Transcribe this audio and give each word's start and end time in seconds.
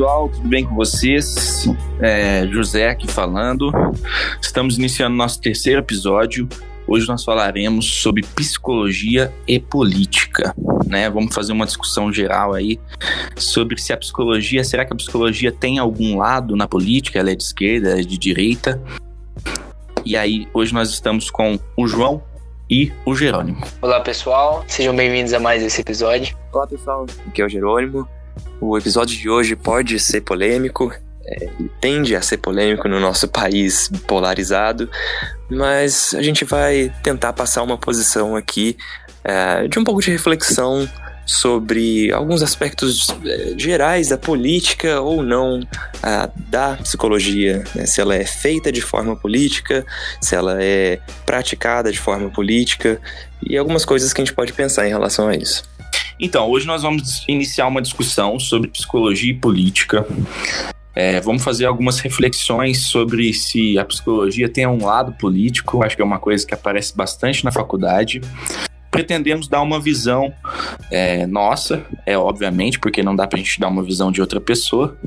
Olá 0.00 0.12
pessoal, 0.12 0.28
tudo 0.30 0.48
bem 0.48 0.64
com 0.64 0.74
vocês? 0.74 1.68
É, 2.00 2.46
José 2.46 2.88
aqui 2.88 3.06
falando. 3.06 3.70
Estamos 4.40 4.78
iniciando 4.78 5.14
nosso 5.14 5.38
terceiro 5.38 5.80
episódio. 5.80 6.48
Hoje 6.88 7.06
nós 7.06 7.22
falaremos 7.22 8.00
sobre 8.00 8.22
psicologia 8.22 9.30
e 9.46 9.60
política, 9.60 10.54
né? 10.86 11.10
Vamos 11.10 11.34
fazer 11.34 11.52
uma 11.52 11.66
discussão 11.66 12.10
geral 12.10 12.54
aí 12.54 12.80
sobre 13.36 13.78
se 13.78 13.92
a 13.92 13.96
psicologia, 13.98 14.64
será 14.64 14.86
que 14.86 14.92
a 14.94 14.96
psicologia 14.96 15.52
tem 15.52 15.78
algum 15.78 16.16
lado 16.16 16.56
na 16.56 16.66
política? 16.66 17.18
Ela 17.18 17.32
é 17.32 17.34
de 17.34 17.42
esquerda, 17.42 17.90
ela 17.90 18.00
é 18.00 18.02
de 18.02 18.16
direita? 18.16 18.80
E 20.02 20.16
aí, 20.16 20.48
hoje 20.54 20.72
nós 20.72 20.88
estamos 20.88 21.30
com 21.30 21.58
o 21.76 21.86
João 21.86 22.22
e 22.70 22.90
o 23.04 23.14
Jerônimo. 23.14 23.62
Olá 23.82 24.00
pessoal, 24.00 24.64
sejam 24.66 24.96
bem-vindos 24.96 25.34
a 25.34 25.38
mais 25.38 25.62
esse 25.62 25.82
episódio. 25.82 26.34
Olá 26.54 26.66
pessoal, 26.66 27.04
aqui 27.28 27.42
é 27.42 27.44
o 27.44 27.48
Jerônimo. 27.50 28.08
O 28.60 28.76
episódio 28.76 29.16
de 29.16 29.28
hoje 29.28 29.56
pode 29.56 29.98
ser 29.98 30.20
polêmico, 30.20 30.92
é, 31.26 31.48
tende 31.80 32.14
a 32.14 32.22
ser 32.22 32.38
polêmico 32.38 32.88
no 32.88 33.00
nosso 33.00 33.28
país 33.28 33.90
polarizado, 34.06 34.90
mas 35.48 36.14
a 36.14 36.22
gente 36.22 36.44
vai 36.44 36.92
tentar 37.02 37.32
passar 37.32 37.62
uma 37.62 37.78
posição 37.78 38.36
aqui 38.36 38.76
é, 39.24 39.66
de 39.68 39.78
um 39.78 39.84
pouco 39.84 40.00
de 40.02 40.10
reflexão 40.10 40.88
sobre 41.30 42.10
alguns 42.12 42.42
aspectos 42.42 43.08
é, 43.24 43.54
gerais 43.56 44.08
da 44.08 44.18
política 44.18 45.00
ou 45.00 45.22
não 45.22 45.60
da 46.48 46.76
psicologia, 46.76 47.62
né? 47.74 47.86
se 47.86 48.00
ela 48.00 48.16
é 48.16 48.24
feita 48.24 48.72
de 48.72 48.80
forma 48.80 49.14
política, 49.14 49.86
se 50.20 50.34
ela 50.34 50.60
é 50.60 50.98
praticada 51.24 51.92
de 51.92 52.00
forma 52.00 52.28
política 52.30 53.00
e 53.46 53.56
algumas 53.56 53.84
coisas 53.84 54.12
que 54.12 54.20
a 54.20 54.24
gente 54.24 54.34
pode 54.34 54.52
pensar 54.52 54.86
em 54.86 54.90
relação 54.90 55.28
a 55.28 55.36
isso. 55.36 55.69
Então, 56.20 56.50
hoje 56.50 56.66
nós 56.66 56.82
vamos 56.82 57.24
iniciar 57.26 57.66
uma 57.66 57.80
discussão 57.80 58.38
sobre 58.38 58.68
psicologia 58.68 59.30
e 59.30 59.34
política. 59.34 60.06
É, 60.94 61.18
vamos 61.20 61.42
fazer 61.42 61.64
algumas 61.64 61.98
reflexões 61.98 62.82
sobre 62.82 63.32
se 63.32 63.78
a 63.78 63.84
psicologia 63.86 64.46
tem 64.46 64.66
um 64.66 64.84
lado 64.84 65.12
político, 65.12 65.82
acho 65.82 65.96
que 65.96 66.02
é 66.02 66.04
uma 66.04 66.18
coisa 66.18 66.46
que 66.46 66.52
aparece 66.52 66.94
bastante 66.94 67.42
na 67.42 67.50
faculdade. 67.50 68.20
Pretendemos 68.90 69.48
dar 69.48 69.62
uma 69.62 69.80
visão 69.80 70.30
é, 70.90 71.26
nossa, 71.26 71.86
é 72.04 72.18
obviamente, 72.18 72.78
porque 72.78 73.02
não 73.02 73.16
dá 73.16 73.26
pra 73.26 73.38
gente 73.38 73.58
dar 73.58 73.68
uma 73.68 73.82
visão 73.82 74.12
de 74.12 74.20
outra 74.20 74.40
pessoa, 74.40 74.98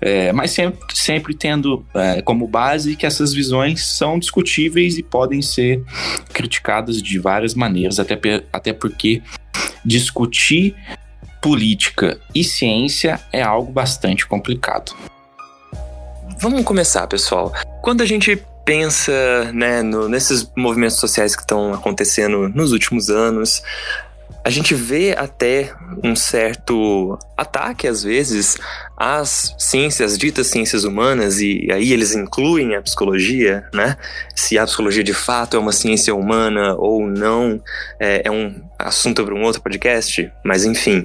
é, 0.00 0.32
mas 0.32 0.52
sempre, 0.52 0.78
sempre 0.94 1.34
tendo 1.34 1.84
é, 1.92 2.22
como 2.22 2.46
base 2.46 2.96
que 2.96 3.04
essas 3.04 3.34
visões 3.34 3.84
são 3.84 4.18
discutíveis 4.18 4.96
e 4.96 5.02
podem 5.02 5.42
ser 5.42 5.82
criticadas 6.32 7.02
de 7.02 7.18
várias 7.18 7.52
maneiras, 7.52 7.98
até, 7.98 8.18
até 8.52 8.72
porque 8.72 9.20
discutir 9.86 10.74
política 11.40 12.18
e 12.34 12.42
ciência 12.42 13.20
é 13.32 13.40
algo 13.40 13.70
bastante 13.70 14.26
complicado. 14.26 14.92
Vamos 16.40 16.64
começar, 16.64 17.06
pessoal. 17.06 17.52
Quando 17.80 18.02
a 18.02 18.04
gente 18.04 18.42
pensa 18.64 19.12
né, 19.54 19.80
no, 19.80 20.08
nesses 20.08 20.50
movimentos 20.56 20.96
sociais 20.96 21.36
que 21.36 21.42
estão 21.42 21.72
acontecendo 21.72 22.48
nos 22.48 22.72
últimos 22.72 23.08
anos, 23.08 23.62
a 24.46 24.50
gente 24.50 24.76
vê 24.76 25.12
até 25.18 25.72
um 26.04 26.14
certo 26.14 27.18
ataque, 27.36 27.88
às 27.88 28.04
vezes, 28.04 28.56
às 28.96 29.52
ciências, 29.58 30.16
ditas 30.16 30.46
ciências 30.46 30.84
humanas, 30.84 31.40
e 31.40 31.66
aí 31.72 31.92
eles 31.92 32.14
incluem 32.14 32.76
a 32.76 32.80
psicologia, 32.80 33.68
né? 33.74 33.96
Se 34.36 34.56
a 34.56 34.64
psicologia 34.64 35.02
de 35.02 35.12
fato 35.12 35.56
é 35.56 35.58
uma 35.58 35.72
ciência 35.72 36.14
humana 36.14 36.76
ou 36.76 37.08
não, 37.08 37.60
é, 37.98 38.22
é 38.24 38.30
um 38.30 38.62
assunto 38.78 39.24
para 39.24 39.34
um 39.34 39.42
outro 39.42 39.60
podcast, 39.60 40.30
mas 40.44 40.64
enfim. 40.64 41.04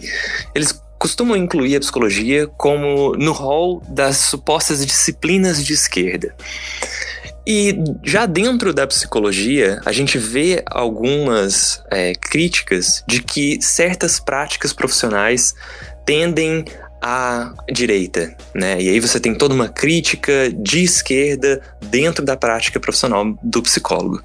Eles 0.54 0.80
costumam 1.00 1.36
incluir 1.36 1.78
a 1.78 1.80
psicologia 1.80 2.46
como 2.46 3.16
no 3.16 3.32
rol 3.32 3.82
das 3.90 4.18
supostas 4.18 4.86
disciplinas 4.86 5.66
de 5.66 5.74
esquerda. 5.74 6.36
E 7.46 7.76
já 8.04 8.26
dentro 8.26 8.74
da 8.74 8.86
psicologia, 8.86 9.82
a 9.84 9.92
gente 9.92 10.18
vê 10.18 10.64
algumas 10.68 11.84
é, 11.90 12.14
críticas 12.14 13.04
de 13.08 13.22
que 13.22 13.60
certas 13.62 14.20
práticas 14.20 14.72
profissionais 14.74 15.56
tendem 16.06 16.66
à 17.02 17.52
direita, 17.72 18.36
né? 18.54 18.80
E 18.80 18.90
aí 18.90 19.00
você 19.00 19.20
tem 19.20 19.34
toda 19.34 19.56
uma 19.56 19.68
crítica 19.68 20.52
de 20.56 20.84
esquerda 20.84 21.60
dentro 21.90 22.24
da 22.24 22.38
prática 22.38 22.80
profissional 22.80 23.36
do 23.42 23.64
psicólogo. 23.64 24.22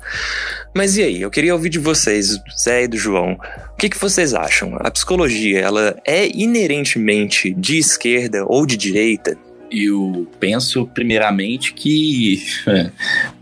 Mas 0.75 0.98
e 0.98 1.03
aí? 1.03 1.22
Eu 1.22 1.31
queria 1.31 1.54
ouvir 1.54 1.71
de 1.71 1.78
vocês, 1.78 2.38
Zé 2.62 2.84
e 2.84 2.88
do 2.88 2.98
João. 2.98 3.38
O 3.72 3.77
que, 3.77 3.88
que 3.88 3.98
vocês 3.98 4.34
acham? 4.34 4.77
A 4.81 4.91
psicologia, 4.91 5.60
ela 5.60 5.97
é 6.04 6.28
inerentemente 6.28 7.54
de 7.54 7.78
esquerda 7.78 8.44
ou 8.47 8.66
de 8.66 8.77
direita? 8.77 9.38
Eu 9.71 10.27
penso, 10.38 10.87
primeiramente, 10.87 11.72
que 11.72 12.43
é, 12.66 12.91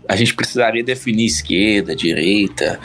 a 0.07 0.15
gente 0.15 0.33
precisaria 0.33 0.83
definir 0.83 1.25
esquerda, 1.25 1.95
direita, 1.95 2.79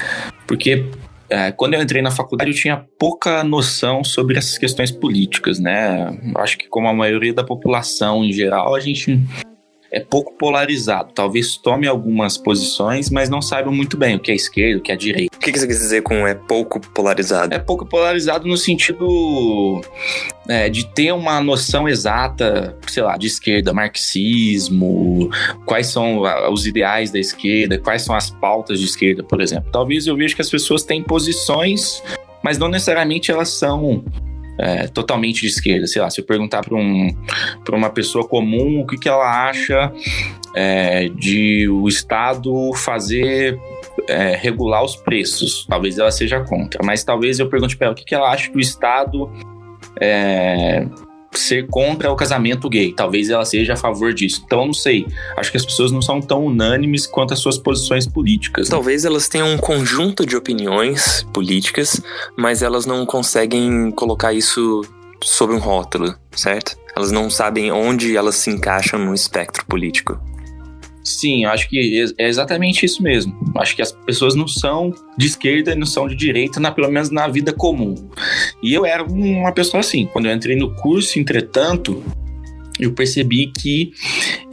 porque 0.46 0.84
é, 1.28 1.52
quando 1.52 1.74
eu 1.74 1.82
entrei 1.82 2.02
na 2.02 2.10
faculdade 2.10 2.50
eu 2.50 2.56
tinha 2.56 2.84
pouca 2.98 3.44
noção 3.44 4.02
sobre 4.02 4.36
essas 4.36 4.58
questões 4.58 4.90
políticas, 4.90 5.60
né? 5.60 6.18
Acho 6.36 6.58
que 6.58 6.68
como 6.68 6.88
a 6.88 6.92
maioria 6.92 7.32
da 7.32 7.44
população 7.44 8.24
em 8.24 8.32
geral, 8.32 8.74
a 8.74 8.80
gente 8.80 9.20
é 9.92 10.00
pouco 10.00 10.32
polarizado. 10.34 11.12
Talvez 11.12 11.56
tome 11.56 11.86
algumas 11.86 12.36
posições, 12.36 13.10
mas 13.10 13.28
não 13.28 13.42
saiba 13.42 13.70
muito 13.70 13.96
bem 13.96 14.16
o 14.16 14.20
que 14.20 14.30
é 14.30 14.34
esquerda, 14.34 14.78
o 14.78 14.82
que 14.82 14.92
é 14.92 14.96
direita. 14.96 15.36
O 15.36 15.40
que, 15.40 15.50
você 15.50 15.66
quer 15.66 15.72
dizer 15.72 16.02
com 16.02 16.26
é 16.26 16.34
pouco 16.34 16.80
polarizado? 16.80 17.54
É 17.54 17.58
pouco 17.58 17.84
polarizado 17.84 18.46
no 18.46 18.56
sentido 18.56 19.80
é, 20.48 20.68
de 20.68 20.86
ter 20.86 21.12
uma 21.12 21.40
noção 21.40 21.88
exata, 21.88 22.76
sei 22.86 23.02
lá, 23.02 23.16
de 23.16 23.26
esquerda, 23.26 23.72
marxismo, 23.72 25.30
quais 25.66 25.88
são 25.88 26.22
os 26.52 26.66
ideais 26.66 27.10
da 27.10 27.18
esquerda, 27.18 27.78
quais 27.78 28.02
são 28.02 28.14
as 28.14 28.30
pautas 28.30 28.78
de 28.78 28.84
esquerda, 28.84 29.24
por 29.24 29.40
exemplo. 29.40 29.70
Talvez 29.72 30.06
eu 30.06 30.16
veja 30.16 30.34
que 30.34 30.42
as 30.42 30.50
pessoas 30.50 30.84
têm 30.84 31.02
posições, 31.02 32.02
mas 32.44 32.58
não 32.58 32.68
necessariamente 32.68 33.30
elas 33.30 33.48
são 33.48 34.04
é, 34.60 34.86
totalmente 34.86 35.40
de 35.40 35.46
esquerda. 35.46 35.86
Sei 35.86 36.00
lá, 36.00 36.10
se 36.10 36.20
eu 36.20 36.24
perguntar 36.24 36.62
para 36.62 36.76
um, 36.76 37.08
uma 37.70 37.90
pessoa 37.90 38.26
comum 38.26 38.80
o 38.80 38.86
que, 38.86 38.98
que 38.98 39.08
ela 39.08 39.48
acha 39.48 39.92
é, 40.54 41.08
de 41.08 41.68
o 41.68 41.88
Estado 41.88 42.52
fazer 42.74 43.58
é, 44.06 44.36
regular 44.36 44.84
os 44.84 44.96
preços, 44.96 45.66
talvez 45.68 45.98
ela 45.98 46.10
seja 46.10 46.40
contra. 46.40 46.80
Mas 46.84 47.02
talvez 47.02 47.38
eu 47.38 47.48
pergunte 47.48 47.76
para 47.76 47.86
ela 47.86 47.94
o 47.94 47.96
que, 47.96 48.04
que 48.04 48.14
ela 48.14 48.30
acha 48.30 48.52
do 48.52 48.60
Estado 48.60 49.30
é, 50.00 50.86
ser 51.32 51.66
contra 51.68 52.10
o 52.10 52.16
casamento 52.16 52.68
gay. 52.68 52.92
Talvez 52.92 53.30
ela 53.30 53.44
seja 53.44 53.74
a 53.74 53.76
favor 53.76 54.12
disso. 54.12 54.42
Então, 54.44 54.66
não 54.66 54.74
sei. 54.74 55.06
Acho 55.36 55.50
que 55.50 55.56
as 55.56 55.64
pessoas 55.64 55.92
não 55.92 56.02
são 56.02 56.20
tão 56.20 56.46
unânimes 56.46 57.06
quanto 57.06 57.32
as 57.34 57.40
suas 57.40 57.58
posições 57.58 58.06
políticas. 58.06 58.68
Né? 58.68 58.70
Talvez 58.70 59.04
elas 59.04 59.28
tenham 59.28 59.48
um 59.48 59.58
conjunto 59.58 60.26
de 60.26 60.36
opiniões 60.36 61.26
políticas, 61.32 62.00
mas 62.36 62.62
elas 62.62 62.86
não 62.86 63.06
conseguem 63.06 63.90
colocar 63.92 64.32
isso 64.32 64.82
sob 65.22 65.52
um 65.52 65.58
rótulo, 65.58 66.14
certo? 66.32 66.76
Elas 66.96 67.12
não 67.12 67.30
sabem 67.30 67.70
onde 67.70 68.16
elas 68.16 68.36
se 68.36 68.50
encaixam 68.50 68.98
no 68.98 69.14
espectro 69.14 69.64
político. 69.66 70.20
Sim, 71.02 71.44
acho 71.46 71.68
que 71.68 72.04
é 72.18 72.28
exatamente 72.28 72.84
isso 72.84 73.02
mesmo. 73.02 73.34
Acho 73.56 73.74
que 73.74 73.82
as 73.82 73.92
pessoas 73.92 74.34
não 74.34 74.46
são 74.46 74.94
de 75.16 75.26
esquerda 75.26 75.72
e 75.72 75.74
não 75.74 75.86
são 75.86 76.06
de 76.06 76.14
direita, 76.14 76.60
na, 76.60 76.70
pelo 76.70 76.90
menos 76.90 77.10
na 77.10 77.26
vida 77.26 77.52
comum. 77.52 77.94
E 78.62 78.74
eu 78.74 78.84
era 78.84 79.02
uma 79.02 79.52
pessoa 79.52 79.80
assim. 79.80 80.06
Quando 80.06 80.26
eu 80.26 80.34
entrei 80.34 80.56
no 80.56 80.74
curso, 80.76 81.18
entretanto, 81.18 82.02
eu 82.78 82.92
percebi 82.92 83.46
que 83.46 83.92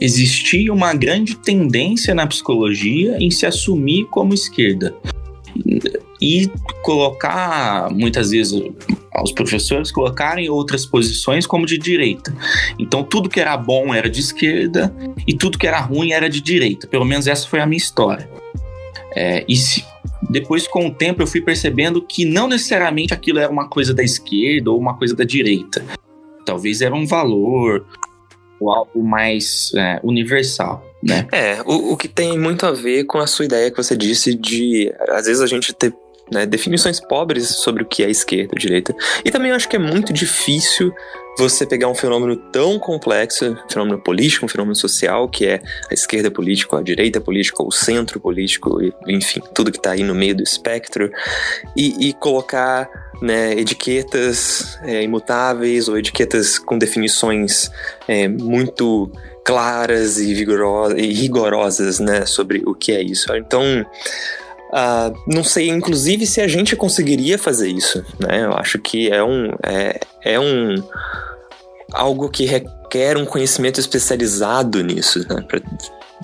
existia 0.00 0.72
uma 0.72 0.94
grande 0.94 1.36
tendência 1.36 2.14
na 2.14 2.26
psicologia 2.26 3.16
em 3.20 3.30
se 3.30 3.44
assumir 3.44 4.06
como 4.06 4.32
esquerda 4.32 4.94
e 6.20 6.50
colocar 6.82 7.90
muitas 7.90 8.30
vezes 8.30 8.60
os 9.22 9.32
professores 9.32 9.90
colocarem 9.90 10.48
outras 10.48 10.86
posições 10.86 11.46
como 11.46 11.66
de 11.66 11.78
direita. 11.78 12.34
Então 12.78 13.02
tudo 13.02 13.28
que 13.28 13.40
era 13.40 13.56
bom 13.56 13.94
era 13.94 14.08
de 14.08 14.20
esquerda 14.20 14.94
e 15.26 15.34
tudo 15.34 15.58
que 15.58 15.66
era 15.66 15.80
ruim 15.80 16.12
era 16.12 16.28
de 16.28 16.40
direita. 16.40 16.86
Pelo 16.86 17.04
menos 17.04 17.26
essa 17.26 17.46
foi 17.46 17.60
a 17.60 17.66
minha 17.66 17.78
história. 17.78 18.28
É, 19.14 19.44
e 19.48 19.56
se, 19.56 19.84
depois, 20.30 20.66
com 20.66 20.86
o 20.86 20.94
tempo, 20.94 21.22
eu 21.22 21.26
fui 21.26 21.40
percebendo 21.40 22.02
que 22.02 22.24
não 22.24 22.48
necessariamente 22.48 23.14
aquilo 23.14 23.38
era 23.38 23.50
uma 23.50 23.68
coisa 23.68 23.94
da 23.94 24.02
esquerda 24.02 24.70
ou 24.70 24.78
uma 24.78 24.96
coisa 24.96 25.14
da 25.14 25.24
direita. 25.24 25.84
Talvez 26.44 26.80
era 26.80 26.94
um 26.94 27.06
valor 27.06 27.86
ou 28.60 28.70
algo 28.70 29.02
mais 29.02 29.72
é, 29.74 30.00
universal. 30.02 30.84
Né? 31.02 31.26
É, 31.30 31.62
o, 31.64 31.92
o 31.92 31.96
que 31.96 32.08
tem 32.08 32.36
muito 32.38 32.66
a 32.66 32.72
ver 32.72 33.04
com 33.04 33.18
a 33.18 33.26
sua 33.26 33.44
ideia 33.44 33.70
que 33.70 33.76
você 33.76 33.96
disse 33.96 34.34
de 34.34 34.92
às 35.10 35.26
vezes 35.26 35.40
a 35.40 35.46
gente 35.46 35.72
ter 35.72 35.94
né? 36.30 36.46
Definições 36.46 37.00
pobres 37.00 37.48
sobre 37.48 37.82
o 37.82 37.86
que 37.86 38.02
é 38.02 38.10
esquerda 38.10 38.50
ou 38.52 38.58
direita. 38.58 38.94
E 39.24 39.30
também 39.30 39.52
acho 39.52 39.68
que 39.68 39.76
é 39.76 39.78
muito 39.78 40.12
difícil 40.12 40.92
você 41.38 41.64
pegar 41.64 41.88
um 41.88 41.94
fenômeno 41.94 42.36
tão 42.36 42.80
complexo, 42.80 43.52
um 43.52 43.70
fenômeno 43.70 43.98
político, 43.98 44.44
um 44.44 44.48
fenômeno 44.48 44.74
social, 44.74 45.28
que 45.28 45.46
é 45.46 45.60
a 45.88 45.94
esquerda 45.94 46.32
política, 46.32 46.78
a 46.78 46.82
direita 46.82 47.20
política, 47.20 47.62
o 47.62 47.70
centro 47.70 48.18
político, 48.18 48.80
enfim, 49.06 49.40
tudo 49.54 49.70
que 49.70 49.78
está 49.78 49.92
aí 49.92 50.02
no 50.02 50.16
meio 50.16 50.34
do 50.34 50.42
espectro, 50.42 51.10
e, 51.76 52.08
e 52.08 52.12
colocar 52.12 52.90
né, 53.22 53.52
etiquetas 53.52 54.78
é, 54.82 55.02
imutáveis 55.04 55.88
ou 55.88 55.96
etiquetas 55.96 56.58
com 56.58 56.76
definições 56.76 57.70
é, 58.08 58.26
muito 58.26 59.10
claras 59.44 60.18
e, 60.18 60.32
e 60.32 61.12
rigorosas 61.14 62.00
né, 62.00 62.26
sobre 62.26 62.62
o 62.66 62.74
que 62.74 62.92
é 62.92 63.00
isso. 63.00 63.34
Então, 63.36 63.86
Uh, 64.68 65.16
não 65.26 65.42
sei, 65.42 65.68
inclusive, 65.68 66.26
se 66.26 66.40
a 66.40 66.48
gente 66.48 66.76
conseguiria 66.76 67.38
fazer 67.38 67.68
isso, 67.68 68.04
né? 68.18 68.44
Eu 68.44 68.52
acho 68.52 68.78
que 68.78 69.10
é 69.10 69.22
um, 69.22 69.50
é, 69.64 69.98
é 70.22 70.38
um 70.38 70.74
algo 71.92 72.28
que 72.28 72.44
requer 72.44 73.16
um 73.16 73.24
conhecimento 73.24 73.80
especializado 73.80 74.82
nisso, 74.82 75.26
né? 75.28 75.42
Pra, 75.48 75.60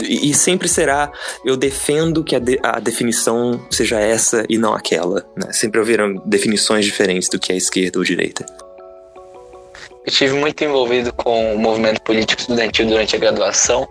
e 0.03 0.35
sempre 0.35 0.69
será, 0.69 1.11
eu 1.45 1.57
defendo 1.57 2.25
que 2.25 2.35
a, 2.35 2.39
de, 2.39 2.59
a, 2.63 2.81
definição 2.81 3.65
seja 3.71 3.99
essa 4.01 4.45
e 4.49 4.59
não 4.59 4.75
aquela. 4.75 5.25
Né? 5.37 5.53
Sempre 5.53 5.81
haverão 5.81 6.21
definições 6.27 6.85
diferentes 6.85 7.29
do 7.29 7.39
que 7.39 7.53
é 7.53 7.57
esquerda 7.57 7.99
ou 7.99 8.05
direita. 8.05 8.45
Eu 9.87 10.09
estive 10.09 10.35
muito 10.35 10.63
envolvido 10.63 11.13
com 11.13 11.55
o 11.55 11.59
movimento 11.59 12.03
político 12.03 12.41
estudantil 12.41 12.87
durante 12.87 13.17
a 13.17 13.19
graduação 13.19 13.89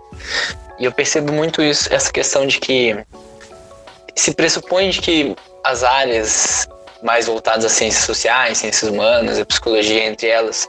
e 0.78 0.84
eu 0.84 0.92
percebo 0.92 1.32
muito 1.32 1.62
isso, 1.62 1.92
essa 1.92 2.12
questão 2.12 2.46
de 2.46 2.58
que 2.58 2.96
se 4.16 4.32
pressupõe 4.34 4.90
de 4.90 5.00
que 5.00 5.36
as 5.64 5.82
áreas 5.82 6.68
mais 7.04 7.26
voltadas 7.26 7.66
às 7.66 7.72
ciências 7.72 8.04
sociais, 8.04 8.58
ciências 8.58 8.90
humanas, 8.90 9.38
a 9.38 9.44
psicologia 9.44 10.04
entre 10.06 10.26
elas, 10.26 10.66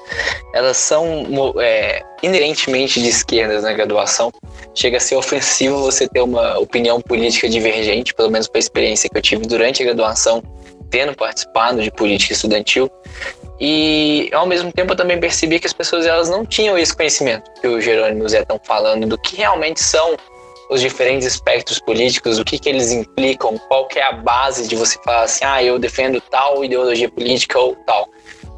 elas 0.53 0.75
são 0.75 1.25
é, 1.61 2.03
inerentemente 2.21 3.01
de 3.01 3.07
esquerdas 3.07 3.63
na 3.63 3.71
graduação. 3.71 4.31
Chega 4.73 4.97
a 4.97 4.99
ser 4.99 5.15
ofensivo 5.15 5.79
você 5.79 6.09
ter 6.09 6.21
uma 6.21 6.59
opinião 6.59 6.99
política 6.99 7.47
divergente, 7.47 8.13
pelo 8.13 8.29
menos 8.29 8.47
com 8.47 8.57
a 8.57 8.59
experiência 8.59 9.09
que 9.09 9.17
eu 9.17 9.21
tive 9.21 9.47
durante 9.47 9.81
a 9.81 9.85
graduação, 9.85 10.43
tendo 10.89 11.15
participado 11.15 11.81
de 11.81 11.89
política 11.89 12.33
estudantil. 12.33 12.91
E 13.57 14.29
ao 14.33 14.45
mesmo 14.45 14.73
tempo 14.73 14.91
eu 14.91 14.97
também 14.97 15.17
percebi 15.17 15.57
que 15.57 15.67
as 15.67 15.73
pessoas 15.73 16.05
elas 16.05 16.29
não 16.29 16.45
tinham 16.45 16.77
esse 16.77 16.93
conhecimento 16.93 17.49
que 17.61 17.67
o 17.67 17.79
Jerônimo 17.79 18.23
e 18.23 18.25
o 18.25 18.29
Zé 18.29 18.41
estão 18.41 18.59
falando 18.61 19.07
do 19.07 19.17
que 19.17 19.37
realmente 19.37 19.81
são 19.81 20.17
os 20.69 20.81
diferentes 20.81 21.27
espectros 21.27 21.79
políticos, 21.79 22.39
o 22.39 22.45
que, 22.45 22.57
que 22.57 22.69
eles 22.69 22.91
implicam, 22.91 23.57
qual 23.67 23.87
que 23.87 23.99
é 23.99 24.03
a 24.03 24.13
base 24.13 24.67
de 24.67 24.75
você 24.75 24.97
falar 25.03 25.23
assim, 25.23 25.45
ah, 25.45 25.63
eu 25.63 25.77
defendo 25.77 26.19
tal 26.21 26.63
ideologia 26.63 27.09
política 27.09 27.59
ou 27.59 27.75
tal. 27.85 28.09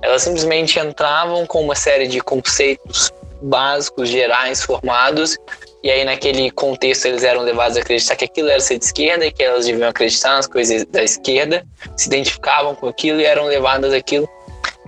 Elas 0.02 0.22
simplesmente 0.22 0.80
entravam 0.80 1.46
com 1.46 1.62
uma 1.62 1.76
série 1.76 2.08
de 2.08 2.20
conceitos 2.22 3.12
básicos, 3.42 4.10
gerais, 4.10 4.64
formados, 4.64 5.38
e 5.84 5.92
aí 5.92 6.04
naquele 6.04 6.50
contexto 6.52 7.06
eles 7.06 7.24
eram 7.24 7.42
levados 7.42 7.78
a 7.78 7.82
acreditar 7.82 8.16
que 8.16 8.26
aquilo 8.26 8.50
era 8.50 8.60
ser 8.60 8.80
de 8.80 8.86
esquerda 8.86 9.26
e 9.26 9.32
que 9.32 9.44
elas 9.44 9.66
deviam 9.66 9.88
acreditar 9.88 10.36
nas 10.36 10.48
coisas 10.48 10.86
da 10.86 11.04
esquerda, 11.04 11.66
se 11.96 12.08
identificavam 12.08 12.74
com 12.76 12.88
aquilo 12.88 13.22
e 13.22 13.26
eram 13.26 13.46
levadas 13.46 13.94
aquilo. 13.94 14.28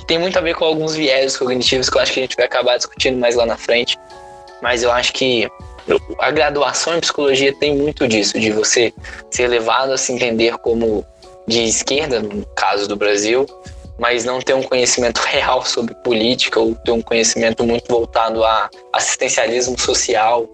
Tem 0.07 0.18
muito 0.18 0.38
a 0.38 0.42
ver 0.42 0.56
com 0.56 0.65
alguns 0.65 0.95
viés 0.95 1.38
cognitivos 1.38 1.89
que 1.89 1.98
eu 1.98 2.01
acho 2.01 2.13
que 2.13 2.19
a 2.19 2.24
gente 2.24 2.36
vai 2.36 2.45
acabar 2.45 2.77
discutindo 2.77 3.19
mais 3.19 3.36
lá 3.36 3.45
na 3.45 3.57
frente, 3.57 3.98
mas 4.62 4.81
eu 4.81 4.92
acho 4.92 5.13
que 5.13 5.48
a 6.19 6.31
graduação 6.31 6.95
em 6.95 6.99
psicologia 6.99 7.53
tem 7.53 7.75
muito 7.75 8.07
disso, 8.07 8.39
de 8.39 8.51
você 8.51 8.93
ser 9.31 9.47
levado 9.47 9.91
a 9.91 9.97
se 9.97 10.11
entender 10.11 10.57
como 10.57 11.05
de 11.47 11.63
esquerda, 11.63 12.19
no 12.19 12.45
caso 12.55 12.87
do 12.87 12.95
Brasil, 12.95 13.45
mas 13.97 14.23
não 14.23 14.39
ter 14.39 14.53
um 14.53 14.63
conhecimento 14.63 15.19
real 15.27 15.65
sobre 15.65 15.93
política 15.95 16.59
ou 16.59 16.75
ter 16.75 16.91
um 16.91 17.01
conhecimento 17.01 17.63
muito 17.63 17.87
voltado 17.87 18.43
a 18.43 18.69
assistencialismo 18.93 19.79
social, 19.79 20.47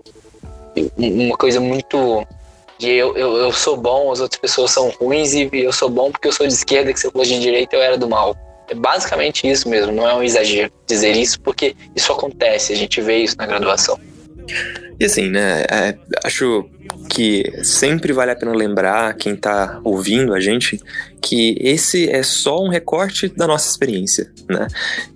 uma 0.98 1.38
coisa 1.38 1.60
muito 1.60 2.25
de 2.77 2.89
eu, 2.89 3.16
eu, 3.16 3.38
eu 3.38 3.51
sou 3.54 3.77
bom, 3.77 4.12
as 4.12 4.19
outras 4.19 4.39
pessoas 4.39 4.72
são 4.72 4.89
ruins 4.89 5.33
e 5.33 5.50
eu 5.54 5.72
sou 5.72 5.89
bom 5.89 6.12
porque 6.12 6.27
eu 6.27 6.33
sou 6.33 6.45
de 6.45 6.54
esquerda, 6.54 6.92
que 6.92 7.00
se 7.00 7.07
eu 7.07 7.12
fosse 7.12 7.30
de 7.30 7.39
direita 7.39 7.75
eu 7.75 7.81
era 7.81 7.98
do 7.98 8.10
mal. 8.10 8.36
É 8.68 8.74
basicamente 8.74 9.48
isso 9.48 9.69
mesmo, 9.69 9.92
não 9.92 10.07
é 10.07 10.13
um 10.13 10.24
exagero 10.24 10.72
dizer 10.88 11.16
isso, 11.16 11.39
porque 11.39 11.75
isso 11.95 12.12
acontece, 12.12 12.74
a 12.74 12.75
gente 12.75 13.00
vê 13.00 13.18
isso 13.18 13.38
na 13.38 13.45
graduação. 13.45 14.00
E 15.00 15.06
assim, 15.06 15.30
né, 15.30 15.64
é, 15.70 15.98
acho 16.24 16.70
que 17.10 17.44
sempre 17.64 18.14
vale 18.14 18.32
a 18.32 18.36
pena 18.36 18.54
lembrar 18.54 19.14
quem 19.16 19.36
tá 19.36 19.80
ouvindo 19.84 20.34
a 20.34 20.40
gente 20.40 20.80
que 21.22 21.58
esse 21.60 22.10
é 22.10 22.24
só 22.24 22.64
um 22.64 22.70
recorte 22.70 23.28
da 23.28 23.48
nossa 23.48 23.70
experiência, 23.70 24.32
né? 24.50 24.68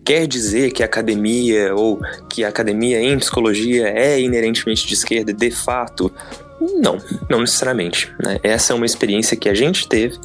Quer 0.04 0.28
dizer 0.28 0.72
que 0.72 0.81
a 0.81 0.86
academia 0.86 1.74
ou 1.76 2.00
que 2.30 2.44
a 2.44 2.50
academia 2.50 3.00
em 3.00 3.18
psicologia 3.20 3.88
é 3.90 4.20
inerentemente 4.20 4.88
de 4.88 4.94
esquerda, 4.96 5.31
de 5.31 5.52
fato, 5.52 6.12
não, 6.60 6.98
não 7.30 7.42
necessariamente. 7.42 8.12
Né? 8.24 8.40
Essa 8.44 8.74
é 8.74 8.76
uma 8.76 8.86
experiência 8.86 9.38
que 9.38 9.48
a 9.48 9.54
gente 9.54 9.88
teve. 9.88 10.18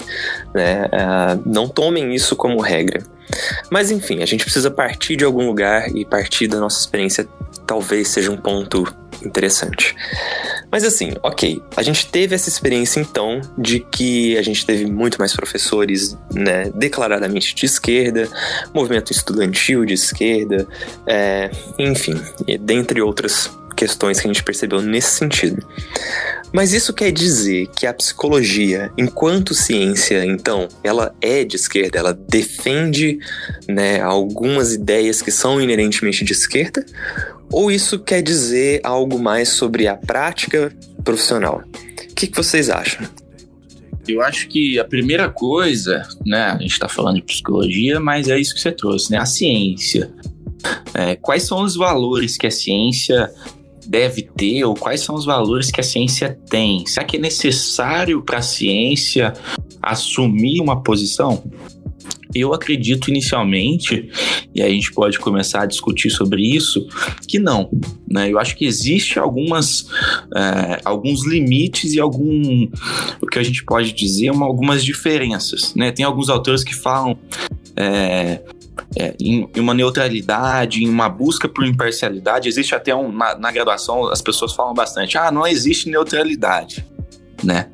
Né? 0.54 0.86
Uh, 0.86 1.42
não 1.46 1.68
tomem 1.68 2.14
isso 2.14 2.34
como 2.34 2.60
regra. 2.60 3.02
Mas 3.70 3.90
enfim, 3.90 4.22
a 4.22 4.26
gente 4.26 4.44
precisa 4.44 4.70
partir 4.70 5.16
de 5.16 5.24
algum 5.24 5.46
lugar 5.46 5.94
e 5.94 6.04
partir 6.04 6.46
da 6.46 6.58
nossa 6.58 6.80
experiência 6.80 7.28
talvez 7.66 8.08
seja 8.08 8.30
um 8.30 8.36
ponto 8.36 8.84
interessante. 9.24 9.94
Mas 10.70 10.84
assim, 10.84 11.12
ok, 11.22 11.62
a 11.76 11.82
gente 11.82 12.06
teve 12.06 12.34
essa 12.34 12.48
experiência 12.48 13.00
então 13.00 13.40
de 13.56 13.80
que 13.80 14.36
a 14.36 14.42
gente 14.42 14.66
teve 14.66 14.86
muito 14.86 15.18
mais 15.18 15.34
professores 15.34 16.16
né, 16.32 16.70
declaradamente 16.74 17.54
de 17.54 17.64
esquerda, 17.64 18.28
movimento 18.72 19.12
estudantil 19.12 19.84
de 19.84 19.94
esquerda, 19.94 20.66
é, 21.06 21.50
enfim, 21.78 22.20
dentre 22.60 23.00
outras 23.00 23.50
questões 23.74 24.20
que 24.20 24.26
a 24.26 24.32
gente 24.32 24.42
percebeu 24.42 24.80
nesse 24.80 25.10
sentido. 25.18 25.66
Mas 26.52 26.72
isso 26.72 26.92
quer 26.92 27.10
dizer 27.10 27.66
que 27.76 27.86
a 27.86 27.92
psicologia, 27.92 28.92
enquanto 28.96 29.54
ciência, 29.54 30.24
então, 30.24 30.68
ela 30.84 31.14
é 31.20 31.44
de 31.44 31.56
esquerda, 31.56 31.98
ela 31.98 32.12
defende 32.12 33.18
né, 33.68 34.00
algumas 34.00 34.72
ideias 34.72 35.20
que 35.20 35.32
são 35.32 35.60
inerentemente 35.60 36.24
de 36.24 36.32
esquerda? 36.32 36.86
Ou 37.50 37.70
isso 37.70 37.98
quer 37.98 38.22
dizer 38.22 38.80
algo 38.84 39.18
mais 39.18 39.48
sobre 39.48 39.88
a 39.88 39.96
prática 39.96 40.72
profissional? 41.02 41.62
O 41.66 42.14
que, 42.14 42.28
que 42.28 42.36
vocês 42.36 42.70
acham? 42.70 43.04
Eu 44.06 44.22
acho 44.22 44.48
que 44.48 44.78
a 44.78 44.84
primeira 44.84 45.28
coisa, 45.30 46.06
né, 46.24 46.42
a 46.42 46.58
gente 46.58 46.72
está 46.72 46.88
falando 46.88 47.16
de 47.16 47.22
psicologia, 47.22 47.98
mas 47.98 48.28
é 48.28 48.38
isso 48.38 48.54
que 48.54 48.60
você 48.60 48.70
trouxe, 48.70 49.10
né, 49.10 49.18
a 49.18 49.26
ciência. 49.26 50.12
É, 50.94 51.16
quais 51.16 51.42
são 51.42 51.62
os 51.62 51.74
valores 51.74 52.36
que 52.36 52.46
a 52.46 52.50
ciência 52.50 53.30
deve 53.86 54.22
ter 54.22 54.64
ou 54.64 54.74
quais 54.74 55.00
são 55.00 55.14
os 55.14 55.24
valores 55.24 55.70
que 55.70 55.80
a 55.80 55.84
ciência 55.84 56.38
tem? 56.48 56.86
Será 56.86 57.04
que 57.04 57.16
é 57.16 57.20
necessário 57.20 58.22
para 58.22 58.38
a 58.38 58.42
ciência 58.42 59.32
assumir 59.82 60.60
uma 60.60 60.82
posição? 60.82 61.42
Eu 62.34 62.52
acredito 62.52 63.10
inicialmente, 63.10 64.10
e 64.52 64.60
a 64.60 64.68
gente 64.68 64.92
pode 64.92 65.20
começar 65.20 65.62
a 65.62 65.66
discutir 65.66 66.10
sobre 66.10 66.42
isso, 66.42 66.84
que 67.28 67.38
não. 67.38 67.70
Né? 68.10 68.32
Eu 68.32 68.40
acho 68.40 68.56
que 68.56 68.64
existe 68.64 69.20
algumas, 69.20 69.86
é, 70.34 70.80
alguns 70.84 71.24
limites 71.24 71.92
e 71.92 72.00
algum, 72.00 72.66
o 73.20 73.26
que 73.26 73.38
a 73.38 73.42
gente 73.42 73.64
pode 73.64 73.92
dizer, 73.92 74.30
uma, 74.30 74.46
algumas 74.46 74.84
diferenças. 74.84 75.74
Né? 75.76 75.92
Tem 75.92 76.04
alguns 76.04 76.28
autores 76.28 76.64
que 76.64 76.74
falam 76.74 77.16
é, 77.76 78.40
é, 78.96 79.14
em, 79.20 79.48
em, 79.54 79.60
uma 79.60 79.74
neutralidade, 79.74 80.82
em 80.82 80.88
uma 80.88 81.08
busca 81.08 81.48
por 81.48 81.66
imparcialidade. 81.66 82.48
Existe 82.48 82.74
até 82.74 82.94
um. 82.94 83.10
Na, 83.12 83.36
na, 83.36 83.50
graduação, 83.50 84.08
as 84.08 84.22
pessoas 84.22 84.54
falam 84.54 84.74
bastante: 84.74 85.18
ah, 85.18 85.30
não 85.30 85.46
existe 85.46 85.88
neutralidade. 85.88 86.84
Né? 87.42 87.68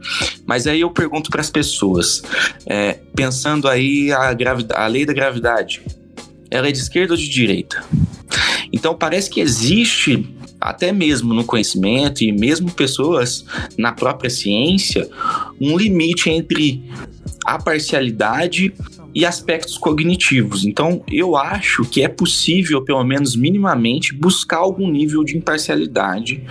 Mas 0.44 0.66
aí 0.66 0.80
eu 0.80 0.90
pergunto 0.90 1.30
para 1.30 1.40
as 1.40 1.50
pessoas, 1.50 2.22
é, 2.66 2.98
pensando 3.14 3.68
aí 3.68 4.10
a, 4.10 4.36
a 4.74 4.86
lei 4.86 5.06
da 5.06 5.12
gravidade, 5.12 5.82
ela 6.50 6.68
é 6.68 6.72
de 6.72 6.78
esquerda 6.78 7.12
ou 7.12 7.16
de 7.16 7.28
direita? 7.28 7.84
Então 8.72 8.94
parece 8.94 9.30
que 9.30 9.40
existe 9.40 10.36
até 10.60 10.92
mesmo 10.92 11.32
no 11.32 11.44
conhecimento 11.44 12.22
e 12.22 12.30
mesmo 12.32 12.70
pessoas 12.70 13.44
na 13.78 13.92
própria 13.92 14.28
ciência, 14.28 15.08
um 15.60 15.76
limite 15.76 16.28
entre 16.28 16.84
a 17.46 17.58
parcialidade 17.58 18.74
e 19.14 19.24
aspectos 19.26 19.76
cognitivos. 19.76 20.64
Então, 20.64 21.02
eu 21.10 21.36
acho 21.36 21.84
que 21.84 22.02
é 22.02 22.08
possível, 22.08 22.82
pelo 22.82 23.02
menos 23.04 23.36
minimamente, 23.36 24.14
buscar 24.14 24.58
algum 24.58 24.90
nível 24.90 25.24
de 25.24 25.36
imparcialidade 25.36 26.44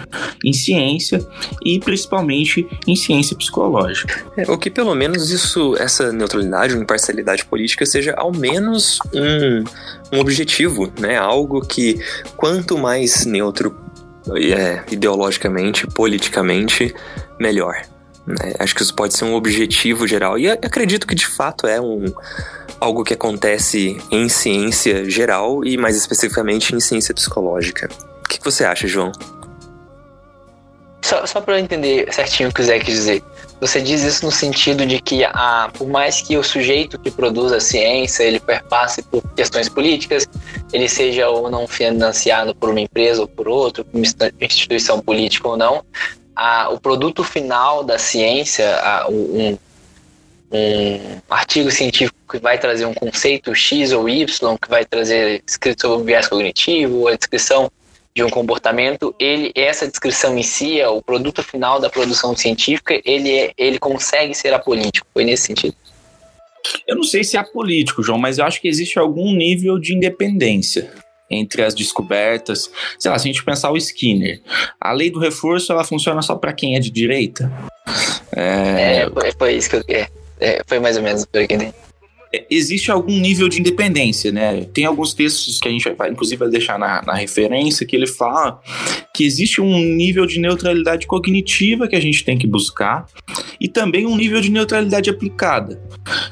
em 0.44 0.54
ciência 0.54 1.26
e 1.64 1.80
principalmente 1.80 2.68
em 2.88 2.96
ciência 2.96 3.36
psicológica. 3.36 4.26
É, 4.38 4.50
o 4.52 4.58
que 4.58 4.70
pelo 4.70 4.94
menos 4.96 5.30
isso, 5.30 5.76
essa 5.78 6.12
neutralidade 6.12 6.76
ou 6.76 6.82
imparcialidade 6.82 7.46
política 7.46 7.86
seja 7.86 8.14
ao 8.16 8.32
menos 8.32 9.00
um, 9.14 10.18
um 10.18 10.20
objetivo, 10.20 10.92
né? 11.00 11.18
Algo 11.18 11.62
que 11.62 12.00
quanto 12.36 12.78
mais 12.78 13.26
neutro 13.26 13.76
é, 14.36 14.84
ideologicamente, 14.92 15.88
politicamente, 15.88 16.94
melhor. 17.40 17.82
Né? 18.30 18.54
Acho 18.60 18.76
que 18.76 18.84
isso 18.84 18.94
pode 18.94 19.18
ser 19.18 19.26
um 19.26 19.34
objetivo 19.34 20.08
geral. 20.08 20.38
E 20.38 20.50
acredito 20.50 21.08
que 21.08 21.16
de 21.16 21.26
fato 21.26 21.66
é 21.66 21.82
um, 21.82 22.06
algo 22.80 23.04
que 23.04 23.14
acontece 23.14 23.98
em 24.12 24.30
ciência 24.30 25.10
geral 25.10 25.66
e 25.66 25.78
mais 25.78 25.98
especificamente 25.98 26.76
em 26.76 26.80
ciência 26.80 27.14
psicológica. 27.14 27.90
O 28.24 28.30
que, 28.30 28.40
você 28.44 28.64
acha, 28.64 28.88
João? 28.88 29.12
Só, 31.02 31.26
só 31.26 31.42
para 31.42 31.56
eu 31.56 31.60
entender 31.60 32.14
certinho 32.14 32.50
o 32.50 32.54
que 32.54 32.62
o 32.62 32.64
Zé 32.64 32.78
quis 32.78 32.94
dizer. 32.94 33.24
Você 33.60 33.82
diz 33.82 34.04
isso 34.04 34.24
no 34.26 34.32
sentido 34.32 34.86
de 34.86 35.02
que, 35.02 35.24
ah, 35.24 35.70
por 35.74 35.88
mais 35.88 36.22
que 36.22 36.38
o 36.38 36.44
sujeito 36.44 37.00
que 37.00 37.10
produz 37.10 37.52
a 37.52 37.60
ciência 37.60 38.24
ele 38.24 38.40
perpasse 38.40 39.02
por 39.02 39.22
questões 39.36 39.68
políticas, 39.68 40.30
ele 40.72 40.88
seja 40.88 41.28
ou 41.28 41.50
não 41.50 41.68
financiado 41.68 42.54
por 42.54 42.70
uma 42.70 42.80
empresa 42.80 43.22
ou 43.22 43.28
por 43.28 43.48
outra, 43.48 43.84
por 43.84 43.98
uma 43.98 44.06
instituição 44.40 45.02
política 45.02 45.48
ou 45.48 45.58
não, 45.58 45.84
ah, 46.42 46.70
o 46.70 46.80
produto 46.80 47.22
final 47.22 47.84
da 47.84 48.00
ciência, 48.00 48.80
ah, 48.82 49.08
um, 49.10 49.58
um 50.50 51.00
artigo 51.30 51.70
científico 51.70 52.18
que 52.32 52.40
vai 52.40 52.58
trazer 52.58 52.86
um 52.86 52.94
conceito 52.94 53.54
X 53.54 53.92
ou 53.92 54.08
Y, 54.08 54.58
que 54.58 54.70
vai 54.70 54.86
trazer 54.86 55.44
escrito 55.46 55.82
sobre 55.82 56.02
um 56.02 56.06
viés 56.06 56.30
cognitivo, 56.30 57.10
a 57.10 57.16
descrição 57.18 57.70
de 58.16 58.24
um 58.24 58.30
comportamento, 58.30 59.14
ele 59.20 59.52
essa 59.54 59.86
descrição 59.86 60.38
em 60.38 60.42
si, 60.42 60.80
é 60.80 60.88
o 60.88 61.02
produto 61.02 61.44
final 61.44 61.78
da 61.78 61.90
produção 61.90 62.34
científica, 62.38 63.02
ele 63.04 63.38
é, 63.38 63.52
ele 63.58 63.78
consegue 63.78 64.34
ser 64.34 64.54
apolítico. 64.54 65.06
Foi 65.14 65.26
nesse 65.26 65.48
sentido. 65.48 65.76
Eu 66.88 66.96
não 66.96 67.04
sei 67.04 67.22
se 67.26 67.36
é 67.36 67.40
apolítico, 67.42 68.02
João, 68.02 68.18
mas 68.18 68.38
eu 68.38 68.46
acho 68.46 68.62
que 68.62 68.70
existe 68.70 68.98
algum 68.98 69.34
nível 69.34 69.78
de 69.78 69.94
independência 69.94 70.90
entre 71.30 71.64
as 71.64 71.74
descobertas. 71.74 72.72
Sei 72.98 73.10
lá, 73.10 73.20
se 73.20 73.28
a 73.28 73.32
gente 73.32 73.44
pensar 73.44 73.72
o 73.72 73.78
Skinner, 73.78 74.42
a 74.80 74.92
lei 74.92 75.10
do 75.10 75.20
reforço 75.20 75.72
ela 75.72 75.84
funciona 75.84 76.22
só 76.22 76.36
para 76.36 76.54
quem 76.54 76.76
é 76.76 76.80
de 76.80 76.90
direita. 76.90 77.52
É, 78.36 79.04
é 79.04 79.10
foi, 79.10 79.32
foi, 79.38 79.54
isso 79.56 79.70
que 79.70 79.76
eu. 79.76 79.84
É, 79.88 80.08
é, 80.40 80.62
foi 80.66 80.80
mais 80.80 80.98
ou 80.98 81.04
menos 81.04 81.24
o 81.24 81.28
que 81.28 81.38
eu 81.38 81.42
entendi. 81.44 81.74
Existe 82.50 82.92
algum 82.92 83.20
nível 83.20 83.50
de 83.50 83.60
independência, 83.60 84.32
né? 84.32 84.64
Tem 84.66 84.86
alguns 84.86 85.14
textos 85.14 85.60
que 85.60 85.68
a 85.68 85.72
gente 85.72 85.90
vai, 85.94 86.12
inclusive, 86.12 86.38
vai 86.38 86.50
deixar 86.50 86.78
na, 86.78 87.02
na 87.02 87.14
referência 87.14 87.86
que 87.86 87.96
ele 87.96 88.06
fala 88.06 88.62
que 89.14 89.24
existe 89.24 89.60
um 89.60 89.80
nível 89.80 90.26
de 90.26 90.40
neutralidade 90.40 91.08
cognitiva 91.08 91.88
que 91.88 91.96
a 91.96 92.00
gente 92.00 92.24
tem 92.24 92.38
que 92.38 92.48
buscar 92.48 93.06
e 93.60 93.68
também 93.68 94.06
um 94.06 94.16
nível 94.16 94.40
de 94.40 94.52
neutralidade 94.52 95.10
aplicada. 95.10 95.82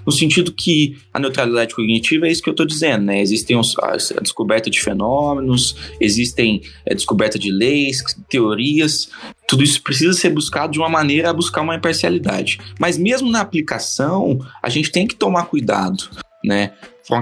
No 0.05 0.11
sentido 0.11 0.53
que 0.53 0.95
a 1.13 1.19
neutralidade 1.19 1.75
cognitiva 1.75 2.27
é 2.27 2.31
isso 2.31 2.41
que 2.41 2.49
eu 2.49 2.53
estou 2.53 2.65
dizendo, 2.65 3.05
né? 3.05 3.19
Existem 3.19 3.57
os, 3.57 3.77
a, 3.79 3.93
a, 3.93 4.21
descoberta 4.21 4.69
de 4.69 4.79
fenômenos, 4.79 5.75
existem 5.99 6.61
a 6.87 6.93
é, 6.93 6.95
descoberta 6.95 7.37
de 7.37 7.51
leis, 7.51 8.03
teorias, 8.29 9.09
tudo 9.47 9.63
isso 9.63 9.81
precisa 9.81 10.13
ser 10.13 10.29
buscado 10.29 10.73
de 10.73 10.79
uma 10.79 10.89
maneira 10.89 11.29
a 11.29 11.33
buscar 11.33 11.61
uma 11.61 11.75
imparcialidade. 11.75 12.59
Mas 12.79 12.97
mesmo 12.97 13.31
na 13.31 13.39
aplicação, 13.39 14.39
a 14.61 14.69
gente 14.69 14.91
tem 14.91 15.07
que 15.07 15.15
tomar 15.15 15.45
cuidado, 15.45 16.09
né? 16.43 16.73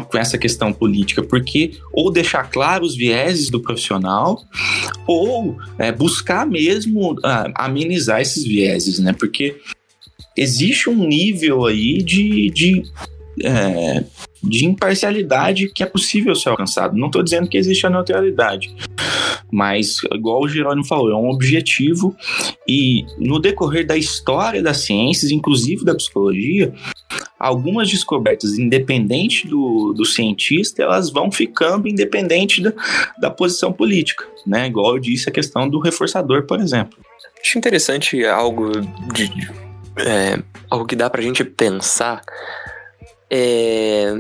com 0.10 0.18
essa 0.18 0.36
questão 0.36 0.74
política, 0.74 1.22
porque 1.22 1.78
ou 1.94 2.12
deixar 2.12 2.50
claro 2.50 2.84
os 2.84 2.96
vieses 2.96 3.52
do 3.52 3.62
profissional, 3.62 4.44
ou 5.06 5.56
é, 5.78 5.92
buscar 5.92 6.44
mesmo 6.46 7.16
ah, 7.24 7.52
amenizar 7.54 8.20
esses 8.20 8.44
vieses, 8.44 8.98
né? 8.98 9.14
Porque 9.14 9.56
existe 10.36 10.90
um 10.90 11.08
nível 11.08 11.66
aí 11.66 12.02
de, 12.02 12.50
de 12.50 12.84
é, 13.44 14.04
de 14.46 14.66
imparcialidade 14.66 15.70
que 15.74 15.84
é 15.84 15.86
possível 15.86 16.36
ser 16.36 16.50
alcançado. 16.50 16.98
Não 16.98 17.08
estou 17.08 17.24
dizendo 17.24 17.48
que 17.48 17.58
existe 17.58 17.86
a 17.86 17.90
neutralidade, 17.90 18.74
mas, 19.52 19.98
igual 20.14 20.44
o 20.44 20.48
Jerônimo 20.48 20.86
falou, 20.86 21.12
é 21.12 21.16
um 21.16 21.30
objetivo 21.30 22.16
e 22.68 23.06
no 23.18 23.40
decorrer 23.40 23.86
da 23.86 23.96
história 23.96 24.62
das 24.62 24.78
ciências, 24.78 25.32
inclusive 25.32 25.86
da 25.86 25.96
psicologia, 25.96 26.74
algumas 27.40 27.90
descobertas, 27.90 28.58
independente 28.58 29.48
do, 29.48 29.94
do 29.94 30.06
cientista, 30.06 30.84
elas 30.84 31.10
vão 31.10 31.32
ficando 31.32 31.88
independente 31.88 32.62
da, 32.62 32.74
da 33.20 33.30
posição 33.30 33.72
política, 33.72 34.26
né? 34.46 34.68
Igual 34.68 34.96
eu 34.96 35.00
disse, 35.00 35.30
a 35.30 35.32
questão 35.32 35.70
do 35.70 35.80
reforçador, 35.80 36.46
por 36.46 36.60
exemplo. 36.60 36.98
Acho 37.42 37.58
interessante 37.58 38.26
algo 38.26 38.72
de, 39.14 39.30
é, 39.98 40.42
algo 40.70 40.86
que 40.86 40.96
dá 40.96 41.10
para 41.10 41.22
a 41.22 41.24
gente 41.24 41.44
pensar 41.44 42.22
é 43.30 44.20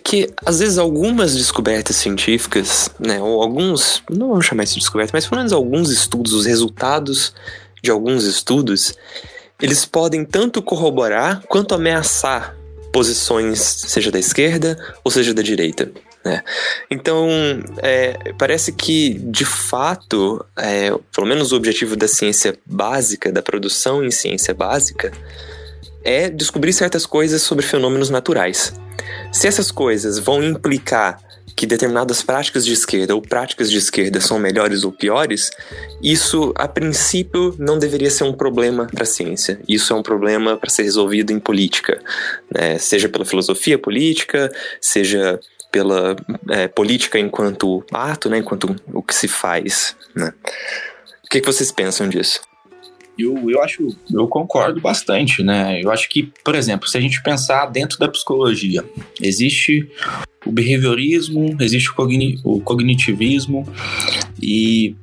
que 0.00 0.28
às 0.44 0.58
vezes 0.58 0.78
algumas 0.78 1.34
descobertas 1.34 1.96
científicas, 1.96 2.90
né, 2.98 3.20
ou 3.20 3.42
alguns, 3.42 4.02
não 4.10 4.28
vamos 4.30 4.46
chamar 4.46 4.64
isso 4.64 4.74
de 4.74 4.80
descoberta, 4.80 5.12
mas 5.14 5.26
pelo 5.26 5.38
menos 5.38 5.52
alguns 5.52 5.90
estudos, 5.90 6.32
os 6.32 6.46
resultados 6.46 7.34
de 7.82 7.90
alguns 7.90 8.24
estudos, 8.24 8.94
eles 9.60 9.84
podem 9.84 10.24
tanto 10.24 10.62
corroborar 10.62 11.42
quanto 11.48 11.74
ameaçar 11.74 12.56
posições, 12.92 13.60
seja 13.60 14.10
da 14.10 14.18
esquerda 14.18 14.78
ou 15.04 15.10
seja 15.10 15.34
da 15.34 15.42
direita. 15.42 15.90
Né? 16.24 16.42
Então, 16.90 17.28
é, 17.78 18.32
parece 18.38 18.72
que, 18.72 19.14
de 19.14 19.44
fato, 19.44 20.44
é, 20.56 20.90
pelo 21.14 21.26
menos 21.26 21.52
o 21.52 21.56
objetivo 21.56 21.96
da 21.96 22.08
ciência 22.08 22.58
básica, 22.66 23.32
da 23.32 23.42
produção 23.42 24.04
em 24.04 24.10
ciência 24.10 24.52
básica, 24.54 25.12
é 26.04 26.28
descobrir 26.28 26.72
certas 26.72 27.06
coisas 27.06 27.42
sobre 27.42 27.64
fenômenos 27.64 28.10
naturais. 28.10 28.72
Se 29.32 29.46
essas 29.46 29.70
coisas 29.70 30.18
vão 30.18 30.42
implicar 30.42 31.20
que 31.58 31.66
determinadas 31.66 32.22
práticas 32.22 32.64
de 32.64 32.72
esquerda 32.72 33.16
ou 33.16 33.20
práticas 33.20 33.68
de 33.68 33.78
esquerda 33.78 34.20
são 34.20 34.38
melhores 34.38 34.84
ou 34.84 34.92
piores, 34.92 35.50
isso 36.00 36.52
a 36.54 36.68
princípio 36.68 37.52
não 37.58 37.80
deveria 37.80 38.10
ser 38.10 38.22
um 38.22 38.32
problema 38.32 38.86
para 38.86 39.02
a 39.02 39.06
ciência. 39.06 39.60
Isso 39.68 39.92
é 39.92 39.96
um 39.96 40.02
problema 40.02 40.56
para 40.56 40.70
ser 40.70 40.84
resolvido 40.84 41.32
em 41.32 41.40
política, 41.40 42.00
né? 42.54 42.78
seja 42.78 43.08
pela 43.08 43.24
filosofia 43.24 43.76
política, 43.76 44.52
seja 44.80 45.40
pela 45.72 46.14
é, 46.48 46.68
política 46.68 47.18
enquanto 47.18 47.84
ato, 47.92 48.30
né? 48.30 48.38
enquanto 48.38 48.76
o 48.92 49.02
que 49.02 49.14
se 49.14 49.26
faz. 49.26 49.96
Né? 50.14 50.32
O 51.24 51.28
que, 51.28 51.40
que 51.40 51.46
vocês 51.46 51.72
pensam 51.72 52.08
disso? 52.08 52.40
Eu, 53.18 53.50
eu 53.50 53.60
acho, 53.62 53.88
eu 54.12 54.28
concordo 54.28 54.80
bastante, 54.80 55.42
né? 55.42 55.80
Eu 55.82 55.90
acho 55.90 56.08
que, 56.08 56.32
por 56.44 56.54
exemplo, 56.54 56.88
se 56.88 56.96
a 56.96 57.00
gente 57.00 57.20
pensar 57.22 57.66
dentro 57.66 57.98
da 57.98 58.08
psicologia, 58.08 58.84
existe 59.20 59.90
o 60.46 60.52
behaviorismo, 60.52 61.56
existe 61.60 61.90
o, 61.90 61.94
cogni 61.94 62.40
o 62.44 62.60
cognitivismo, 62.60 63.66
e 64.40 64.94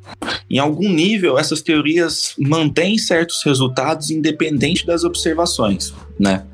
em 0.50 0.58
algum 0.58 0.90
nível 0.90 1.38
essas 1.38 1.62
teorias 1.62 2.34
mantêm 2.40 2.98
certos 2.98 3.44
resultados 3.44 4.10
independente 4.10 4.86
das 4.86 5.04
observações, 5.04 5.94
né? 6.18 6.46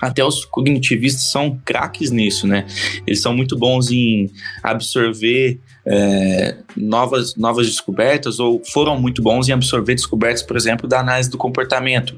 Até 0.00 0.24
os 0.24 0.46
cognitivistas 0.46 1.30
são 1.30 1.60
craques 1.62 2.10
nisso, 2.10 2.46
né? 2.46 2.66
Eles 3.06 3.20
são 3.20 3.36
muito 3.36 3.58
bons 3.58 3.90
em 3.90 4.30
absorver 4.62 5.58
é, 5.86 6.56
novas, 6.76 7.36
novas 7.36 7.66
descobertas 7.66 8.38
ou 8.38 8.62
foram 8.64 9.00
muito 9.00 9.22
bons 9.22 9.48
em 9.48 9.52
absorver 9.52 9.94
descobertas, 9.94 10.42
por 10.42 10.56
exemplo, 10.56 10.88
da 10.88 11.00
análise 11.00 11.30
do 11.30 11.38
comportamento. 11.38 12.16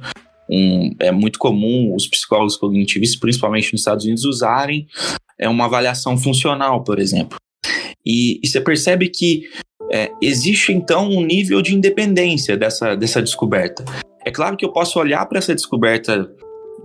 Um, 0.50 0.94
é 1.00 1.10
muito 1.10 1.38
comum 1.38 1.94
os 1.94 2.06
psicólogos 2.06 2.56
cognitivistas, 2.56 3.18
principalmente 3.18 3.72
nos 3.72 3.80
Estados 3.80 4.04
Unidos, 4.04 4.24
usarem 4.24 4.86
é, 5.38 5.48
uma 5.48 5.64
avaliação 5.64 6.16
funcional, 6.18 6.84
por 6.84 6.98
exemplo. 6.98 7.38
E, 8.04 8.40
e 8.42 8.46
você 8.46 8.60
percebe 8.60 9.08
que 9.08 9.48
é, 9.90 10.10
existe 10.20 10.72
então 10.72 11.08
um 11.08 11.24
nível 11.24 11.62
de 11.62 11.74
independência 11.74 12.56
dessa, 12.56 12.96
dessa 12.96 13.22
descoberta. 13.22 13.84
É 14.24 14.30
claro 14.30 14.56
que 14.56 14.64
eu 14.64 14.72
posso 14.72 14.98
olhar 14.98 15.24
para 15.26 15.38
essa 15.38 15.54
descoberta 15.54 16.30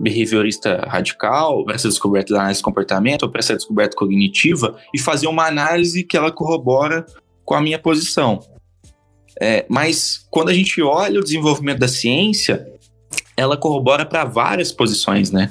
behaviorista 0.00 0.86
radical, 0.88 1.64
essa 1.70 1.88
descoberta 1.88 2.32
da 2.32 2.40
análise 2.40 2.60
de 2.60 2.64
comportamento, 2.64 3.28
para 3.28 3.40
essa 3.40 3.54
descoberta 3.54 3.96
cognitiva, 3.96 4.76
e 4.94 4.98
fazer 4.98 5.26
uma 5.26 5.46
análise 5.46 6.04
que 6.04 6.16
ela 6.16 6.30
corrobora 6.30 7.04
com 7.44 7.54
a 7.54 7.60
minha 7.60 7.78
posição. 7.78 8.40
É, 9.40 9.64
mas 9.68 10.26
quando 10.30 10.48
a 10.48 10.54
gente 10.54 10.82
olha 10.82 11.20
o 11.20 11.24
desenvolvimento 11.24 11.78
da 11.78 11.88
ciência, 11.88 12.66
ela 13.36 13.56
corrobora 13.56 14.04
para 14.04 14.24
várias 14.24 14.72
posições, 14.72 15.30
né? 15.30 15.50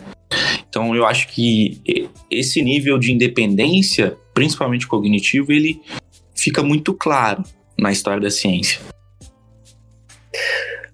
Então 0.68 0.94
eu 0.94 1.06
acho 1.06 1.30
que 1.30 1.82
esse 2.30 2.62
nível 2.62 3.00
de 3.00 3.12
independência, 3.12 4.18
principalmente 4.34 4.86
cognitivo, 4.86 5.52
ele 5.54 5.82
fica 6.36 6.62
muito 6.62 6.94
claro 6.94 7.44
na 7.80 7.92
história 7.92 8.22
da 8.22 8.30
ciência. 8.30 8.82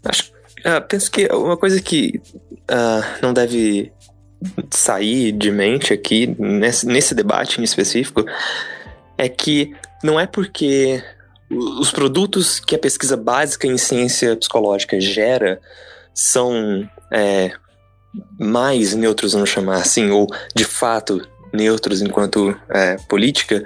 Acho, 0.05 0.32
ah, 0.63 0.81
penso 0.81 1.11
que 1.11 1.27
uma 1.27 1.57
coisa 1.57 1.81
que 1.81 2.21
uh, 2.71 3.21
não 3.21 3.33
deve 3.33 3.91
sair 4.71 5.31
de 5.31 5.51
mente 5.51 5.93
aqui, 5.93 6.35
nesse, 6.39 6.85
nesse 6.85 7.15
debate 7.15 7.59
em 7.59 7.63
específico, 7.63 8.25
é 9.17 9.29
que 9.29 9.73
não 10.03 10.19
é 10.19 10.27
porque 10.27 11.03
os 11.49 11.91
produtos 11.91 12.59
que 12.59 12.75
a 12.75 12.79
pesquisa 12.79 13.15
básica 13.15 13.67
em 13.67 13.77
ciência 13.77 14.35
psicológica 14.35 14.99
gera 14.99 15.61
são 16.13 16.87
é, 17.11 17.51
mais 18.39 18.93
neutros, 18.93 19.33
vamos 19.33 19.49
chamar 19.49 19.77
assim, 19.77 20.09
ou 20.09 20.27
de 20.55 20.65
fato 20.65 21.25
neutros 21.53 22.01
enquanto 22.01 22.57
é, 22.69 22.97
política, 23.07 23.63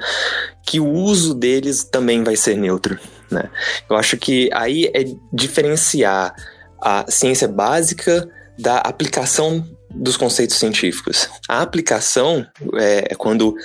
que 0.66 0.80
o 0.80 0.90
uso 0.90 1.34
deles 1.34 1.84
também 1.84 2.24
vai 2.24 2.36
ser 2.36 2.58
neutro. 2.58 3.00
Né? 3.32 3.50
Eu 3.90 3.96
acho 3.96 4.18
que 4.18 4.50
aí 4.54 4.92
é 4.94 5.06
diferenciar 5.32 6.36
a 6.82 7.06
ciência 7.10 7.48
básica 7.48 8.28
da 8.58 8.78
aplicação 8.78 9.66
dos 9.90 10.18
conceitos 10.18 10.58
científicos. 10.58 11.30
A 11.48 11.62
aplicação 11.62 12.46
é, 12.76 13.08
é 13.12 13.16
quando 13.16 13.56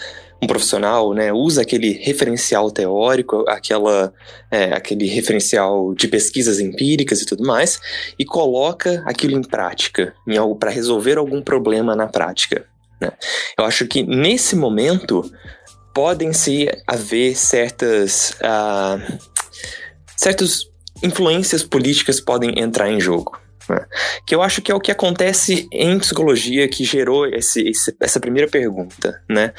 um 0.43 0.47
profissional 0.47 1.15
né, 1.15 1.33
usa 1.33 1.63
aquele 1.63 1.93
referencial 1.93 2.69
teórico, 2.71 3.45
aquela, 3.49 4.13
é, 4.51 4.73
aquele 4.73 5.07
referencial 5.07 5.95
de 5.95 6.09
pesquisas 6.09 6.59
empíricas 6.59 7.23
e 7.23 7.27
tudo 7.27 7.45
mais, 7.45 7.81
e 8.19 8.25
coloca 8.25 9.05
aquilo 9.07 9.39
em 9.39 9.43
prática, 9.43 10.13
em 10.27 10.37
algo 10.37 10.57
para 10.57 10.71
resolver 10.71 11.17
algum 11.17 11.41
problema 11.41 11.95
na 11.95 12.09
prática. 12.09 12.65
Né? 13.01 13.13
Eu 13.57 13.65
acho 13.65 13.87
que 13.87 14.03
nesse 14.03 14.57
momento 14.57 15.31
podem 15.95 16.33
se 16.33 16.69
haver 16.89 17.37
certas 17.37 18.31
uh, 18.41 19.19
certas 20.17 20.72
influências 21.03 21.63
políticas 21.63 22.21
podem 22.21 22.59
entrar 22.59 22.91
em 22.91 23.01
jogo. 23.01 23.39
Né? 23.69 23.85
Que 24.27 24.35
eu 24.35 24.43
acho 24.43 24.61
que 24.61 24.71
é 24.71 24.75
o 24.75 24.81
que 24.81 24.91
acontece 24.91 25.69
em 25.73 25.99
psicologia 25.99 26.69
que 26.69 26.85
gerou 26.85 27.27
esse, 27.27 27.69
esse, 27.69 27.95
essa 28.01 28.21
primeira 28.21 28.49
pergunta, 28.51 29.23
né? 29.29 29.53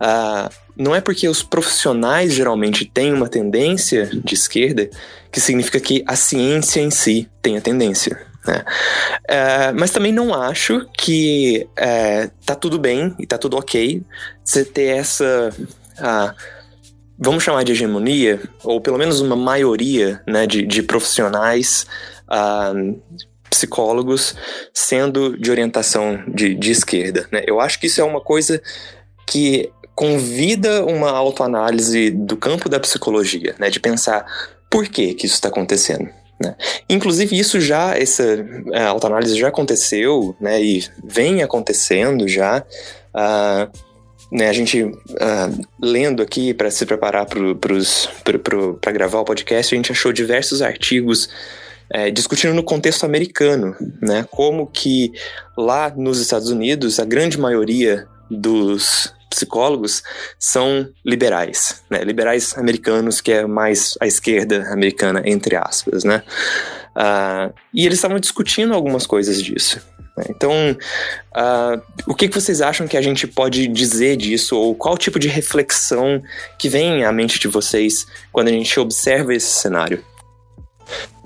Uh, 0.00 0.50
não 0.76 0.94
é 0.94 1.00
porque 1.00 1.26
os 1.28 1.42
profissionais 1.42 2.34
geralmente 2.34 2.84
têm 2.84 3.12
uma 3.12 3.28
tendência 3.28 4.10
de 4.12 4.34
esquerda 4.34 4.90
que 5.32 5.40
significa 5.40 5.80
que 5.80 6.04
a 6.06 6.14
ciência 6.16 6.80
em 6.80 6.90
si 6.90 7.28
tem 7.40 7.56
a 7.56 7.60
tendência. 7.60 8.26
Uh, 8.48 9.74
mas 9.78 9.90
também 9.90 10.12
não 10.12 10.32
acho 10.32 10.86
que 10.96 11.66
uh, 11.72 12.30
tá 12.44 12.54
tudo 12.54 12.78
bem 12.78 13.14
e 13.18 13.26
tá 13.26 13.36
tudo 13.38 13.56
ok 13.56 14.02
você 14.44 14.64
ter 14.64 14.96
essa. 14.96 15.50
Uh, 15.98 16.55
vamos 17.18 17.42
chamar 17.42 17.64
de 17.64 17.72
hegemonia, 17.72 18.40
ou 18.62 18.80
pelo 18.80 18.98
menos 18.98 19.20
uma 19.20 19.36
maioria 19.36 20.22
né, 20.26 20.46
de, 20.46 20.62
de 20.62 20.82
profissionais 20.82 21.86
uh, 22.28 23.00
psicólogos 23.48 24.34
sendo 24.72 25.38
de 25.38 25.50
orientação 25.50 26.22
de, 26.28 26.54
de 26.54 26.70
esquerda. 26.70 27.26
Né? 27.32 27.42
Eu 27.46 27.60
acho 27.60 27.80
que 27.80 27.86
isso 27.86 28.00
é 28.00 28.04
uma 28.04 28.20
coisa 28.20 28.60
que 29.26 29.70
convida 29.94 30.84
uma 30.84 31.10
autoanálise 31.10 32.10
do 32.10 32.36
campo 32.36 32.68
da 32.68 32.78
psicologia, 32.78 33.54
né? 33.58 33.70
de 33.70 33.80
pensar 33.80 34.26
por 34.70 34.86
que, 34.86 35.14
que 35.14 35.26
isso 35.26 35.36
está 35.36 35.48
acontecendo. 35.48 36.08
Né? 36.38 36.54
Inclusive, 36.88 37.38
isso 37.38 37.60
já, 37.60 37.96
essa 37.96 38.46
é, 38.72 38.84
autoanálise 38.84 39.38
já 39.38 39.48
aconteceu 39.48 40.36
né, 40.38 40.62
e 40.62 40.84
vem 41.02 41.42
acontecendo 41.42 42.28
já. 42.28 42.62
Uh, 43.14 43.85
né, 44.30 44.48
a 44.48 44.52
gente 44.52 44.82
uh, 44.82 45.66
lendo 45.80 46.22
aqui 46.22 46.52
para 46.52 46.70
se 46.70 46.84
preparar 46.84 47.26
para 47.26 48.92
gravar 48.92 49.20
o 49.20 49.24
podcast, 49.24 49.74
a 49.74 49.76
gente 49.76 49.92
achou 49.92 50.12
diversos 50.12 50.62
artigos 50.62 51.28
é, 51.90 52.10
discutindo 52.10 52.54
no 52.54 52.62
contexto 52.62 53.04
americano, 53.04 53.76
né, 54.02 54.26
como 54.30 54.66
que 54.66 55.12
lá 55.56 55.92
nos 55.96 56.20
Estados 56.20 56.50
Unidos 56.50 56.98
a 56.98 57.04
grande 57.04 57.38
maioria 57.38 58.06
dos 58.30 59.14
psicólogos 59.30 60.02
são 60.38 60.88
liberais, 61.04 61.82
né, 61.88 62.02
liberais 62.02 62.56
americanos, 62.58 63.20
que 63.20 63.32
é 63.32 63.46
mais 63.46 63.94
a 64.00 64.06
esquerda 64.06 64.68
americana, 64.72 65.22
entre 65.24 65.54
aspas, 65.56 66.02
né, 66.02 66.22
uh, 66.96 67.54
e 67.72 67.86
eles 67.86 67.98
estavam 67.98 68.18
discutindo 68.18 68.74
algumas 68.74 69.06
coisas 69.06 69.40
disso. 69.40 69.80
Né? 70.16 70.24
Então, 70.30 70.52
uh, 71.36 71.82
o 72.06 72.14
que, 72.14 72.28
que 72.28 72.34
vocês 72.34 72.60
acham 72.60 72.88
que 72.88 72.96
a 72.96 73.02
gente 73.02 73.26
pode 73.26 73.68
dizer 73.68 74.16
disso, 74.16 74.56
ou 74.56 74.74
qual 74.74 74.96
tipo 74.96 75.18
de 75.18 75.28
reflexão 75.28 76.22
que 76.58 76.68
vem 76.68 77.04
à 77.04 77.12
mente 77.12 77.38
de 77.38 77.48
vocês 77.48 78.06
quando 78.32 78.48
a 78.48 78.52
gente 78.52 78.78
observa 78.80 79.34
esse 79.34 79.48
cenário? 79.48 80.04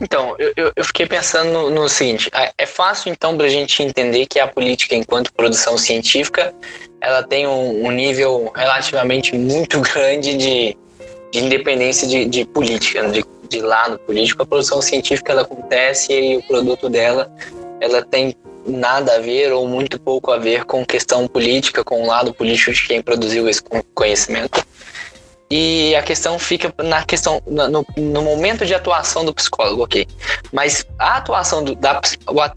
Então, 0.01 0.35
eu, 0.39 0.73
eu 0.75 0.85
fiquei 0.85 1.07
pensando 1.07 1.53
no, 1.53 1.71
no 1.71 1.89
seguinte: 1.89 2.31
é, 2.35 2.51
é 2.57 2.67
fácil 2.67 3.13
então 3.13 3.37
para 3.37 3.47
a 3.47 3.51
gente 3.51 3.83
entender 3.83 4.27
que 4.27 4.39
a 4.39 4.49
política, 4.49 4.95
enquanto 4.95 5.33
produção 5.35 5.77
científica, 5.77 6.55
ela 7.01 7.23
tem 7.23 7.47
um, 7.47 7.87
um 7.87 7.91
nível 7.91 8.51
relativamente 8.55 9.37
muito 9.37 9.81
grande 9.93 10.37
de, 10.37 10.77
de 11.31 11.39
independência 11.39 12.09
de, 12.09 12.25
de 12.25 12.47
política, 12.47 13.07
de, 13.09 13.23
de 13.49 13.61
lado 13.61 13.99
político. 13.99 14.43
A 14.43 14.47
produção 14.47 14.81
científica 14.81 15.33
ela 15.33 15.43
acontece 15.43 16.13
e 16.13 16.37
o 16.39 16.43
produto 16.45 16.89
dela 16.89 17.31
ela 17.81 18.03
tem 18.03 18.35
nada 18.67 19.17
a 19.17 19.19
ver 19.19 19.53
ou 19.53 19.67
muito 19.67 19.99
pouco 19.99 20.31
a 20.31 20.39
ver 20.39 20.65
com 20.65 20.85
questão 20.85 21.27
política, 21.27 21.85
com 21.85 22.03
o 22.03 22.07
lado 22.07 22.33
político 22.35 22.73
de 22.73 22.87
quem 22.87 23.03
produziu 23.03 23.49
esse 23.49 23.63
conhecimento. 23.95 24.65
E 25.53 25.97
a 25.97 26.03
questão 26.03 26.39
fica 26.39 26.73
na 26.79 27.03
questão 27.05 27.43
no, 27.45 27.85
no 27.97 28.23
momento 28.23 28.65
de 28.65 28.73
atuação 28.73 29.25
do 29.25 29.35
psicólogo, 29.35 29.83
ok? 29.83 30.07
Mas 30.53 30.87
a 30.97 31.17
atuação 31.17 31.65
do, 31.65 31.75
da 31.75 32.01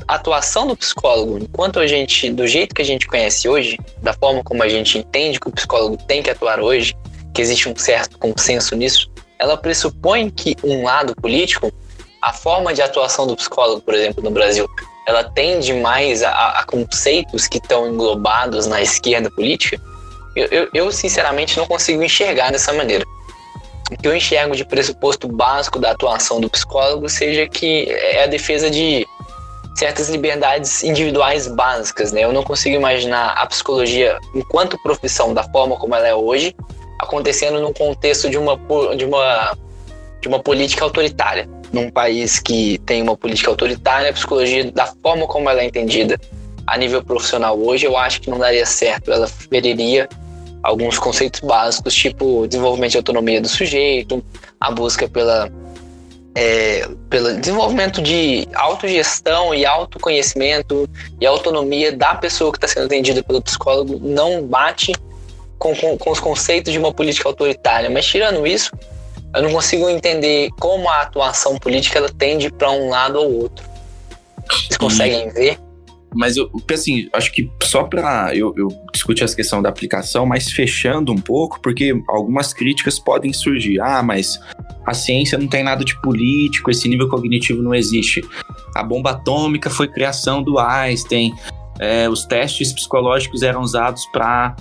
a 0.07 0.13
atuação 0.13 0.67
do 0.67 0.77
psicólogo, 0.77 1.39
enquanto 1.39 1.79
a 1.79 1.87
gente, 1.87 2.29
do 2.29 2.45
jeito 2.45 2.75
que 2.75 2.83
a 2.83 2.85
gente 2.85 3.07
conhece 3.07 3.49
hoje, 3.49 3.79
da 3.99 4.13
forma 4.13 4.43
como 4.43 4.61
a 4.61 4.69
gente 4.69 4.99
entende 4.99 5.39
que 5.39 5.47
o 5.47 5.51
psicólogo 5.51 5.97
tem 5.97 6.21
que 6.21 6.29
atuar 6.29 6.59
hoje, 6.59 6.95
que 7.33 7.41
existe 7.41 7.67
um 7.67 7.75
certo 7.75 8.19
consenso 8.19 8.75
nisso, 8.75 9.11
ela 9.39 9.57
pressupõe 9.57 10.29
que 10.29 10.55
um 10.63 10.83
lado 10.83 11.15
político, 11.15 11.73
a 12.21 12.31
forma 12.31 12.75
de 12.75 12.81
atuação 12.83 13.25
do 13.25 13.35
psicólogo, 13.35 13.81
por 13.81 13.95
exemplo, 13.95 14.23
no 14.23 14.29
Brasil, 14.29 14.69
ela 15.05 15.23
tende 15.23 15.73
mais 15.73 16.23
a, 16.23 16.59
a 16.59 16.63
conceitos 16.65 17.47
que 17.47 17.57
estão 17.57 17.87
englobados 17.87 18.67
na 18.67 18.81
esquerda 18.81 19.29
política, 19.29 19.81
eu, 20.35 20.47
eu, 20.47 20.69
eu, 20.73 20.91
sinceramente 20.91 21.57
não 21.57 21.67
consigo 21.67 22.03
enxergar 22.03 22.51
dessa 22.51 22.73
maneira. 22.73 23.05
O 23.91 23.97
que 23.97 24.07
eu 24.07 24.15
enxergo 24.15 24.55
de 24.55 24.65
pressuposto 24.65 25.27
básico 25.27 25.77
da 25.77 25.91
atuação 25.91 26.41
do 26.41 26.49
psicólogo 26.49 27.07
seja 27.07 27.47
que 27.47 27.87
é 27.89 28.23
a 28.23 28.27
defesa 28.27 28.69
de 28.69 29.05
certas 29.75 30.09
liberdades 30.09 30.83
individuais 30.83 31.47
básicas, 31.47 32.11
né? 32.11 32.23
Eu 32.23 32.31
não 32.31 32.43
consigo 32.43 32.75
imaginar 32.75 33.33
a 33.33 33.45
psicologia 33.45 34.17
enquanto 34.33 34.81
profissão 34.81 35.33
da 35.33 35.43
forma 35.43 35.75
como 35.75 35.93
ela 35.95 36.07
é 36.07 36.15
hoje 36.15 36.55
acontecendo 36.99 37.59
num 37.59 37.73
contexto 37.73 38.29
de 38.29 38.37
uma 38.37 38.57
de 38.95 39.05
uma 39.05 39.57
de 40.21 40.27
uma 40.27 40.39
política 40.39 40.83
autoritária 40.85 41.47
num 41.73 41.89
país 41.89 42.39
que 42.39 42.77
tem 42.85 43.01
uma 43.01 43.17
política 43.17 43.49
autoritária, 43.49 44.11
a 44.11 44.13
psicologia, 44.13 44.71
da 44.71 44.85
forma 44.85 45.25
como 45.25 45.49
ela 45.49 45.61
é 45.61 45.65
entendida 45.65 46.19
a 46.67 46.77
nível 46.77 47.03
profissional 47.03 47.59
hoje, 47.59 47.85
eu 47.85 47.97
acho 47.97 48.21
que 48.21 48.29
não 48.29 48.37
daria 48.37 48.65
certo. 48.65 49.11
Ela 49.11 49.27
feriria 49.27 50.07
alguns 50.61 50.97
conceitos 50.99 51.41
básicos, 51.41 51.93
tipo 51.93 52.47
desenvolvimento 52.47 52.91
de 52.91 52.97
autonomia 52.97 53.41
do 53.41 53.49
sujeito, 53.49 54.23
a 54.59 54.71
busca 54.71 55.09
pela, 55.09 55.51
é, 56.35 56.87
pelo 57.09 57.35
desenvolvimento 57.39 58.01
de 58.01 58.47
autogestão 58.53 59.53
e 59.53 59.65
autoconhecimento 59.65 60.87
e 61.19 61.25
autonomia 61.25 61.91
da 61.91 62.15
pessoa 62.15 62.51
que 62.51 62.57
está 62.57 62.67
sendo 62.67 62.85
atendida 62.85 63.21
pelo 63.23 63.41
psicólogo 63.41 63.99
não 63.99 64.43
bate 64.43 64.93
com, 65.57 65.75
com, 65.75 65.97
com 65.97 66.11
os 66.11 66.19
conceitos 66.19 66.71
de 66.71 66.77
uma 66.77 66.93
política 66.93 67.27
autoritária. 67.27 67.89
Mas 67.89 68.05
tirando 68.05 68.45
isso, 68.45 68.71
eu 69.35 69.41
não 69.41 69.51
consigo 69.51 69.89
entender 69.89 70.49
como 70.59 70.87
a 70.89 71.01
atuação 71.01 71.57
política 71.57 71.99
ela 71.99 72.09
tende 72.09 72.51
para 72.51 72.71
um 72.71 72.89
lado 72.89 73.19
ou 73.19 73.41
outro. 73.41 73.67
Vocês 74.47 74.77
conseguem 74.77 75.29
ver? 75.29 75.57
Mas 76.15 76.37
eu, 76.37 76.49
assim, 76.71 77.09
acho 77.11 77.31
que 77.31 77.49
só 77.63 77.83
para 77.83 78.35
eu, 78.35 78.53
eu, 78.55 78.67
discutir 78.93 79.23
essa 79.23 79.35
questão 79.35 79.61
da 79.61 79.69
aplicação, 79.69 80.25
mas 80.25 80.51
fechando 80.51 81.11
um 81.11 81.17
pouco, 81.17 81.59
porque 81.59 81.93
algumas 82.07 82.53
críticas 82.53 82.99
podem 82.99 83.33
surgir. 83.33 83.79
Ah, 83.81 84.03
mas 84.03 84.39
a 84.85 84.93
ciência 84.93 85.37
não 85.37 85.47
tem 85.47 85.63
nada 85.63 85.83
de 85.83 85.99
político, 86.01 86.69
esse 86.69 86.87
nível 86.87 87.09
cognitivo 87.09 87.63
não 87.63 87.73
existe. 87.73 88.23
A 88.75 88.83
bomba 88.83 89.11
atômica 89.11 89.69
foi 89.69 89.87
criação 89.87 90.43
do 90.43 90.59
Einstein, 90.59 91.33
é, 91.79 92.07
os 92.07 92.25
testes 92.25 92.71
psicológicos 92.71 93.41
eram 93.41 93.61
usados 93.61 94.05
para 94.07 94.55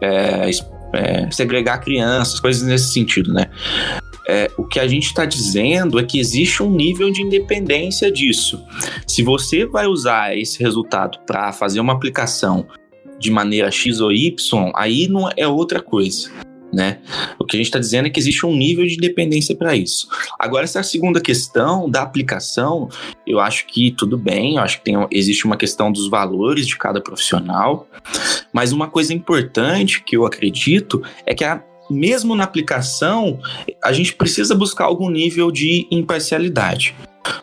é, 0.00 0.50
é, 0.94 1.30
segregar 1.30 1.78
crianças, 1.78 2.40
coisas 2.40 2.62
nesse 2.62 2.92
sentido, 2.92 3.32
né? 3.32 3.50
É, 4.26 4.50
o 4.56 4.64
que 4.64 4.80
a 4.80 4.86
gente 4.86 5.06
está 5.06 5.26
dizendo 5.26 5.98
é 5.98 6.02
que 6.02 6.18
existe 6.18 6.62
um 6.62 6.70
nível 6.70 7.10
de 7.10 7.22
independência 7.22 8.10
disso. 8.10 8.64
Se 9.06 9.22
você 9.22 9.66
vai 9.66 9.86
usar 9.86 10.36
esse 10.36 10.62
resultado 10.62 11.18
para 11.26 11.52
fazer 11.52 11.80
uma 11.80 11.92
aplicação 11.92 12.66
de 13.18 13.30
maneira 13.30 13.70
X 13.70 14.00
ou 14.00 14.10
Y, 14.10 14.72
aí 14.74 15.08
não 15.08 15.28
é 15.36 15.46
outra 15.46 15.80
coisa. 15.80 16.30
Né? 16.74 16.98
O 17.38 17.44
que 17.44 17.56
a 17.56 17.58
gente 17.58 17.66
está 17.66 17.78
dizendo 17.78 18.06
é 18.06 18.10
que 18.10 18.18
existe 18.18 18.44
um 18.44 18.54
nível 18.54 18.84
de 18.84 18.94
independência 18.94 19.54
para 19.54 19.76
isso. 19.76 20.08
Agora, 20.38 20.64
essa 20.64 20.82
segunda 20.82 21.20
questão 21.20 21.88
da 21.88 22.02
aplicação, 22.02 22.88
eu 23.24 23.38
acho 23.38 23.66
que 23.66 23.92
tudo 23.92 24.18
bem, 24.18 24.56
eu 24.56 24.62
acho 24.62 24.78
que 24.78 24.84
tem, 24.84 24.96
existe 25.12 25.44
uma 25.44 25.56
questão 25.56 25.92
dos 25.92 26.08
valores 26.08 26.66
de 26.66 26.76
cada 26.76 27.00
profissional, 27.00 27.86
mas 28.52 28.72
uma 28.72 28.88
coisa 28.88 29.14
importante 29.14 30.02
que 30.02 30.16
eu 30.16 30.26
acredito 30.26 31.00
é 31.24 31.32
que 31.32 31.44
a 31.44 31.62
mesmo 31.90 32.34
na 32.34 32.44
aplicação, 32.44 33.38
a 33.82 33.92
gente 33.92 34.14
precisa 34.14 34.54
buscar 34.54 34.86
algum 34.86 35.10
nível 35.10 35.50
de 35.50 35.86
imparcialidade. 35.90 36.94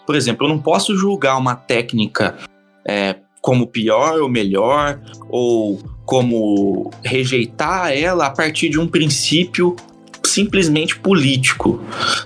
Por 0.03 0.15
exemplo, 0.15 0.47
eu 0.47 0.49
não 0.49 0.59
posso 0.59 0.95
julgar 0.97 1.37
uma 1.37 1.55
técnica 1.55 2.35
é, 2.83 3.17
como 3.41 3.67
pior 3.67 4.19
ou 4.19 4.29
melhor, 4.29 4.99
ou 5.29 5.79
como 6.11 6.91
rejeitar 7.05 7.93
ela 7.93 8.25
a 8.25 8.29
partir 8.29 8.67
de 8.67 8.77
um 8.77 8.85
princípio 8.85 9.77
simplesmente 10.25 10.99
político, 10.99 11.81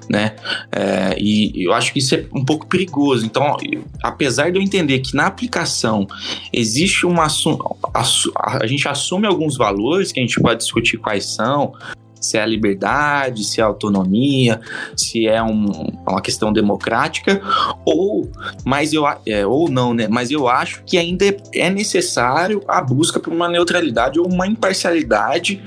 né? 0.09 0.35
É, 0.71 1.15
e 1.19 1.63
eu 1.63 1.71
acho 1.71 1.93
que 1.93 1.99
isso 1.99 2.15
é 2.15 2.25
um 2.33 2.43
pouco 2.43 2.65
perigoso. 2.65 3.23
Então, 3.23 3.55
apesar 4.01 4.51
de 4.51 4.57
eu 4.57 4.61
entender 4.63 5.01
que 5.01 5.15
na 5.15 5.27
aplicação 5.27 6.07
existe 6.51 7.05
uma 7.05 7.27
a 7.27 8.65
gente 8.65 8.87
assume 8.87 9.27
alguns 9.27 9.55
valores 9.55 10.11
que 10.11 10.19
a 10.19 10.23
gente 10.23 10.41
pode 10.41 10.61
discutir 10.61 10.97
quais 10.97 11.25
são, 11.35 11.75
se 12.25 12.37
é 12.37 12.41
a 12.41 12.45
liberdade, 12.45 13.43
se 13.43 13.61
é 13.61 13.63
a 13.63 13.67
autonomia, 13.67 14.59
se 14.97 15.27
é 15.27 15.41
um, 15.43 15.65
uma 16.07 16.21
questão 16.21 16.51
democrática, 16.51 17.39
ou, 17.85 18.29
mas 18.65 18.93
eu, 18.93 19.05
é, 19.27 19.45
ou 19.45 19.69
não, 19.69 19.93
né? 19.93 20.07
Mas 20.07 20.31
eu 20.31 20.47
acho 20.47 20.83
que 20.85 20.97
ainda 20.97 21.25
é 21.53 21.69
necessário 21.69 22.63
a 22.67 22.81
busca 22.81 23.19
por 23.19 23.31
uma 23.31 23.47
neutralidade 23.47 24.19
ou 24.19 24.27
uma 24.27 24.47
imparcialidade 24.47 25.61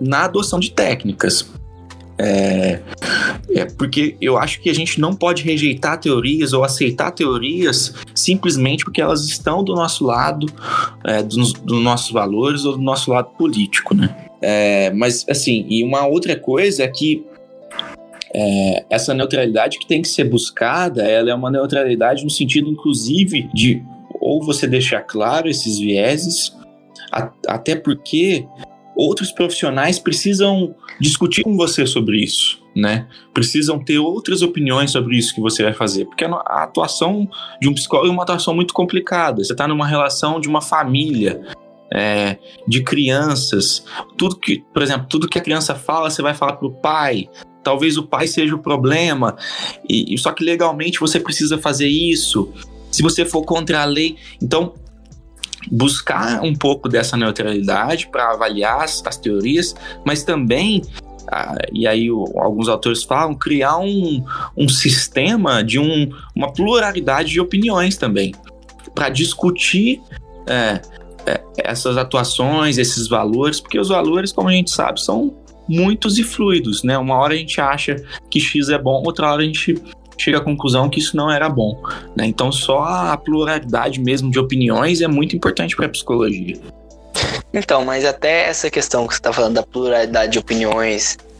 na 0.00 0.24
adoção 0.24 0.58
de 0.58 0.70
técnicas. 0.70 1.50
É, 2.18 2.80
é, 3.50 3.64
porque 3.64 4.16
eu 4.20 4.38
acho 4.38 4.60
que 4.60 4.70
a 4.70 4.74
gente 4.74 5.00
não 5.00 5.14
pode 5.14 5.42
rejeitar 5.42 5.98
teorias 5.98 6.52
ou 6.52 6.62
aceitar 6.62 7.10
teorias 7.10 7.94
simplesmente 8.14 8.84
porque 8.84 9.00
elas 9.00 9.24
estão 9.24 9.64
do 9.64 9.74
nosso 9.74 10.04
lado, 10.04 10.46
é, 11.04 11.22
dos, 11.22 11.52
dos 11.52 11.82
nossos 11.82 12.12
valores 12.12 12.64
ou 12.64 12.76
do 12.76 12.82
nosso 12.82 13.10
lado 13.10 13.30
político, 13.36 13.94
né? 13.94 14.31
É, 14.42 14.90
mas, 14.90 15.24
assim, 15.28 15.64
e 15.68 15.84
uma 15.84 16.06
outra 16.06 16.36
coisa 16.36 16.82
é 16.82 16.88
que 16.88 17.24
é, 18.34 18.84
essa 18.90 19.14
neutralidade 19.14 19.78
que 19.78 19.86
tem 19.86 20.02
que 20.02 20.08
ser 20.08 20.24
buscada, 20.24 21.02
ela 21.02 21.30
é 21.30 21.34
uma 21.34 21.50
neutralidade 21.50 22.24
no 22.24 22.30
sentido, 22.30 22.68
inclusive, 22.68 23.48
de 23.54 23.82
ou 24.20 24.42
você 24.42 24.66
deixar 24.66 25.02
claro 25.02 25.48
esses 25.48 25.78
vieses, 25.78 26.56
a, 27.10 27.30
até 27.46 27.74
porque 27.76 28.46
outros 28.96 29.32
profissionais 29.32 29.98
precisam 29.98 30.74
discutir 31.00 31.42
com 31.42 31.56
você 31.56 31.86
sobre 31.86 32.22
isso, 32.22 32.62
né? 32.76 33.06
Precisam 33.34 33.82
ter 33.82 33.98
outras 33.98 34.42
opiniões 34.42 34.90
sobre 34.90 35.16
isso 35.16 35.34
que 35.34 35.40
você 35.40 35.62
vai 35.62 35.72
fazer, 35.72 36.04
porque 36.04 36.24
a 36.24 36.62
atuação 36.62 37.28
de 37.60 37.68
um 37.68 37.74
psicólogo 37.74 38.08
é 38.08 38.12
uma 38.12 38.22
atuação 38.22 38.54
muito 38.54 38.72
complicada. 38.72 39.42
Você 39.42 39.52
está 39.52 39.66
numa 39.66 39.86
relação 39.86 40.40
de 40.40 40.48
uma 40.48 40.60
família, 40.60 41.40
é, 41.94 42.38
de 42.66 42.82
crianças. 42.82 43.84
Tudo 44.16 44.36
que, 44.36 44.64
por 44.72 44.82
exemplo, 44.82 45.06
tudo 45.08 45.28
que 45.28 45.38
a 45.38 45.42
criança 45.42 45.74
fala, 45.74 46.10
você 46.10 46.22
vai 46.22 46.34
falar 46.34 46.54
para 46.54 46.66
o 46.66 46.72
pai. 46.72 47.28
Talvez 47.62 47.96
o 47.96 48.02
pai 48.02 48.26
seja 48.26 48.54
o 48.56 48.58
problema, 48.58 49.36
e, 49.88 50.18
só 50.18 50.32
que 50.32 50.42
legalmente 50.42 50.98
você 50.98 51.20
precisa 51.20 51.58
fazer 51.58 51.86
isso. 51.86 52.52
Se 52.90 53.02
você 53.02 53.24
for 53.24 53.42
contra 53.44 53.82
a 53.82 53.84
lei, 53.84 54.16
então 54.42 54.74
buscar 55.70 56.42
um 56.42 56.54
pouco 56.54 56.88
dessa 56.88 57.16
neutralidade 57.16 58.08
para 58.08 58.32
avaliar 58.32 58.82
as, 58.82 59.00
as, 59.06 59.16
teorias, 59.16 59.76
mas 60.04 60.24
também 60.24 60.82
ah, 61.30 61.56
e 61.72 61.86
aí 61.86 62.10
o, 62.10 62.24
alguns 62.36 62.68
autores 62.68 63.04
falam 63.04 63.32
criar 63.32 63.78
um, 63.78 64.24
um 64.56 64.68
sistema 64.68 65.62
de 65.62 65.78
um, 65.78 66.10
uma 66.34 66.52
pluralidade 66.52 67.30
de 67.30 67.40
opiniões 67.40 67.96
também 67.96 68.34
para 68.92 69.08
discutir 69.08 70.02
é, 70.48 70.82
essas 71.56 71.96
atuações, 71.96 72.78
esses 72.78 73.08
valores, 73.08 73.60
porque 73.60 73.78
os 73.78 73.88
valores, 73.88 74.32
como 74.32 74.48
a 74.48 74.52
gente 74.52 74.70
sabe, 74.70 75.00
são 75.00 75.34
muitos 75.68 76.18
e 76.18 76.22
fluidos, 76.22 76.82
né? 76.82 76.98
Uma 76.98 77.16
hora 77.16 77.34
a 77.34 77.36
gente 77.36 77.60
acha 77.60 77.96
que 78.30 78.40
X 78.40 78.68
é 78.68 78.78
bom, 78.78 79.02
outra 79.04 79.30
hora 79.32 79.42
a 79.42 79.44
gente 79.44 79.80
chega 80.18 80.38
à 80.38 80.40
conclusão 80.40 80.88
que 80.88 81.00
isso 81.00 81.16
não 81.16 81.30
era 81.30 81.48
bom, 81.48 81.80
né? 82.16 82.26
Então 82.26 82.52
só 82.52 82.80
a 82.80 83.16
pluralidade 83.16 84.00
mesmo 84.00 84.30
de 84.30 84.38
opiniões 84.38 85.00
é 85.00 85.08
muito 85.08 85.36
importante 85.36 85.76
para 85.76 85.86
a 85.86 85.88
psicologia. 85.88 86.56
Então, 87.52 87.84
mas 87.84 88.04
até 88.04 88.48
essa 88.48 88.70
questão 88.70 89.06
que 89.06 89.14
você 89.14 89.20
está 89.20 89.32
falando 89.32 89.54
da 89.54 89.62
pluralidade 89.62 90.32
de 90.32 90.38
opiniões, 90.38 91.18
é, 91.18 91.31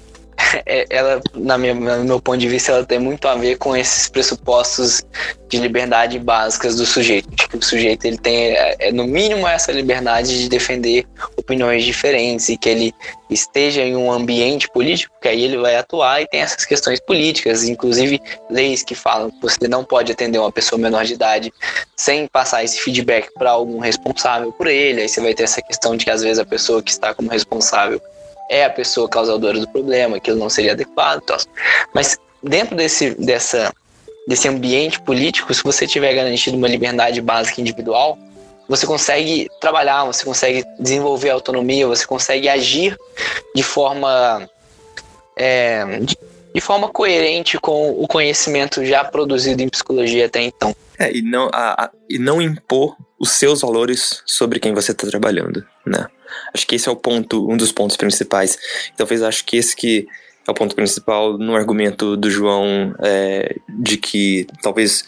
ela, 0.90 1.20
na 1.34 1.58
minha, 1.58 1.74
no 1.74 2.04
meu 2.04 2.20
ponto 2.20 2.38
de 2.38 2.48
vista, 2.48 2.72
ela 2.72 2.84
tem 2.84 2.98
muito 2.98 3.26
a 3.28 3.34
ver 3.34 3.56
com 3.58 3.76
esses 3.76 4.08
pressupostos 4.08 5.04
de 5.48 5.58
liberdade 5.58 6.18
básicas 6.18 6.76
do 6.76 6.86
sujeito. 6.86 7.28
Que 7.48 7.56
o 7.56 7.62
sujeito 7.62 8.04
ele 8.04 8.18
tem, 8.18 8.56
é, 8.56 8.76
é, 8.78 8.92
no 8.92 9.04
mínimo, 9.04 9.46
essa 9.46 9.70
liberdade 9.70 10.38
de 10.38 10.48
defender 10.48 11.04
opiniões 11.36 11.84
diferentes 11.84 12.48
e 12.48 12.56
que 12.56 12.68
ele 12.68 12.94
esteja 13.30 13.82
em 13.82 13.96
um 13.96 14.10
ambiente 14.10 14.68
político, 14.68 15.14
que 15.20 15.28
aí 15.28 15.42
ele 15.42 15.56
vai 15.56 15.76
atuar 15.76 16.22
e 16.22 16.26
tem 16.26 16.40
essas 16.40 16.64
questões 16.64 17.00
políticas, 17.00 17.64
inclusive 17.64 18.20
leis 18.50 18.82
que 18.82 18.94
falam 18.94 19.30
que 19.30 19.40
você 19.40 19.66
não 19.68 19.84
pode 19.84 20.12
atender 20.12 20.38
uma 20.38 20.52
pessoa 20.52 20.78
menor 20.78 21.04
de 21.04 21.14
idade 21.14 21.52
sem 21.96 22.26
passar 22.26 22.62
esse 22.64 22.80
feedback 22.80 23.32
para 23.34 23.50
algum 23.50 23.78
responsável 23.78 24.52
por 24.52 24.66
ele. 24.66 25.02
Aí 25.02 25.08
você 25.08 25.20
vai 25.20 25.34
ter 25.34 25.44
essa 25.44 25.62
questão 25.62 25.96
de 25.96 26.04
que 26.04 26.10
às 26.10 26.22
vezes 26.22 26.38
a 26.38 26.44
pessoa 26.44 26.82
que 26.82 26.90
está 26.90 27.14
como 27.14 27.30
responsável 27.30 28.00
é 28.52 28.66
a 28.66 28.70
pessoa 28.70 29.08
causadora 29.08 29.58
do 29.58 29.66
problema, 29.66 30.18
aquilo 30.18 30.38
não 30.38 30.50
seria 30.50 30.72
adequado. 30.72 31.22
Tal. 31.22 31.38
Mas 31.94 32.18
dentro 32.42 32.76
desse, 32.76 33.14
dessa, 33.14 33.72
desse 34.28 34.46
ambiente 34.46 35.00
político, 35.00 35.54
se 35.54 35.64
você 35.64 35.86
tiver 35.86 36.12
garantido 36.14 36.56
uma 36.58 36.68
liberdade 36.68 37.22
básica 37.22 37.62
individual, 37.62 38.18
você 38.68 38.86
consegue 38.86 39.48
trabalhar, 39.58 40.04
você 40.04 40.22
consegue 40.22 40.64
desenvolver 40.78 41.30
autonomia, 41.30 41.86
você 41.86 42.06
consegue 42.06 42.46
agir 42.46 42.96
de 43.54 43.62
forma 43.62 44.46
é, 45.34 46.00
de, 46.00 46.60
forma 46.60 46.88
coerente 46.88 47.58
com 47.58 47.90
o 47.90 48.06
conhecimento 48.06 48.84
já 48.84 49.02
produzido 49.02 49.62
em 49.62 49.68
psicologia 49.68 50.26
até 50.26 50.42
então. 50.42 50.76
É, 50.98 51.10
e 51.10 51.22
não, 51.22 51.48
a, 51.52 51.84
a, 51.84 51.90
e 52.08 52.18
não 52.18 52.40
impor 52.40 52.96
os 53.18 53.30
seus 53.30 53.62
valores 53.62 54.22
sobre 54.26 54.60
quem 54.60 54.74
você 54.74 54.92
está 54.92 55.06
trabalhando, 55.06 55.64
né? 55.86 56.06
Acho 56.52 56.66
que 56.66 56.76
esse 56.76 56.88
é 56.88 56.92
o 56.92 56.96
ponto, 56.96 57.50
um 57.50 57.56
dos 57.56 57.72
pontos 57.72 57.96
principais. 57.96 58.58
Talvez 58.96 59.22
acho 59.22 59.44
que 59.44 59.56
esse 59.56 59.74
que 59.74 60.06
é 60.46 60.50
o 60.50 60.54
ponto 60.54 60.74
principal 60.74 61.38
no 61.38 61.54
argumento 61.54 62.16
do 62.16 62.30
João 62.30 62.94
é, 63.00 63.56
de 63.68 63.96
que 63.96 64.46
talvez 64.62 65.04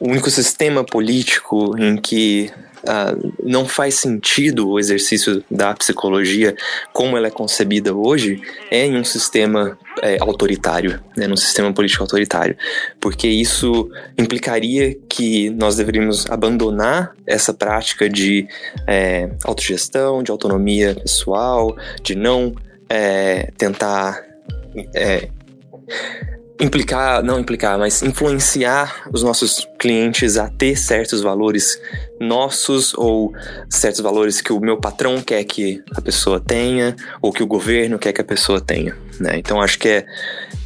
o 0.00 0.08
único 0.08 0.30
sistema 0.30 0.84
político 0.84 1.78
em 1.78 1.96
que 1.96 2.50
uh, 2.88 3.34
não 3.42 3.66
faz 3.66 3.96
sentido 3.96 4.68
o 4.68 4.78
exercício 4.78 5.44
da 5.50 5.74
psicologia 5.74 6.54
como 6.92 7.16
ela 7.16 7.26
é 7.26 7.30
concebida 7.30 7.94
hoje 7.94 8.40
é 8.70 8.86
em 8.86 8.96
um 8.96 9.04
sistema 9.04 9.78
é, 10.02 10.18
autoritário, 10.20 11.00
né, 11.16 11.26
num 11.26 11.36
sistema 11.36 11.72
político 11.72 12.02
autoritário, 12.02 12.56
porque 13.00 13.28
isso 13.28 13.90
implicaria 14.18 14.94
que 15.08 15.50
nós 15.50 15.76
deveríamos 15.76 16.26
abandonar 16.30 17.14
essa 17.26 17.54
prática 17.54 18.08
de 18.08 18.46
é, 18.86 19.30
autogestão, 19.44 20.22
de 20.22 20.30
autonomia 20.30 20.94
pessoal, 20.94 21.76
de 22.02 22.14
não 22.14 22.54
é, 22.88 23.50
tentar 23.56 24.22
é, 24.94 25.28
implicar, 26.60 27.22
não 27.22 27.40
implicar, 27.40 27.78
mas 27.78 28.02
influenciar 28.02 29.08
os 29.12 29.22
nossos 29.22 29.66
clientes 29.78 30.36
a 30.36 30.48
ter 30.48 30.76
certos 30.76 31.20
valores 31.20 31.80
nossos 32.20 32.94
ou 32.94 33.32
certos 33.68 34.00
valores 34.00 34.40
que 34.40 34.52
o 34.52 34.60
meu 34.60 34.78
patrão 34.78 35.20
quer 35.20 35.42
que 35.44 35.82
a 35.94 36.00
pessoa 36.00 36.40
tenha 36.40 36.94
ou 37.20 37.32
que 37.32 37.42
o 37.42 37.46
governo 37.46 37.98
quer 37.98 38.12
que 38.12 38.20
a 38.20 38.24
pessoa 38.24 38.60
tenha, 38.60 38.96
né? 39.18 39.36
Então 39.36 39.60
acho 39.60 39.78
que 39.78 39.88
é, 39.88 40.06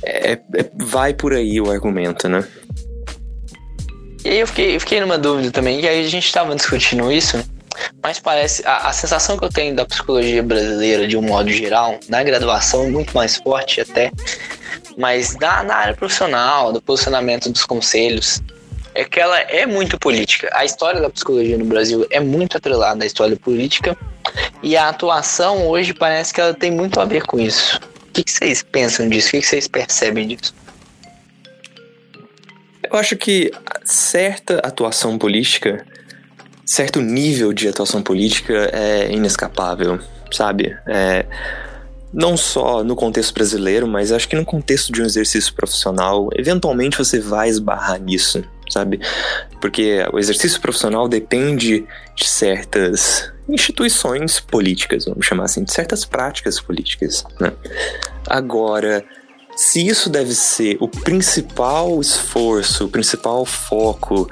é, 0.05 0.33
é 0.33 0.71
vai 0.77 1.15
por 1.15 1.33
aí 1.33 1.61
o 1.61 1.71
argumento, 1.71 2.29
né? 2.29 2.47
E 4.25 4.31
aí 4.31 4.41
eu 4.41 4.47
fiquei, 4.47 4.77
eu 4.77 4.81
fiquei 4.81 5.01
numa 5.01 5.17
dúvida 5.17 5.51
também, 5.51 5.81
e 5.81 5.89
aí 5.89 6.05
a 6.05 6.09
gente 6.09 6.27
estava 6.27 6.55
discutindo 6.55 7.11
isso, 7.11 7.43
mas 8.03 8.19
parece 8.19 8.63
a, 8.67 8.89
a, 8.89 8.93
sensação 8.93 9.39
que 9.39 9.45
eu 9.45 9.49
tenho 9.49 9.75
da 9.75 9.87
psicologia 9.87 10.43
brasileira 10.43 11.07
de 11.07 11.17
um 11.17 11.23
modo 11.23 11.51
geral, 11.51 11.99
na 12.09 12.23
graduação, 12.23 12.85
é 12.85 12.89
muito 12.89 13.15
mais 13.15 13.37
forte 13.37 13.81
até, 13.81 14.11
mas 14.99 15.37
da, 15.37 15.63
na 15.63 15.77
área 15.77 15.95
profissional, 15.95 16.73
do 16.73 16.83
posicionamento 16.83 17.49
dos 17.49 17.65
conselhos, 17.65 18.43
é 18.97 19.05
que 19.05 19.21
ela 19.21 19.39
é 19.39 19.65
muito 19.65 19.97
política. 19.97 20.51
A 20.53 20.65
história 20.65 21.01
da 21.01 21.09
psicologia 21.09 21.57
no 21.57 21.65
Brasil 21.65 22.05
é 22.11 22.19
muito 22.19 22.57
atrelada 22.57 23.05
à 23.05 23.07
história 23.07 23.37
política 23.37 23.97
e 24.61 24.77
a 24.77 24.89
atuação 24.89 25.69
hoje 25.69 25.95
parece 25.95 26.35
que 26.35 26.41
ela 26.41 26.53
tem 26.53 26.73
muito 26.73 27.01
a 27.01 27.05
ver 27.05 27.23
com 27.23 27.39
isso. 27.39 27.81
O 28.09 28.13
que, 28.13 28.25
que 28.25 28.33
vocês 28.33 28.61
pensam 28.65 29.09
disso? 29.09 29.29
O 29.29 29.31
que, 29.31 29.41
que 29.41 29.47
vocês 29.47 29.69
percebem 29.69 30.27
disso? 30.27 30.53
Eu 32.91 32.99
acho 32.99 33.17
que 33.17 33.53
certa 33.85 34.59
atuação 34.65 35.17
política, 35.17 35.87
certo 36.67 37.01
nível 37.01 37.53
de 37.53 37.69
atuação 37.69 38.03
política 38.03 38.69
é 38.73 39.13
inescapável, 39.13 40.01
sabe? 40.33 40.77
É, 40.89 41.25
não 42.13 42.37
só 42.37 42.83
no 42.83 42.97
contexto 42.97 43.35
brasileiro, 43.35 43.87
mas 43.87 44.13
acho 44.13 44.29
que 44.29 44.37
no 44.37 44.45
contexto 44.45 44.93
de 44.93 45.03
um 45.03 45.05
exercício 45.05 45.53
profissional, 45.55 46.29
eventualmente 46.35 46.97
você 46.97 47.21
vai 47.21 47.49
esbarrar 47.49 48.01
nisso, 48.01 48.43
sabe? 48.71 49.01
Porque 49.61 50.07
o 50.13 50.19
exercício 50.19 50.61
profissional 50.61 51.09
depende 51.09 51.87
de 52.15 52.27
certas 52.27 53.31
instituições 53.49 54.41
políticas, 54.41 55.05
vamos 55.07 55.25
chamar 55.25 55.45
assim, 55.45 55.65
de 55.65 55.73
certas 55.73 56.05
práticas 56.05 56.61
políticas, 56.61 57.25
né? 57.41 57.53
Agora, 58.27 59.05
se 59.57 59.85
isso 59.85 60.09
deve 60.09 60.35
ser 60.35 60.77
o 60.81 60.87
principal 60.87 62.01
esforço, 62.01 62.85
o 62.85 62.89
principal 62.89 63.45
foco 63.45 64.31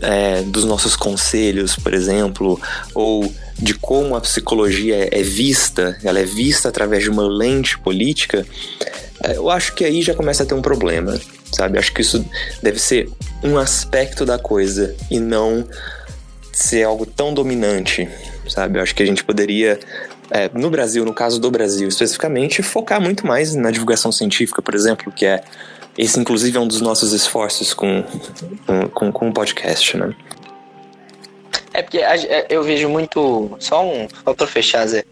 é, 0.00 0.40
dos 0.42 0.64
nossos 0.64 0.96
conselhos, 0.96 1.76
por 1.76 1.92
exemplo, 1.92 2.58
ou 2.94 3.30
de 3.62 3.74
como 3.74 4.16
a 4.16 4.20
psicologia 4.20 5.08
é 5.12 5.22
vista, 5.22 5.96
ela 6.02 6.18
é 6.18 6.24
vista 6.24 6.68
através 6.68 7.04
de 7.04 7.10
uma 7.10 7.22
lente 7.22 7.78
política, 7.78 8.44
é, 9.22 9.36
eu 9.36 9.48
acho 9.48 9.72
que 9.74 9.84
aí 9.84 10.02
já 10.02 10.14
começa 10.14 10.42
a 10.42 10.46
ter 10.46 10.54
um 10.54 10.60
problema, 10.60 11.18
sabe? 11.52 11.78
Acho 11.78 11.94
que 11.94 12.00
isso 12.00 12.24
deve 12.60 12.80
ser 12.80 13.08
um 13.42 13.56
aspecto 13.56 14.26
da 14.26 14.36
coisa 14.36 14.96
e 15.08 15.20
não 15.20 15.64
ser 16.52 16.82
algo 16.82 17.06
tão 17.06 17.32
dominante, 17.32 18.08
sabe? 18.48 18.78
Eu 18.78 18.82
acho 18.82 18.94
que 18.96 19.02
a 19.02 19.06
gente 19.06 19.22
poderia 19.22 19.78
é, 20.28 20.50
no 20.52 20.68
Brasil, 20.68 21.04
no 21.04 21.14
caso 21.14 21.38
do 21.38 21.50
Brasil 21.50 21.86
especificamente, 21.86 22.62
focar 22.62 23.00
muito 23.00 23.24
mais 23.24 23.54
na 23.54 23.70
divulgação 23.70 24.10
científica, 24.10 24.60
por 24.60 24.74
exemplo, 24.74 25.12
que 25.12 25.24
é 25.24 25.40
esse 25.96 26.18
inclusive 26.18 26.56
é 26.56 26.60
um 26.60 26.66
dos 26.66 26.80
nossos 26.80 27.12
esforços 27.12 27.72
com, 27.72 28.02
com, 28.92 29.12
com 29.12 29.28
o 29.28 29.32
podcast, 29.32 29.96
né? 29.96 30.12
É 31.74 31.82
porque 31.82 31.98
é, 31.98 32.46
eu 32.48 32.62
vejo 32.62 32.88
muito. 32.88 33.56
Só 33.58 33.84
um. 33.84 34.06
Só 34.24 34.34
pra 34.34 34.46
fechar, 34.46 34.86
Zé. 34.86 35.04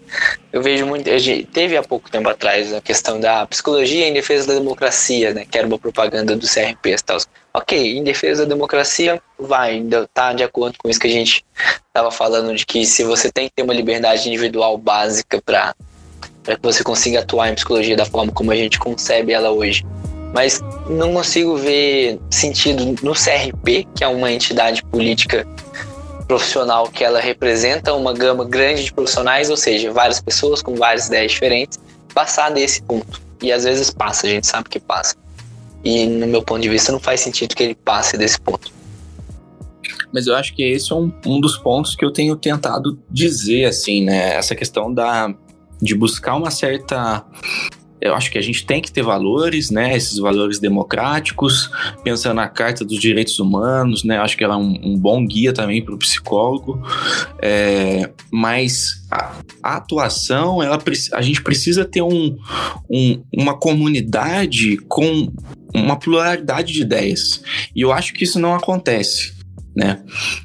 Eu 0.53 0.62
vejo 0.62 0.87
muito. 0.87 1.05
Teve 1.53 1.76
há 1.76 1.83
pouco 1.83 2.11
tempo 2.11 2.29
atrás 2.29 2.72
a 2.72 2.81
questão 2.81 3.18
da 3.18 3.46
psicologia 3.46 4.07
em 4.07 4.12
defesa 4.12 4.48
da 4.48 4.55
democracia, 4.55 5.33
né? 5.33 5.46
Que 5.50 5.59
era 5.59 5.66
uma 5.66 5.79
propaganda 5.79 6.37
do 6.37 6.46
CRP 6.46 6.90
e 6.90 6.96
tal. 7.03 7.18
Ok, 7.53 7.98
em 7.98 8.05
defesa 8.05 8.44
da 8.44 8.55
democracia, 8.55 9.20
vai, 9.38 9.83
tá 10.14 10.33
de 10.33 10.44
acordo 10.44 10.76
com 10.79 10.88
isso 10.88 11.00
que 11.00 11.09
a 11.09 11.11
gente 11.11 11.44
tava 11.92 12.11
falando, 12.11 12.55
de 12.55 12.64
que 12.64 12.85
se 12.87 13.03
você 13.03 13.31
tem 13.31 13.48
que 13.48 13.55
ter 13.57 13.62
uma 13.62 13.74
liberdade 13.74 14.29
individual 14.29 14.79
básica 14.79 15.42
para 15.42 15.74
que 16.44 16.62
você 16.62 16.85
consiga 16.85 17.20
atuar 17.20 17.50
em 17.50 17.55
psicologia 17.55 17.96
da 17.96 18.05
forma 18.05 18.31
como 18.31 18.53
a 18.53 18.57
gente 18.57 18.79
concebe 18.79 19.33
ela 19.33 19.50
hoje. 19.50 19.85
Mas 20.33 20.61
não 20.88 21.12
consigo 21.12 21.57
ver 21.57 22.20
sentido 22.31 22.94
no 23.03 23.14
CRP, 23.14 23.88
que 23.96 24.05
é 24.05 24.07
uma 24.07 24.31
entidade 24.31 24.81
política 24.85 25.44
profissional 26.31 26.87
que 26.88 27.03
ela 27.03 27.19
representa 27.19 27.93
uma 27.93 28.12
gama 28.12 28.45
grande 28.45 28.85
de 28.85 28.93
profissionais, 28.93 29.51
ou 29.51 29.57
seja, 29.57 29.93
várias 29.93 30.21
pessoas 30.21 30.62
com 30.62 30.77
várias 30.77 31.09
ideias 31.09 31.33
diferentes, 31.33 31.77
passar 32.14 32.51
desse 32.51 32.81
ponto. 32.81 33.21
E 33.43 33.51
às 33.51 33.64
vezes 33.64 33.90
passa, 33.90 34.29
a 34.29 34.31
gente 34.31 34.47
sabe 34.47 34.69
que 34.69 34.79
passa. 34.79 35.16
E 35.83 36.07
no 36.07 36.29
meu 36.29 36.40
ponto 36.40 36.61
de 36.61 36.69
vista 36.69 36.93
não 36.93 37.01
faz 37.01 37.19
sentido 37.19 37.53
que 37.57 37.64
ele 37.64 37.75
passe 37.75 38.16
desse 38.16 38.40
ponto. 38.40 38.73
Mas 40.14 40.29
eu 40.29 40.37
acho 40.37 40.55
que 40.55 40.62
esse 40.62 40.93
é 40.93 40.95
um, 40.95 41.12
um 41.27 41.40
dos 41.40 41.59
pontos 41.59 41.97
que 41.97 42.05
eu 42.05 42.12
tenho 42.12 42.37
tentado 42.37 42.97
dizer, 43.11 43.64
assim, 43.64 44.05
né? 44.05 44.37
Essa 44.37 44.55
questão 44.55 44.95
da, 44.95 45.35
de 45.83 45.97
buscar 45.97 46.37
uma 46.37 46.53
certa 46.53 47.25
eu 48.01 48.15
acho 48.15 48.31
que 48.31 48.39
a 48.39 48.43
gente 48.43 48.65
tem 48.65 48.81
que 48.81 48.91
ter 48.91 49.03
valores, 49.03 49.71
né? 49.71 49.97
Esses 49.97 50.19
valores 50.19 50.59
democráticos, 50.59 51.71
pensando 52.03 52.37
na 52.37 52.49
Carta 52.49 52.85
dos 52.85 52.99
Direitos 52.99 53.39
Humanos, 53.39 54.05
né? 54.05 54.19
Acho 54.19 54.37
que 54.37 54.45
ela 54.45 54.55
é 54.55 54.59
um, 54.59 54.79
um 54.83 54.99
bom 54.99 55.25
guia 55.27 55.53
também 55.53 55.85
para 55.85 55.95
o 55.95 55.99
psicólogo. 55.99 56.83
É, 57.43 58.11
mas 58.31 59.05
a, 59.11 59.37
a, 59.63 59.77
atuação, 59.77 60.63
ela, 60.63 60.79
a 61.13 61.23
gente 61.23 61.43
precisa 61.43 61.85
ter 61.85 62.03
um, 62.03 62.37
um, 62.89 63.23
uma 63.33 63.55
comunidade 63.55 64.77
com 64.89 65.31
uma 65.75 65.97
pluralidade 65.97 66.73
de 66.73 66.83
ideias. 66.83 67.43
E 67.75 67.83
eu 67.83 67.93
acho 67.93 68.15
que 68.15 68.25
isso 68.25 68.39
não 68.39 68.55
acontece 68.55 69.39
né? 69.74 70.02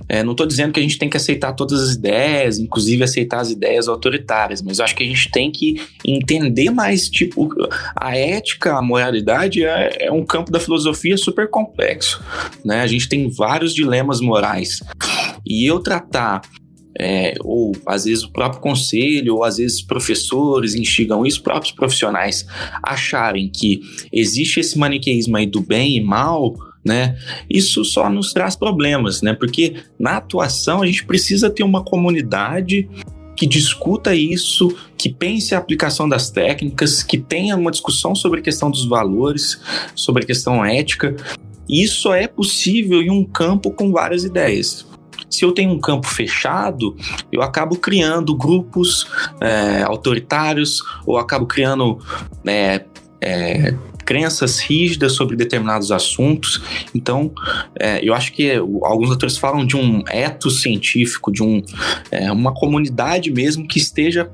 É, 0.08 0.24
não 0.24 0.32
estou 0.32 0.46
dizendo 0.46 0.72
que 0.72 0.80
a 0.80 0.84
gente 0.84 0.98
tem 0.98 1.10
que 1.10 1.18
aceitar 1.18 1.54
todas 1.54 1.82
as 1.82 1.96
ideias, 1.96 2.60
inclusive 2.60 3.04
aceitar 3.04 3.40
as 3.40 3.50
ideias 3.50 3.88
autoritárias, 3.88 4.62
mas 4.62 4.80
eu 4.80 4.86
acho 4.86 4.96
que 4.96 5.04
a 5.04 5.08
gente 5.08 5.32
tem 5.32 5.52
que 5.52 5.82
entender 6.06 6.70
mais, 6.70 7.10
tipo, 7.10 7.50
a 7.96 8.16
ética, 8.16 8.78
a 8.78 8.82
moralidade 8.82 9.64
é, 9.64 10.06
é 10.08 10.12
um 10.12 10.26
campo 10.26 10.52
da 10.52 10.60
filosofia 10.60 11.18
super 11.18 11.50
complexo, 11.50 12.24
né? 12.64 12.82
A 12.82 12.88
gente 12.88 13.10
tem 13.10 13.30
vários 13.30 13.74
dilemas 13.74 14.22
morais. 14.22 14.82
E 15.46 15.66
eu 15.66 15.80
tratar 15.80 16.42
é, 16.98 17.34
ou 17.42 17.74
às 17.86 18.06
vezes 18.06 18.24
o 18.24 18.32
próprio 18.32 18.62
conselho, 18.62 19.36
ou 19.36 19.44
às 19.44 19.58
vezes 19.58 19.82
professores 19.82 20.76
instigam 20.76 21.26
isso, 21.26 21.44
próprios 21.44 21.74
profissionais 21.74 22.46
acharem 22.82 23.50
que 23.54 23.82
existe 24.14 24.60
esse 24.60 24.78
maniqueísmo 24.78 25.36
aí 25.36 25.46
do 25.46 25.62
bem 25.62 25.98
e 25.98 26.02
mal, 26.02 26.56
né? 26.86 27.18
Isso 27.50 27.84
só 27.84 28.10
nos 28.10 28.32
traz 28.32 28.56
problemas, 28.56 29.22
né? 29.24 29.34
Porque 29.34 29.76
na 30.00 30.18
atuação 30.18 30.84
a 30.84 30.86
gente 30.86 31.04
precisa 31.04 31.50
ter 31.50 31.64
uma 31.64 31.84
comunidade 31.84 32.88
que 33.36 33.46
discuta 33.46 34.16
isso, 34.16 34.74
que 34.98 35.10
pense 35.10 35.54
a 35.54 35.58
aplicação 35.58 36.08
das 36.08 36.30
técnicas, 36.30 37.04
que 37.04 37.18
tenha 37.18 37.58
uma 37.58 37.72
discussão 37.72 38.16
sobre 38.16 38.40
a 38.40 38.44
questão 38.44 38.72
dos 38.72 38.86
valores, 38.86 39.60
sobre 39.94 40.24
a 40.24 40.26
questão 40.26 40.64
ética. 40.64 41.16
Isso 41.68 42.14
é 42.14 42.28
possível 42.28 43.02
em 43.02 43.10
um 43.10 43.26
campo 43.26 43.72
com 43.72 43.92
várias 43.92 44.24
ideias. 44.24 44.86
Se 45.30 45.44
eu 45.44 45.52
tenho 45.52 45.72
um 45.72 45.80
campo 45.80 46.08
fechado, 46.08 46.96
eu 47.32 47.42
acabo 47.42 47.76
criando 47.76 48.36
grupos 48.36 49.08
é, 49.42 49.82
autoritários 49.84 50.82
ou 51.06 51.18
acabo 51.18 51.46
criando 51.46 52.00
é, 52.46 52.86
é, 53.20 53.74
crenças 54.06 54.60
rígidas 54.60 55.14
sobre 55.14 55.36
determinados 55.36 55.92
assuntos. 55.92 56.62
Então, 56.94 57.34
é, 57.80 58.08
eu 58.08 58.14
acho 58.14 58.32
que 58.32 58.54
alguns 58.84 59.10
autores 59.10 59.38
falam 59.38 59.66
de 59.66 59.76
um 59.76 60.04
eto 60.08 60.50
científico, 60.50 61.32
de 61.32 61.44
um, 61.44 61.62
é, 62.12 62.32
uma 62.32 62.54
comunidade 62.54 63.32
mesmo 63.32 63.68
que 63.68 63.80
esteja 63.80 64.30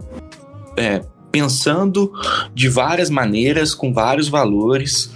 é, 0.78 1.02
pensando 1.32 2.12
de 2.54 2.68
várias 2.68 3.10
maneiras, 3.10 3.74
com 3.74 3.94
vários 3.94 4.28
valores, 4.28 5.12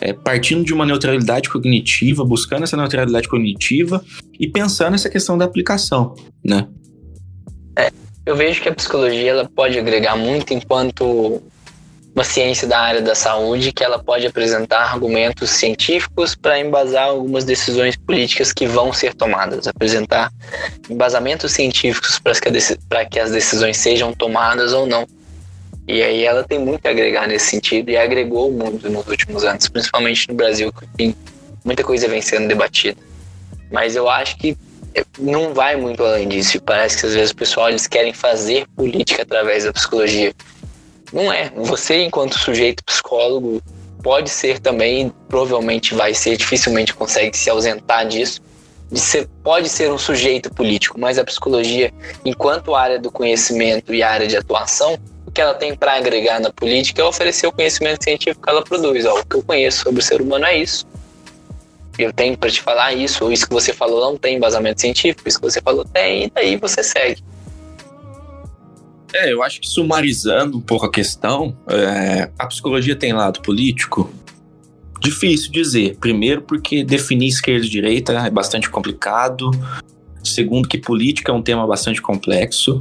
é, 0.00 0.12
partindo 0.12 0.64
de 0.64 0.74
uma 0.74 0.84
neutralidade 0.84 1.48
cognitiva, 1.48 2.24
buscando 2.24 2.64
essa 2.64 2.76
neutralidade 2.76 3.28
cognitiva 3.28 4.04
e 4.38 4.48
pensando 4.48 4.94
essa 4.94 5.08
questão 5.08 5.38
da 5.38 5.44
aplicação, 5.44 6.14
né? 6.44 6.66
É, 7.78 7.92
eu 8.26 8.36
vejo 8.36 8.60
que 8.60 8.68
a 8.68 8.74
psicologia 8.74 9.30
ela 9.30 9.48
pode 9.48 9.78
agregar 9.78 10.16
muito 10.16 10.52
enquanto 10.52 11.40
uma 12.20 12.24
ciência 12.24 12.68
da 12.68 12.78
área 12.78 13.00
da 13.00 13.14
saúde 13.14 13.72
que 13.72 13.82
ela 13.82 13.98
pode 13.98 14.26
apresentar 14.26 14.92
argumentos 14.92 15.48
científicos 15.48 16.34
para 16.34 16.60
embasar 16.60 17.04
algumas 17.04 17.44
decisões 17.44 17.96
políticas 17.96 18.52
que 18.52 18.66
vão 18.66 18.92
ser 18.92 19.14
tomadas, 19.14 19.66
apresentar 19.66 20.30
embasamentos 20.90 21.50
científicos 21.52 22.18
para 22.18 23.06
que, 23.06 23.18
as 23.18 23.30
decisões 23.30 23.78
sejam 23.78 24.12
tomadas 24.12 24.74
ou 24.74 24.86
não. 24.86 25.06
E 25.88 26.02
aí 26.02 26.22
ela 26.22 26.44
tem 26.44 26.58
muito 26.58 26.84
a 26.84 26.90
agregar 26.90 27.26
nesse 27.26 27.46
sentido 27.46 27.88
e 27.88 27.96
agregou 27.96 28.52
muito 28.52 28.90
nos 28.90 29.06
últimos 29.06 29.42
anos, 29.42 29.66
principalmente 29.70 30.28
no 30.28 30.34
Brasil, 30.34 30.70
que 30.98 31.16
muita 31.64 31.82
coisa 31.82 32.06
vem 32.06 32.20
sendo 32.20 32.48
debatida. 32.48 33.00
Mas 33.72 33.96
eu 33.96 34.10
acho 34.10 34.36
que 34.36 34.54
não 35.18 35.54
vai 35.54 35.74
muito 35.74 36.04
além 36.04 36.28
disso. 36.28 36.60
Parece 36.60 36.98
que 36.98 37.06
às 37.06 37.14
vezes 37.14 37.30
o 37.30 37.36
pessoal 37.36 37.70
eles 37.70 37.86
querem 37.86 38.12
fazer 38.12 38.66
política 38.76 39.22
através 39.22 39.64
da 39.64 39.72
psicologia 39.72 40.34
não 41.12 41.32
é. 41.32 41.50
Você, 41.56 42.04
enquanto 42.04 42.38
sujeito 42.38 42.84
psicólogo, 42.84 43.62
pode 44.02 44.30
ser 44.30 44.58
também, 44.58 45.12
provavelmente 45.28 45.94
vai 45.94 46.14
ser, 46.14 46.36
dificilmente 46.36 46.94
consegue 46.94 47.36
se 47.36 47.50
ausentar 47.50 48.06
disso. 48.06 48.40
Ser, 48.92 49.28
pode 49.44 49.68
ser 49.68 49.92
um 49.92 49.98
sujeito 49.98 50.52
político, 50.52 50.98
mas 50.98 51.16
a 51.18 51.24
psicologia, 51.24 51.92
enquanto 52.24 52.74
área 52.74 52.98
do 52.98 53.10
conhecimento 53.10 53.94
e 53.94 54.02
área 54.02 54.26
de 54.26 54.36
atuação, 54.36 54.98
o 55.24 55.30
que 55.30 55.40
ela 55.40 55.54
tem 55.54 55.76
para 55.76 55.92
agregar 55.92 56.40
na 56.40 56.50
política 56.50 57.00
é 57.00 57.04
oferecer 57.04 57.46
o 57.46 57.52
conhecimento 57.52 58.02
científico 58.02 58.42
que 58.42 58.50
ela 58.50 58.64
produz. 58.64 59.04
Ó, 59.06 59.20
o 59.20 59.24
que 59.24 59.36
eu 59.36 59.42
conheço 59.44 59.84
sobre 59.84 60.00
o 60.00 60.02
ser 60.02 60.20
humano 60.20 60.44
é 60.44 60.56
isso. 60.56 60.84
Eu 61.96 62.12
tenho 62.12 62.36
para 62.36 62.50
te 62.50 62.60
falar 62.60 62.92
isso, 62.92 63.24
ou 63.24 63.32
isso 63.32 63.46
que 63.46 63.52
você 63.52 63.72
falou 63.72 64.00
não 64.00 64.16
tem 64.16 64.36
embasamento 64.36 64.80
científico, 64.80 65.28
isso 65.28 65.38
que 65.38 65.48
você 65.48 65.60
falou 65.60 65.84
tem, 65.84 66.24
e 66.24 66.30
daí 66.34 66.56
você 66.56 66.82
segue. 66.82 67.22
É, 69.12 69.32
eu 69.32 69.42
acho 69.42 69.60
que 69.60 69.68
sumarizando 69.68 70.58
um 70.58 70.60
pouco 70.60 70.86
a 70.86 70.90
questão, 70.90 71.56
é, 71.68 72.30
a 72.38 72.46
psicologia 72.46 72.94
tem 72.94 73.12
lado 73.12 73.40
político? 73.40 74.12
Difícil 75.00 75.50
dizer. 75.50 75.96
Primeiro, 75.96 76.42
porque 76.42 76.84
definir 76.84 77.28
esquerda 77.28 77.66
e 77.66 77.68
direita 77.68 78.12
é 78.12 78.30
bastante 78.30 78.68
complicado. 78.68 79.50
Segundo, 80.22 80.68
que 80.68 80.78
política 80.78 81.32
é 81.32 81.34
um 81.34 81.42
tema 81.42 81.66
bastante 81.66 82.00
complexo. 82.02 82.78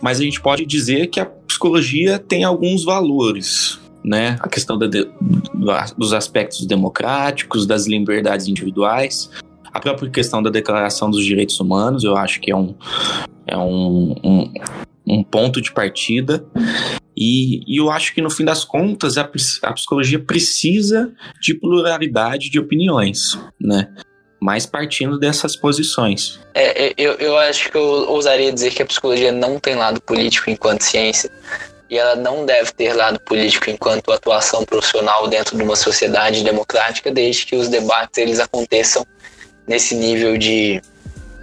Mas 0.00 0.20
a 0.20 0.22
gente 0.22 0.40
pode 0.40 0.66
dizer 0.66 1.06
que 1.08 1.18
a 1.18 1.26
psicologia 1.26 2.18
tem 2.18 2.44
alguns 2.44 2.84
valores. 2.84 3.80
Né? 4.04 4.36
A 4.40 4.48
questão 4.48 4.78
de, 4.78 5.08
dos 5.96 6.12
aspectos 6.12 6.64
democráticos, 6.66 7.66
das 7.66 7.86
liberdades 7.86 8.46
individuais, 8.46 9.30
a 9.72 9.80
própria 9.80 10.10
questão 10.10 10.42
da 10.42 10.50
Declaração 10.50 11.10
dos 11.10 11.24
Direitos 11.24 11.58
Humanos, 11.60 12.04
eu 12.04 12.16
acho 12.16 12.40
que 12.40 12.50
é 12.50 12.56
um, 12.56 12.74
é 13.46 13.56
um, 13.56 14.14
um, 14.24 14.52
um 15.08 15.22
ponto 15.22 15.60
de 15.60 15.72
partida. 15.72 16.44
E, 17.16 17.62
e, 17.66 17.80
eu 17.80 17.90
acho 17.90 18.14
que 18.14 18.20
no 18.20 18.30
fim 18.30 18.44
das 18.44 18.64
contas 18.64 19.18
a, 19.18 19.22
a 19.62 19.72
psicologia 19.72 20.18
precisa 20.18 21.12
de 21.40 21.54
pluralidade 21.54 22.50
de 22.50 22.60
opiniões, 22.60 23.38
né? 23.60 23.88
Mas 24.40 24.66
partindo 24.66 25.18
dessas 25.18 25.56
posições. 25.56 26.38
É, 26.54 26.86
é, 26.86 26.94
eu, 26.96 27.14
eu 27.14 27.36
acho 27.36 27.70
que 27.70 27.76
eu 27.76 27.82
ousaria 27.82 28.52
dizer 28.52 28.72
que 28.72 28.82
a 28.82 28.86
psicologia 28.86 29.32
não 29.32 29.58
tem 29.58 29.74
lado 29.74 30.00
político 30.00 30.48
enquanto 30.48 30.82
ciência. 30.82 31.30
E 31.90 31.96
ela 31.96 32.14
não 32.14 32.44
deve 32.44 32.70
ter 32.72 32.92
lado 32.92 33.18
político 33.18 33.70
enquanto 33.70 34.12
atuação 34.12 34.62
profissional 34.64 35.26
dentro 35.26 35.56
de 35.56 35.62
uma 35.62 35.74
sociedade 35.74 36.44
democrática, 36.44 37.10
desde 37.10 37.46
que 37.46 37.56
os 37.56 37.68
debates 37.68 38.18
eles 38.18 38.38
aconteçam 38.38 39.04
nesse 39.66 39.94
nível 39.94 40.36
de 40.36 40.80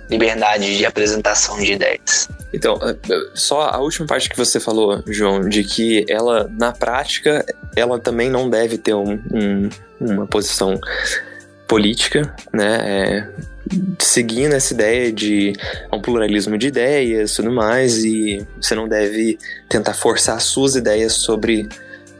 liberdade 0.10 0.78
de 0.78 0.86
apresentação 0.86 1.58
de 1.58 1.74
ideias. 1.74 2.30
Então, 2.54 2.80
é, 2.82 2.92
é, 2.92 3.20
só 3.34 3.64
a 3.64 3.80
última 3.80 4.08
parte 4.08 4.30
que 4.30 4.38
você 4.38 4.60
falou, 4.60 5.04
João, 5.08 5.42
de 5.48 5.64
que 5.64 6.06
ela, 6.08 6.50
na 6.58 6.72
prática, 6.72 7.46
ela 7.76 8.00
também 8.00 8.30
não 8.30 8.50
deve 8.50 8.78
ter 8.78 8.94
um, 8.94 9.20
um, 9.32 9.70
uma 10.00 10.28
posição 10.28 10.80
política, 11.68 12.34
né? 12.54 12.78
É, 12.84 13.30
seguindo 14.00 14.54
essa 14.54 14.74
ideia 14.74 15.12
de 15.12 15.54
um 15.92 16.00
pluralismo 16.00 16.58
de 16.58 16.68
ideias 16.68 17.32
e 17.32 17.36
tudo 17.36 17.52
mais, 17.52 18.04
e 18.04 18.46
você 18.62 18.76
não 18.76 18.88
deve 18.88 19.38
tentar 19.68 19.94
forçar 19.94 20.40
suas 20.40 20.76
ideias 20.76 21.14
sobre 21.14 21.68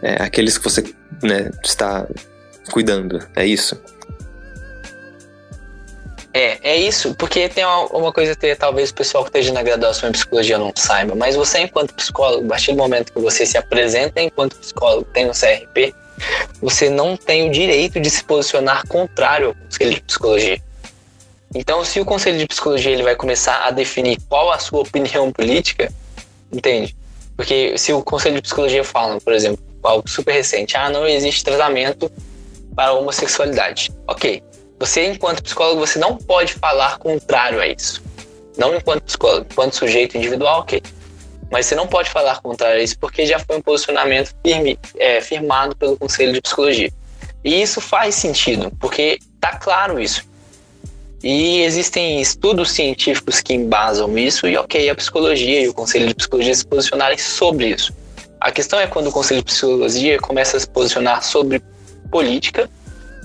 é, 0.02 0.22
aqueles 0.22 0.58
que 0.58 0.64
você 0.64 0.84
né, 1.22 1.52
está 1.64 2.08
cuidando. 2.72 3.20
É 3.36 3.46
isso? 3.46 3.80
É, 6.38 6.60
é 6.62 6.76
isso, 6.76 7.16
porque 7.16 7.48
tem 7.48 7.64
uma, 7.64 7.86
uma 7.86 8.12
coisa 8.12 8.36
que 8.36 8.54
talvez 8.58 8.90
o 8.90 8.94
pessoal 8.94 9.24
que 9.24 9.30
esteja 9.30 9.54
na 9.54 9.64
graduação 9.64 10.10
em 10.10 10.12
psicologia 10.12 10.58
não 10.58 10.74
saiba, 10.76 11.16
mas 11.16 11.34
você, 11.34 11.60
enquanto 11.60 11.94
psicólogo, 11.94 12.46
a 12.48 12.50
partir 12.50 12.74
do 12.74 12.78
momento 12.78 13.14
que 13.14 13.20
você 13.22 13.46
se 13.46 13.58
apresenta 13.58 14.22
enquanto 14.22 14.58
psicólogo, 14.58 15.06
tem 15.14 15.30
o 15.30 15.32
CRP, 15.32 15.96
você 16.62 16.90
não 16.90 17.16
tem 17.16 17.48
o 17.48 17.52
direito 17.54 18.02
de 18.02 18.10
se 18.10 18.22
posicionar 18.22 18.86
contrário 18.86 19.48
ao 19.48 19.56
conselho 19.56 19.94
de 19.94 20.02
psicologia. 20.02 20.62
Então, 21.54 21.86
se 21.86 22.02
o 22.02 22.06
conselho 22.06 22.38
de 22.38 22.48
psicologia 22.48 22.92
ele 22.92 23.04
vai 23.04 23.16
começar 23.16 23.66
a 23.66 23.72
definir 23.72 24.18
qual 24.28 24.52
a 24.52 24.60
sua 24.60 24.82
opinião 24.82 25.32
política, 25.32 25.90
entende? 26.52 26.94
Porque 27.38 27.78
se 27.78 27.94
o 27.94 28.04
conselho 28.04 28.36
de 28.36 28.42
psicologia 28.42 28.84
fala, 28.84 29.22
por 29.22 29.32
exemplo, 29.32 29.64
algo 29.82 30.10
super 30.10 30.34
recente, 30.34 30.76
ah, 30.76 30.90
não 30.90 31.08
existe 31.08 31.46
tratamento 31.46 32.12
para 32.76 32.92
homossexualidade. 32.92 33.90
Ok, 34.06 34.44
você, 34.80 35.06
enquanto 35.06 35.44
psicólogo, 35.44 35.80
você 35.80 35.98
não 35.98 36.18
pode 36.18 36.54
falar 36.54 36.98
contrário 36.98 37.62
a 37.62 37.68
isso. 37.68 38.04
Não 38.58 38.76
enquanto 38.76 39.04
psicólogo, 39.04 39.48
enquanto 39.50 39.74
sujeito 39.74 40.18
individual, 40.18 40.62
ok. 40.62 40.82
Mas 41.52 41.66
você 41.66 41.76
não 41.76 41.88
pode 41.88 42.10
falar 42.10 42.42
contrário 42.42 42.80
a 42.80 42.84
isso 42.84 42.98
porque 43.00 43.26
já 43.26 43.40
foi 43.40 43.58
um 43.58 43.62
posicionamento 43.62 44.36
firme, 44.46 44.78
é, 44.98 45.22
firmado 45.22 45.76
pelo 45.76 45.98
Conselho 45.98 46.34
de 46.34 46.42
Psicologia. 46.42 46.92
E 47.44 47.62
isso 47.62 47.80
faz 47.80 48.16
sentido, 48.16 48.72
porque 48.80 49.20
tá 49.40 49.58
claro 49.58 50.00
isso. 50.00 50.26
E 51.24 51.62
existem 51.62 52.22
estudos 52.22 52.72
científicos 52.72 53.42
que 53.42 53.54
embasam 53.54 54.18
isso, 54.18 54.48
e 54.48 54.58
ok, 54.58 54.90
a 54.90 54.96
psicologia 54.96 55.62
e 55.62 55.68
o 55.68 55.74
Conselho 55.74 56.08
de 56.08 56.16
Psicologia 56.16 56.54
se 56.54 56.66
posicionarem 56.66 57.18
sobre 57.18 57.70
isso. 57.70 57.94
A 58.40 58.52
questão 58.52 58.80
é 58.80 58.88
quando 58.88 59.08
o 59.08 59.12
Conselho 59.12 59.40
de 59.40 59.46
Psicologia 59.46 60.20
começa 60.20 60.58
a 60.58 60.60
se 60.60 60.70
posicionar 60.70 61.24
sobre 61.24 61.62
política 62.12 62.70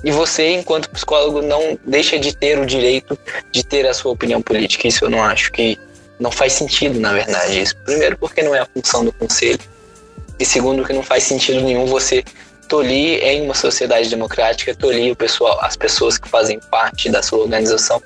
e 0.02 0.10
você, 0.10 0.52
enquanto 0.52 0.88
psicólogo, 0.90 1.42
não 1.42 1.78
deixa 1.84 2.18
de 2.18 2.34
ter 2.34 2.58
o 2.58 2.64
direito 2.64 3.18
de 3.52 3.62
ter 3.62 3.86
a 3.86 3.92
sua 3.92 4.12
opinião 4.12 4.40
política. 4.40 4.88
Isso 4.88 5.04
eu 5.04 5.10
não 5.10 5.22
acho 5.22 5.52
que 5.52 5.78
não 6.18 6.30
faz 6.30 6.54
sentido, 6.54 6.98
na 6.98 7.12
verdade. 7.12 7.60
Isso. 7.60 7.76
Primeiro, 7.84 8.16
porque 8.16 8.42
não 8.42 8.54
é 8.54 8.60
a 8.60 8.66
função 8.66 9.04
do 9.04 9.12
conselho. 9.12 9.60
E 10.38 10.44
segundo, 10.44 10.84
que 10.84 10.92
não 10.92 11.02
faz 11.02 11.24
sentido 11.24 11.60
nenhum 11.60 11.84
você 11.84 12.24
tolir 12.66 13.22
em 13.22 13.42
uma 13.42 13.54
sociedade 13.54 14.08
democrática, 14.08 14.74
tolir 14.74 15.12
o 15.12 15.16
pessoal, 15.16 15.58
as 15.60 15.76
pessoas 15.76 16.16
que 16.16 16.28
fazem 16.28 16.58
parte 16.70 17.10
da 17.10 17.22
sua 17.22 17.40
organização 17.40 18.02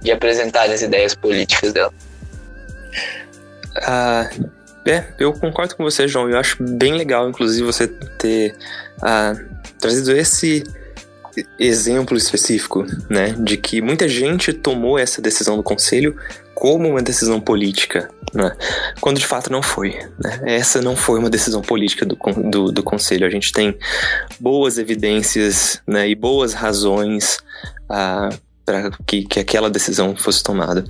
de 0.00 0.10
apresentar 0.10 0.70
as 0.70 0.82
ideias 0.82 1.14
políticas 1.14 1.72
dela. 1.72 1.92
Ah, 3.76 4.28
é, 4.84 5.04
eu 5.20 5.32
concordo 5.34 5.76
com 5.76 5.84
você, 5.84 6.08
João. 6.08 6.28
Eu 6.28 6.38
acho 6.38 6.56
bem 6.60 6.94
legal, 6.94 7.28
inclusive, 7.28 7.64
você 7.64 7.86
ter 7.86 8.56
ah, 9.02 9.34
trazido 9.78 10.10
esse 10.12 10.64
exemplo 11.58 12.16
específico, 12.16 12.86
né, 13.08 13.34
de 13.38 13.56
que 13.56 13.80
muita 13.80 14.08
gente 14.08 14.52
tomou 14.52 14.98
essa 14.98 15.20
decisão 15.20 15.56
do 15.56 15.62
conselho 15.62 16.16
como 16.54 16.88
uma 16.88 17.02
decisão 17.02 17.40
política, 17.40 18.10
né, 18.34 18.56
quando 19.00 19.18
de 19.18 19.26
fato 19.26 19.50
não 19.50 19.62
foi. 19.62 19.90
Né? 20.18 20.40
Essa 20.44 20.82
não 20.82 20.96
foi 20.96 21.18
uma 21.18 21.30
decisão 21.30 21.62
política 21.62 22.04
do, 22.04 22.16
do, 22.50 22.72
do 22.72 22.82
conselho. 22.82 23.26
A 23.26 23.30
gente 23.30 23.52
tem 23.52 23.76
boas 24.40 24.78
evidências 24.78 25.80
né, 25.86 26.08
e 26.08 26.14
boas 26.14 26.54
razões 26.54 27.38
ah, 27.88 28.30
para 28.68 28.90
que, 29.06 29.22
que 29.24 29.40
aquela 29.40 29.70
decisão 29.70 30.14
fosse 30.14 30.42
tomada. 30.42 30.84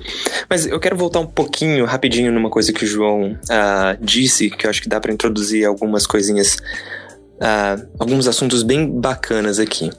Mas 0.50 0.66
eu 0.66 0.80
quero 0.80 0.96
voltar 0.96 1.20
um 1.20 1.26
pouquinho, 1.26 1.84
rapidinho, 1.84 2.32
numa 2.32 2.50
coisa 2.50 2.72
que 2.72 2.84
o 2.84 2.88
João 2.88 3.38
ah, 3.48 3.96
disse, 4.00 4.50
que 4.50 4.66
eu 4.66 4.70
acho 4.70 4.82
que 4.82 4.88
dá 4.88 4.98
para 4.98 5.12
introduzir 5.12 5.64
algumas 5.64 6.04
coisinhas 6.04 6.56
uh, 7.38 7.88
alguns 7.98 8.26
assuntos 8.26 8.62
bem 8.62 8.88
bacanas 8.88 9.58
aqui. 9.58 9.90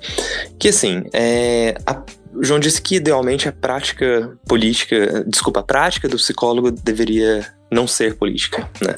Que 0.58 0.70
assim, 0.70 1.04
é, 1.14 1.76
a, 1.86 2.02
João 2.42 2.60
disse 2.60 2.82
que 2.82 2.96
idealmente 2.96 3.48
a 3.50 3.52
prática 3.52 4.38
política, 4.48 5.24
desculpa, 5.28 5.62
a 5.62 5.64
prática 5.64 6.08
do 6.08 6.18
psicólogo 6.18 6.72
deveria 6.72 7.46
não 7.72 7.88
ser 7.88 8.16
política, 8.16 8.70
né? 8.82 8.96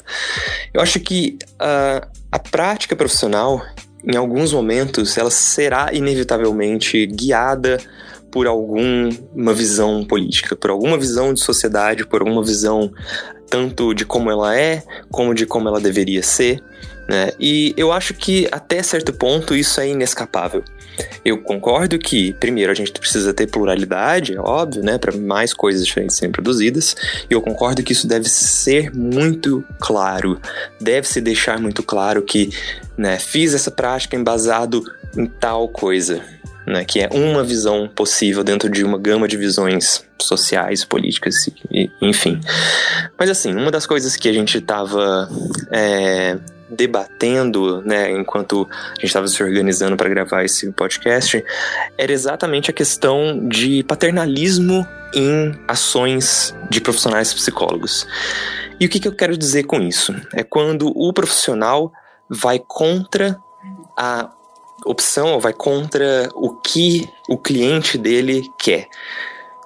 Eu 0.72 0.80
acho 0.80 0.98
que 1.00 1.38
uh, 1.54 2.06
a 2.30 2.38
prática 2.38 2.96
profissional, 2.96 3.62
em 4.04 4.16
alguns 4.16 4.52
momentos, 4.52 5.16
ela 5.16 5.30
será 5.30 5.90
inevitavelmente 5.92 7.06
guiada 7.06 7.78
por 8.30 8.46
alguma 8.46 9.52
visão 9.54 10.04
política, 10.04 10.56
por 10.56 10.70
alguma 10.70 10.96
visão 10.96 11.34
de 11.34 11.40
sociedade, 11.40 12.06
por 12.06 12.22
alguma 12.22 12.42
visão 12.42 12.90
tanto 13.52 13.92
de 13.92 14.06
como 14.06 14.30
ela 14.30 14.56
é, 14.56 14.82
como 15.10 15.34
de 15.34 15.44
como 15.44 15.68
ela 15.68 15.78
deveria 15.78 16.22
ser. 16.22 16.62
Né? 17.06 17.32
E 17.38 17.74
eu 17.76 17.92
acho 17.92 18.14
que 18.14 18.48
até 18.50 18.82
certo 18.82 19.12
ponto 19.12 19.54
isso 19.54 19.78
é 19.78 19.88
inescapável. 19.88 20.64
Eu 21.22 21.36
concordo 21.36 21.98
que, 21.98 22.32
primeiro, 22.34 22.72
a 22.72 22.74
gente 22.74 22.92
precisa 22.92 23.34
ter 23.34 23.46
pluralidade, 23.46 24.34
é 24.34 24.40
óbvio, 24.40 24.82
né, 24.82 24.96
para 24.96 25.14
mais 25.16 25.52
coisas 25.52 25.86
diferentes 25.86 26.16
serem 26.16 26.32
produzidas, 26.32 26.96
e 27.30 27.34
eu 27.34 27.40
concordo 27.40 27.82
que 27.82 27.92
isso 27.92 28.06
deve 28.06 28.28
ser 28.28 28.94
muito 28.94 29.64
claro, 29.78 30.40
deve 30.80 31.08
se 31.08 31.20
deixar 31.20 31.58
muito 31.58 31.82
claro 31.82 32.22
que, 32.22 32.50
né, 32.96 33.18
fiz 33.18 33.54
essa 33.54 33.70
prática 33.70 34.16
embasado 34.16 34.82
em 35.16 35.26
tal 35.26 35.66
coisa, 35.68 36.22
né, 36.66 36.84
que 36.84 37.00
é 37.00 37.08
uma 37.12 37.42
visão 37.42 37.88
possível 37.88 38.44
dentro 38.44 38.68
de 38.68 38.84
uma 38.84 38.98
gama 38.98 39.26
de 39.26 39.36
visões 39.36 40.04
sociais, 40.20 40.84
políticas, 40.84 41.48
e, 41.70 41.90
enfim. 42.00 42.40
Mas 43.18 43.30
assim, 43.30 43.54
uma 43.54 43.70
das 43.70 43.86
coisas 43.86 44.16
que 44.16 44.28
a 44.28 44.32
gente 44.32 44.58
estava 44.58 45.28
é, 45.70 46.38
debatendo, 46.70 47.82
né, 47.82 48.10
enquanto 48.10 48.66
a 48.70 48.94
gente 48.94 49.06
estava 49.06 49.28
se 49.28 49.42
organizando 49.42 49.96
para 49.96 50.08
gravar 50.08 50.44
esse 50.44 50.70
podcast, 50.72 51.44
era 51.98 52.12
exatamente 52.12 52.70
a 52.70 52.74
questão 52.74 53.48
de 53.48 53.82
paternalismo 53.84 54.86
em 55.14 55.54
ações 55.68 56.54
de 56.70 56.80
profissionais 56.80 57.32
psicólogos. 57.34 58.06
E 58.80 58.86
o 58.86 58.88
que, 58.88 58.98
que 58.98 59.08
eu 59.08 59.14
quero 59.14 59.36
dizer 59.36 59.64
com 59.64 59.80
isso? 59.80 60.14
É 60.32 60.42
quando 60.42 60.88
o 60.96 61.12
profissional 61.12 61.92
vai 62.28 62.58
contra 62.58 63.38
a 63.96 64.30
opção, 64.84 65.32
ou 65.32 65.40
vai 65.40 65.52
contra 65.52 66.28
o 66.34 66.50
que 66.54 67.08
o 67.28 67.36
cliente 67.36 67.96
dele 67.96 68.50
quer. 68.58 68.88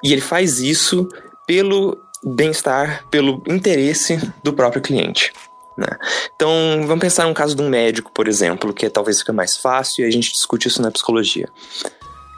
E 0.02 0.12
ele 0.12 0.20
faz 0.20 0.60
isso 0.60 1.08
pelo 1.46 1.98
bem-estar, 2.24 3.04
pelo 3.10 3.42
interesse 3.46 4.20
do 4.42 4.52
próprio 4.52 4.82
cliente. 4.82 5.32
Né? 5.76 5.88
Então, 6.34 6.50
vamos 6.86 7.00
pensar 7.00 7.26
num 7.26 7.34
caso 7.34 7.54
de 7.54 7.62
um 7.62 7.68
médico, 7.68 8.10
por 8.12 8.26
exemplo, 8.26 8.72
que 8.72 8.88
talvez 8.88 9.18
fica 9.18 9.32
mais 9.32 9.56
fácil 9.56 10.04
e 10.04 10.08
a 10.08 10.10
gente 10.10 10.32
discute 10.32 10.68
isso 10.68 10.80
na 10.80 10.90
psicologia. 10.90 11.48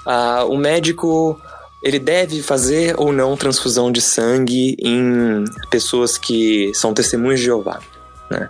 Uh, 0.07 0.47
o 0.49 0.57
médico 0.57 1.41
ele 1.83 1.99
deve 1.99 2.43
fazer 2.43 2.95
ou 2.99 3.13
não 3.13 3.37
transfusão 3.37 3.93
de 3.93 4.01
sangue 4.01 4.77
em 4.81 5.45
pessoas 5.71 6.19
que 6.19 6.73
são 6.75 6.93
testemunhas 6.93 7.39
de 7.39 7.47
Jeová. 7.47 7.81
Né? 8.31 8.49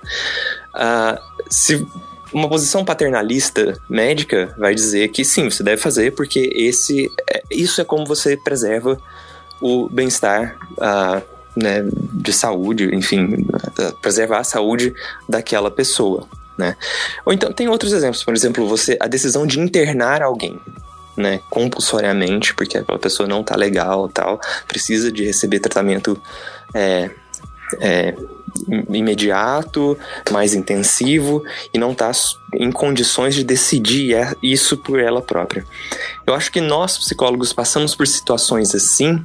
Uh, 0.74 1.44
se 1.50 1.86
uma 2.32 2.48
posição 2.48 2.84
paternalista 2.84 3.80
médica 3.88 4.54
vai 4.58 4.74
dizer 4.74 5.08
que 5.08 5.24
sim, 5.24 5.50
você 5.50 5.62
deve 5.62 5.80
fazer 5.80 6.12
porque 6.12 6.50
esse, 6.54 7.10
é, 7.30 7.42
isso 7.50 7.80
é 7.80 7.84
como 7.84 8.04
você 8.06 8.36
preserva 8.36 9.00
o 9.60 9.88
bem-estar 9.88 10.56
uh, 10.72 11.22
né, 11.56 11.84
de 12.12 12.32
saúde, 12.32 12.94
enfim, 12.94 13.46
preservar 14.00 14.38
a 14.38 14.44
saúde 14.44 14.94
daquela 15.28 15.70
pessoa, 15.70 16.26
né? 16.56 16.76
Ou 17.24 17.32
então 17.32 17.52
tem 17.52 17.68
outros 17.68 17.92
exemplos, 17.92 18.22
por 18.22 18.34
exemplo, 18.34 18.68
você 18.68 18.96
a 19.00 19.08
decisão 19.08 19.46
de 19.46 19.58
internar 19.58 20.22
alguém, 20.22 20.60
né, 21.16 21.40
compulsoriamente, 21.50 22.54
porque 22.54 22.78
aquela 22.78 22.98
pessoa 22.98 23.28
não 23.28 23.42
tá 23.42 23.56
legal, 23.56 24.08
tal, 24.08 24.40
precisa 24.68 25.10
de 25.10 25.24
receber 25.24 25.58
tratamento 25.58 26.20
é, 26.72 27.10
é, 27.80 28.14
imediato, 28.90 29.98
mais 30.30 30.54
intensivo 30.54 31.42
e 31.72 31.78
não 31.78 31.92
está 31.92 32.10
em 32.54 32.70
condições 32.70 33.34
de 33.34 33.44
decidir 33.44 34.14
é, 34.14 34.34
isso 34.42 34.76
por 34.76 34.98
ela 34.98 35.22
própria. 35.22 35.64
Eu 36.26 36.34
acho 36.34 36.50
que 36.50 36.60
nós 36.60 36.98
psicólogos 36.98 37.52
passamos 37.52 37.94
por 37.94 38.06
situações 38.06 38.74
assim 38.74 39.24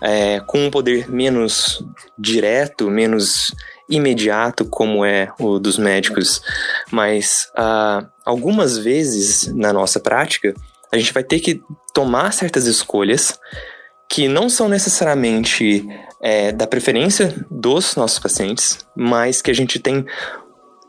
é, 0.00 0.40
com 0.40 0.66
um 0.66 0.70
poder 0.70 1.10
menos 1.10 1.82
direto, 2.18 2.90
menos 2.90 3.54
imediato, 3.88 4.64
como 4.64 5.04
é 5.04 5.30
o 5.38 5.58
dos 5.58 5.78
médicos, 5.78 6.42
mas 6.90 7.48
uh, 7.56 8.06
algumas 8.24 8.78
vezes 8.78 9.46
na 9.54 9.72
nossa 9.72 10.00
prática 10.00 10.54
a 10.90 10.96
gente 10.96 11.12
vai 11.12 11.22
ter 11.22 11.40
que 11.40 11.62
tomar 11.92 12.32
certas 12.32 12.66
escolhas 12.66 13.38
que 14.08 14.28
não 14.28 14.48
são 14.48 14.68
necessariamente 14.68 15.86
é, 16.24 16.50
da 16.50 16.66
preferência 16.66 17.34
dos 17.50 17.96
nossos 17.96 18.18
pacientes, 18.18 18.78
mas 18.96 19.42
que 19.42 19.50
a 19.50 19.54
gente 19.54 19.78
tem 19.78 20.06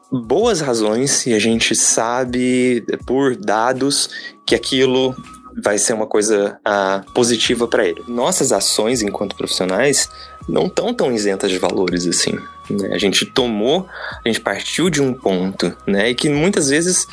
boas 0.09 0.61
razões 0.61 1.25
e 1.25 1.33
a 1.33 1.39
gente 1.39 1.75
sabe 1.75 2.85
por 3.05 3.35
dados 3.35 4.09
que 4.45 4.55
aquilo 4.55 5.13
vai 5.61 5.77
ser 5.77 5.91
uma 5.91 6.07
coisa 6.07 6.57
ah, 6.63 7.03
positiva 7.13 7.67
para 7.67 7.85
ele. 7.85 8.01
Nossas 8.07 8.53
ações 8.53 9.01
enquanto 9.01 9.35
profissionais 9.35 10.09
não 10.47 10.67
estão 10.67 10.93
tão 10.93 11.11
isentas 11.11 11.51
de 11.51 11.57
valores 11.57 12.07
assim. 12.07 12.39
Né? 12.69 12.93
A 12.93 12.97
gente 12.97 13.25
tomou, 13.25 13.87
a 14.23 14.29
gente 14.29 14.39
partiu 14.39 14.89
de 14.89 15.01
um 15.01 15.13
ponto, 15.13 15.75
né? 15.85 16.11
E 16.11 16.15
que 16.15 16.29
muitas 16.29 16.69
vezes, 16.69 17.07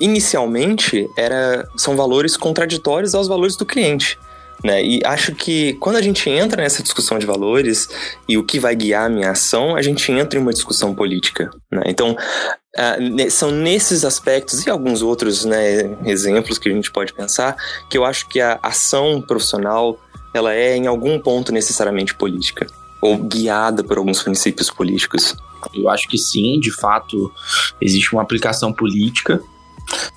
inicialmente, 0.00 1.06
era, 1.18 1.68
são 1.76 1.96
valores 1.96 2.34
contraditórios 2.34 3.14
aos 3.14 3.28
valores 3.28 3.56
do 3.56 3.66
cliente. 3.66 4.18
Né? 4.64 4.84
E 4.84 5.00
acho 5.04 5.34
que 5.34 5.74
quando 5.74 5.96
a 5.96 6.02
gente 6.02 6.28
entra 6.28 6.62
nessa 6.62 6.82
discussão 6.82 7.18
de 7.18 7.26
valores 7.26 7.88
e 8.28 8.36
o 8.36 8.44
que 8.44 8.58
vai 8.58 8.74
guiar 8.74 9.06
a 9.06 9.08
minha 9.08 9.30
ação, 9.30 9.76
a 9.76 9.82
gente 9.82 10.10
entra 10.10 10.38
em 10.38 10.42
uma 10.42 10.52
discussão 10.52 10.94
política. 10.94 11.50
Né? 11.70 11.82
Então, 11.86 12.12
uh, 12.12 13.30
são 13.30 13.50
nesses 13.50 14.04
aspectos 14.04 14.66
e 14.66 14.70
alguns 14.70 15.00
outros 15.00 15.44
né, 15.44 15.96
exemplos 16.04 16.58
que 16.58 16.68
a 16.68 16.72
gente 16.72 16.90
pode 16.90 17.12
pensar 17.12 17.56
que 17.88 17.96
eu 17.96 18.04
acho 18.04 18.28
que 18.28 18.40
a 18.40 18.58
ação 18.62 19.20
profissional 19.20 19.98
ela 20.34 20.52
é 20.52 20.76
em 20.76 20.86
algum 20.86 21.18
ponto 21.18 21.52
necessariamente 21.52 22.14
política 22.14 22.66
ou 23.00 23.16
guiada 23.16 23.84
por 23.84 23.98
alguns 23.98 24.22
princípios 24.22 24.70
políticos. 24.70 25.36
Eu 25.74 25.88
acho 25.88 26.08
que 26.08 26.18
sim, 26.18 26.58
de 26.60 26.72
fato, 26.72 27.32
existe 27.80 28.12
uma 28.12 28.22
aplicação 28.22 28.72
política, 28.72 29.40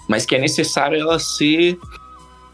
mas 0.07 0.25
que 0.25 0.35
é 0.35 0.39
necessário 0.39 0.99
ela 0.99 1.19
ser 1.19 1.79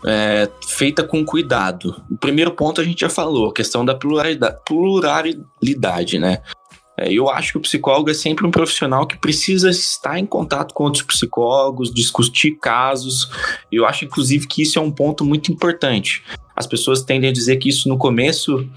é, 0.05 0.49
feita 0.77 1.03
com 1.03 1.25
cuidado. 1.25 2.03
O 2.09 2.17
primeiro 2.17 2.51
ponto 2.51 2.79
a 2.79 2.83
gente 2.83 3.01
já 3.01 3.09
falou, 3.09 3.49
a 3.49 3.53
questão 3.53 3.83
da 3.83 3.95
pluralidade, 3.95 4.57
pluralidade 4.63 6.19
né? 6.19 6.41
É, 6.99 7.11
eu 7.11 7.29
acho 7.29 7.53
que 7.53 7.57
o 7.57 7.61
psicólogo 7.61 8.09
é 8.09 8.13
sempre 8.13 8.45
um 8.45 8.51
profissional 8.51 9.05
que 9.05 9.17
precisa 9.17 9.69
estar 9.69 10.19
em 10.19 10.25
contato 10.25 10.73
com 10.73 10.83
outros 10.83 11.03
psicólogos, 11.03 11.93
discutir 11.93 12.57
casos. 12.59 13.29
Eu 13.71 13.85
acho, 13.85 14.05
inclusive, 14.05 14.47
que 14.47 14.61
isso 14.61 14.77
é 14.77 14.81
um 14.81 14.91
ponto 14.91 15.23
muito 15.25 15.51
importante. 15.51 16.23
As 16.55 16.65
pessoas 16.65 17.03
tendem 17.03 17.29
a 17.29 17.33
dizer 17.33 17.57
que 17.57 17.69
isso 17.69 17.87
no 17.87 17.99
começo, 17.99 18.67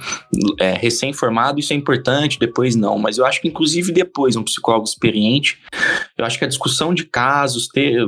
é, 0.58 0.72
recém-formado, 0.72 1.60
isso 1.60 1.72
é 1.72 1.76
importante, 1.76 2.38
depois 2.38 2.76
não. 2.76 2.98
Mas 2.98 3.16
eu 3.16 3.24
acho 3.24 3.40
que, 3.40 3.48
inclusive, 3.48 3.90
depois, 3.90 4.36
um 4.36 4.42
psicólogo 4.42 4.84
experiente, 4.84 5.58
eu 6.18 6.24
acho 6.26 6.38
que 6.38 6.44
a 6.44 6.48
discussão 6.48 6.92
de 6.92 7.04
casos, 7.04 7.68
ter, 7.68 8.06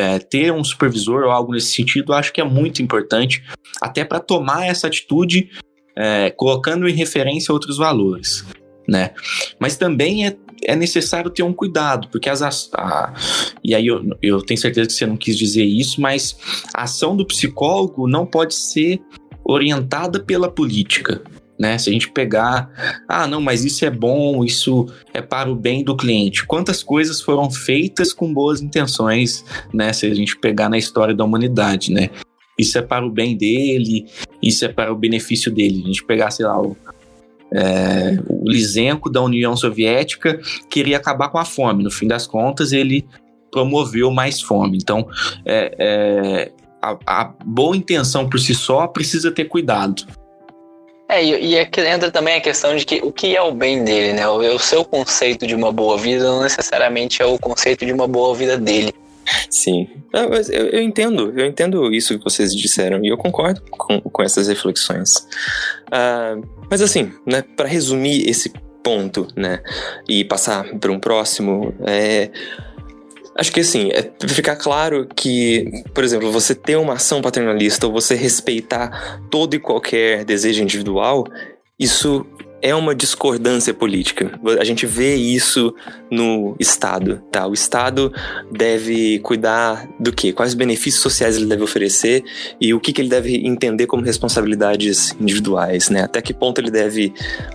é, 0.00 0.18
ter 0.18 0.52
um 0.52 0.64
supervisor 0.64 1.24
ou 1.24 1.30
algo 1.30 1.52
nesse 1.52 1.74
sentido, 1.74 2.12
acho 2.12 2.32
que 2.32 2.40
é 2.40 2.44
muito 2.44 2.82
importante, 2.82 3.42
até 3.80 4.04
para 4.04 4.20
tomar 4.20 4.66
essa 4.66 4.86
atitude, 4.86 5.50
é, 5.96 6.30
colocando 6.30 6.88
em 6.88 6.92
referência 6.92 7.52
outros 7.52 7.76
valores 7.76 8.44
né? 8.90 9.12
Mas 9.58 9.76
também 9.76 10.26
é, 10.26 10.36
é 10.64 10.74
necessário 10.74 11.30
ter 11.30 11.44
um 11.44 11.52
cuidado, 11.52 12.08
porque 12.08 12.28
as 12.28 12.42
a, 12.42 13.14
e 13.62 13.72
aí 13.72 13.86
eu, 13.86 14.02
eu 14.20 14.42
tenho 14.42 14.58
certeza 14.58 14.88
que 14.88 14.92
você 14.92 15.06
não 15.06 15.16
quis 15.16 15.38
dizer 15.38 15.64
isso, 15.64 16.00
mas 16.00 16.36
a 16.74 16.82
ação 16.82 17.16
do 17.16 17.24
psicólogo 17.24 18.08
não 18.08 18.26
pode 18.26 18.54
ser 18.54 19.00
orientada 19.44 20.18
pela 20.18 20.50
política. 20.50 21.22
Né? 21.60 21.76
Se 21.76 21.90
a 21.90 21.92
gente 21.92 22.10
pegar, 22.10 22.70
ah, 23.06 23.26
não, 23.26 23.38
mas 23.38 23.66
isso 23.66 23.84
é 23.84 23.90
bom, 23.90 24.42
isso 24.42 24.86
é 25.12 25.20
para 25.20 25.52
o 25.52 25.54
bem 25.54 25.84
do 25.84 25.94
cliente. 25.94 26.46
Quantas 26.46 26.82
coisas 26.82 27.20
foram 27.20 27.50
feitas 27.50 28.14
com 28.14 28.32
boas 28.32 28.62
intenções, 28.62 29.44
né? 29.70 29.92
Se 29.92 30.06
a 30.06 30.14
gente 30.14 30.38
pegar 30.38 30.70
na 30.70 30.78
história 30.78 31.14
da 31.14 31.22
humanidade, 31.22 31.92
né? 31.92 32.08
Isso 32.58 32.78
é 32.78 32.82
para 32.82 33.04
o 33.04 33.10
bem 33.10 33.36
dele, 33.36 34.06
isso 34.42 34.64
é 34.64 34.68
para 34.68 34.90
o 34.90 34.96
benefício 34.96 35.52
dele. 35.52 35.82
A 35.84 35.86
gente 35.88 36.02
pegar, 36.02 36.30
sei 36.30 36.46
lá, 36.46 36.58
o, 36.58 36.74
é, 37.52 38.18
o 38.26 38.48
Lisenko 38.48 39.10
da 39.10 39.20
União 39.20 39.54
Soviética 39.54 40.40
queria 40.70 40.96
acabar 40.96 41.28
com 41.28 41.36
a 41.36 41.44
fome. 41.44 41.84
No 41.84 41.90
fim 41.90 42.08
das 42.08 42.26
contas, 42.26 42.72
ele 42.72 43.06
promoveu 43.50 44.10
mais 44.10 44.40
fome. 44.40 44.78
Então, 44.78 45.06
é, 45.44 45.74
é, 45.78 46.52
a, 46.80 46.96
a, 47.06 47.24
boa 47.44 47.76
intenção 47.76 48.30
por 48.30 48.40
si 48.40 48.54
só 48.54 48.86
precisa 48.86 49.30
ter 49.30 49.44
cuidado. 49.44 50.06
É, 51.10 51.24
e, 51.24 51.58
aqui 51.58 51.80
entra 51.80 52.08
também 52.08 52.36
a 52.36 52.40
questão 52.40 52.76
de 52.76 52.86
que 52.86 53.00
o 53.02 53.10
que 53.10 53.34
é 53.34 53.42
o 53.42 53.50
bem 53.50 53.82
dele, 53.82 54.12
né? 54.12 54.28
O, 54.28 54.38
o 54.54 54.58
seu 54.60 54.84
conceito 54.84 55.44
de 55.44 55.56
uma 55.56 55.72
boa 55.72 55.98
vida 55.98 56.22
não 56.22 56.42
necessariamente 56.42 57.20
é 57.20 57.26
o 57.26 57.36
conceito 57.36 57.84
de 57.84 57.92
uma 57.92 58.06
boa 58.06 58.32
vida 58.32 58.56
dele. 58.56 58.94
Sim. 59.48 59.88
Eu, 60.12 60.30
eu, 60.54 60.80
entendo, 60.80 61.32
eu 61.36 61.46
entendo 61.46 61.92
isso 61.92 62.16
que 62.16 62.22
vocês 62.22 62.54
disseram 62.54 63.04
e 63.04 63.08
eu 63.08 63.16
concordo 63.16 63.60
com, 63.70 64.00
com 64.00 64.22
essas 64.22 64.46
reflexões. 64.46 65.26
Uh, 65.88 66.46
mas 66.70 66.80
assim, 66.80 67.12
né, 67.26 67.42
para 67.56 67.66
resumir 67.66 68.28
esse 68.28 68.52
ponto, 68.82 69.26
né, 69.36 69.60
e 70.08 70.24
passar 70.24 70.64
para 70.78 70.92
um 70.92 70.98
próximo, 70.98 71.74
é, 71.86 72.30
acho 73.40 73.50
que 73.50 73.60
assim, 73.60 73.88
é 73.90 74.12
ficar 74.28 74.54
claro 74.56 75.08
que, 75.16 75.64
por 75.94 76.04
exemplo, 76.04 76.30
você 76.30 76.54
ter 76.54 76.76
uma 76.76 76.94
ação 76.94 77.22
paternalista 77.22 77.86
ou 77.86 77.92
você 77.92 78.14
respeitar 78.14 79.22
todo 79.30 79.54
e 79.54 79.58
qualquer 79.58 80.26
desejo 80.26 80.62
individual, 80.62 81.24
isso 81.78 82.26
é 82.62 82.74
uma 82.74 82.94
discordância 82.94 83.72
política. 83.72 84.38
A 84.58 84.64
gente 84.64 84.86
vê 84.86 85.14
isso 85.14 85.74
no 86.10 86.54
Estado, 86.58 87.22
tá? 87.30 87.46
O 87.46 87.54
Estado 87.54 88.12
deve 88.50 89.18
cuidar 89.20 89.88
do 89.98 90.12
quê? 90.12 90.32
Quais 90.32 90.54
benefícios 90.54 91.02
sociais 91.02 91.36
ele 91.36 91.46
deve 91.46 91.62
oferecer 91.62 92.22
e 92.60 92.74
o 92.74 92.80
que, 92.80 92.92
que 92.92 93.00
ele 93.00 93.08
deve 93.08 93.36
entender 93.46 93.86
como 93.86 94.02
responsabilidades 94.02 95.16
individuais, 95.20 95.88
né? 95.88 96.02
Até 96.02 96.20
que 96.20 96.34
ponto 96.34 96.60
ele 96.60 96.70
deve 96.70 97.12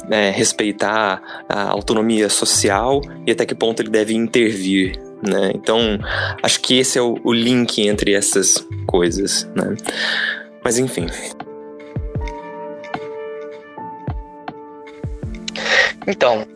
é, 0.09 0.31
respeitar 0.31 1.45
a 1.47 1.69
autonomia 1.69 2.29
social 2.29 3.01
e 3.25 3.31
até 3.31 3.45
que 3.45 3.55
ponto 3.55 3.81
ele 3.81 3.89
deve 3.89 4.13
intervir, 4.13 4.99
né? 5.21 5.51
Então, 5.53 5.99
acho 6.41 6.59
que 6.61 6.77
esse 6.77 6.97
é 6.97 7.01
o, 7.01 7.19
o 7.23 7.33
link 7.33 7.85
entre 7.87 8.13
essas 8.13 8.65
coisas, 8.87 9.49
né? 9.55 9.75
Mas 10.63 10.79
enfim, 10.79 11.05
Então, 16.07 16.47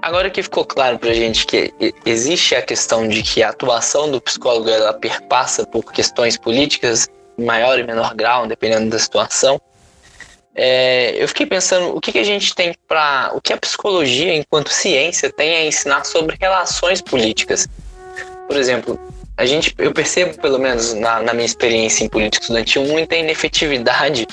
agora 0.00 0.30
que 0.30 0.42
ficou 0.42 0.64
claro 0.64 0.98
pra 0.98 1.12
gente 1.12 1.46
que 1.46 1.72
existe 2.04 2.54
a 2.54 2.62
questão 2.62 3.08
de 3.08 3.22
que 3.22 3.42
a 3.42 3.50
atuação 3.50 4.10
do 4.10 4.20
psicólogo 4.20 4.68
ela 4.68 4.92
perpassa 4.92 5.66
por 5.66 5.92
questões 5.92 6.36
políticas, 6.36 7.08
em 7.38 7.44
maior 7.44 7.78
e 7.78 7.82
menor 7.82 8.14
grau, 8.14 8.46
dependendo 8.46 8.90
da 8.90 8.98
situação, 8.98 9.60
é, 10.54 11.14
eu 11.22 11.26
fiquei 11.28 11.46
pensando 11.46 11.96
o 11.96 12.00
que, 12.00 12.12
que 12.12 12.18
a 12.18 12.24
gente 12.24 12.54
tem 12.54 12.74
para. 12.86 13.32
O 13.34 13.40
que 13.40 13.52
a 13.52 13.56
psicologia, 13.56 14.34
enquanto 14.34 14.68
ciência, 14.68 15.32
tem 15.32 15.56
a 15.56 15.66
ensinar 15.66 16.04
sobre 16.04 16.36
relações 16.38 17.00
políticas. 17.00 17.66
Por 18.46 18.56
exemplo, 18.56 19.00
a 19.36 19.46
gente, 19.46 19.74
eu 19.78 19.92
percebo, 19.92 20.38
pelo 20.38 20.58
menos 20.58 20.92
na, 20.94 21.20
na 21.20 21.32
minha 21.32 21.46
experiência 21.46 22.04
em 22.04 22.08
política 22.08 22.44
estudantil, 22.44 22.84
muita 22.84 23.16
inefetividade 23.16 24.26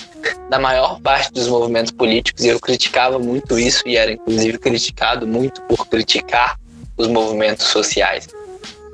da 0.50 0.60
maior 0.60 1.00
parte 1.00 1.32
dos 1.32 1.47
movimentos 1.47 1.91
políticos, 1.91 2.43
e 2.43 2.50
eu 2.50 2.60
criticava 2.60 3.18
muito 3.18 3.58
isso, 3.58 3.82
e 3.86 3.95
era 3.95 4.12
inclusive 4.12 4.58
criticado 4.58 5.26
muito 5.26 5.62
por 5.64 5.88
criticar 5.88 6.60
os 6.97 7.08
movimentos 7.08 7.68
sociais. 7.68 8.28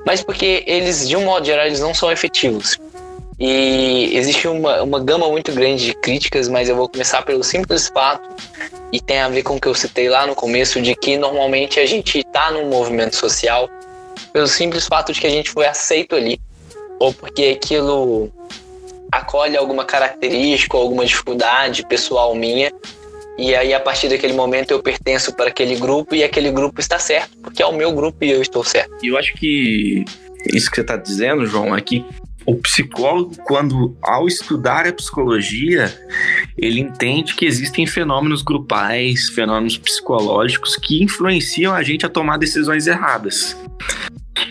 Mas 0.06 0.22
porque 0.22 0.62
eles, 0.66 1.08
de 1.08 1.16
um 1.16 1.24
modo 1.24 1.44
geral, 1.44 1.66
eles 1.66 1.80
não 1.80 1.92
são 1.92 2.10
efetivos. 2.12 2.78
E 3.38 4.16
existe 4.16 4.46
uma, 4.46 4.82
uma 4.82 5.00
gama 5.00 5.28
muito 5.28 5.52
grande 5.52 5.86
de 5.86 5.94
críticas, 5.94 6.48
mas 6.48 6.68
eu 6.68 6.76
vou 6.76 6.88
começar 6.88 7.22
pelo 7.22 7.42
simples 7.42 7.88
fato, 7.88 8.28
e 8.92 9.00
tem 9.00 9.18
a 9.18 9.28
ver 9.28 9.42
com 9.42 9.56
o 9.56 9.60
que 9.60 9.66
eu 9.66 9.74
citei 9.74 10.08
lá 10.08 10.24
no 10.24 10.36
começo, 10.36 10.80
de 10.80 10.94
que 10.94 11.18
normalmente 11.18 11.80
a 11.80 11.84
gente 11.84 12.20
está 12.20 12.52
num 12.52 12.68
movimento 12.68 13.16
social 13.16 13.68
pelo 14.36 14.46
simples 14.46 14.86
fato 14.86 15.14
de 15.14 15.20
que 15.22 15.26
a 15.26 15.30
gente 15.30 15.48
foi 15.48 15.66
aceito 15.66 16.14
ali, 16.14 16.38
ou 16.98 17.10
porque 17.10 17.56
aquilo 17.56 18.30
acolhe 19.10 19.56
alguma 19.56 19.82
característica 19.82 20.76
alguma 20.76 21.06
dificuldade 21.06 21.86
pessoal 21.86 22.34
minha, 22.34 22.70
e 23.38 23.54
aí 23.54 23.72
a 23.72 23.80
partir 23.80 24.10
daquele 24.10 24.34
momento 24.34 24.72
eu 24.72 24.82
pertenço 24.82 25.34
para 25.34 25.48
aquele 25.48 25.74
grupo 25.76 26.14
e 26.14 26.22
aquele 26.22 26.50
grupo 26.50 26.82
está 26.82 26.98
certo, 26.98 27.34
porque 27.38 27.62
é 27.62 27.66
o 27.66 27.72
meu 27.72 27.90
grupo 27.92 28.22
e 28.26 28.30
eu 28.30 28.42
estou 28.42 28.62
certo. 28.62 28.92
E 29.02 29.08
eu 29.08 29.16
acho 29.16 29.32
que 29.36 30.04
isso 30.52 30.68
que 30.68 30.76
você 30.76 30.82
está 30.82 30.98
dizendo, 30.98 31.46
João, 31.46 31.74
é 31.74 31.80
que 31.80 32.04
o 32.44 32.56
psicólogo, 32.56 33.36
quando 33.42 33.96
ao 34.02 34.28
estudar 34.28 34.86
a 34.86 34.92
psicologia, 34.92 35.90
ele 36.58 36.80
entende 36.80 37.34
que 37.34 37.46
existem 37.46 37.86
fenômenos 37.86 38.42
grupais, 38.42 39.30
fenômenos 39.30 39.78
psicológicos 39.78 40.76
que 40.76 41.02
influenciam 41.02 41.72
a 41.74 41.82
gente 41.82 42.04
a 42.04 42.08
tomar 42.10 42.36
decisões 42.36 42.86
erradas 42.86 43.56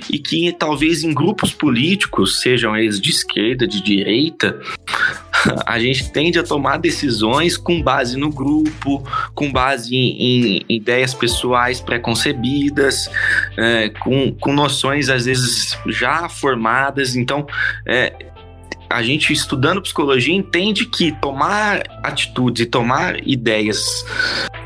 e 0.10 0.20
que 0.20 0.52
talvez 0.52 1.04
em 1.04 1.14
grupos 1.14 1.54
políticos, 1.54 2.42
sejam 2.42 2.76
eles 2.76 3.00
de 3.00 3.10
esquerda, 3.10 3.68
de 3.68 3.82
direita, 3.82 4.60
a 5.66 5.80
gente 5.80 6.12
tende 6.12 6.40
a 6.40 6.44
tomar 6.44 6.78
decisões 6.78 7.58
com 7.58 7.82
base 7.82 8.18
no 8.18 8.30
grupo, 8.30 9.04
com 9.34 9.52
base 9.52 9.96
em, 9.96 10.58
em 10.58 10.66
ideias 10.70 11.14
pessoais 11.14 11.80
preconcebidas, 11.80 13.10
é, 13.58 13.90
com, 13.90 14.32
com 14.34 14.54
noções 14.54 15.10
às 15.10 15.26
vezes 15.26 15.78
já 15.88 16.28
formadas. 16.30 17.16
Então, 17.16 17.46
é, 17.86 18.14
a 18.96 19.04
gente 19.04 19.34
estudando 19.34 19.82
psicologia 19.82 20.34
entende 20.34 20.86
que 20.86 21.12
tomar 21.20 21.84
atitudes 22.02 22.64
e 22.64 22.66
tomar 22.66 23.28
ideias 23.28 24.06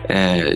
é, 0.07 0.53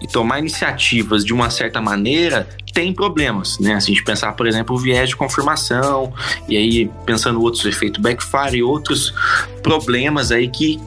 e 0.00 0.06
tomar 0.06 0.38
iniciativas 0.38 1.24
de 1.24 1.34
uma 1.34 1.50
certa 1.50 1.80
maneira 1.80 2.48
tem 2.72 2.92
problemas, 2.92 3.58
né? 3.58 3.80
Se 3.80 3.90
a 3.90 3.94
gente 3.94 4.04
pensar, 4.04 4.34
por 4.34 4.46
exemplo, 4.46 4.76
o 4.76 4.78
viés 4.78 5.08
de 5.08 5.16
confirmação, 5.16 6.12
e 6.48 6.56
aí 6.56 6.90
pensando 7.04 7.40
outros 7.42 7.64
efeitos 7.64 8.00
backfire 8.00 8.58
e 8.58 8.62
outros 8.62 9.12
problemas 9.62 10.30
aí 10.30 10.48
que 10.48 10.80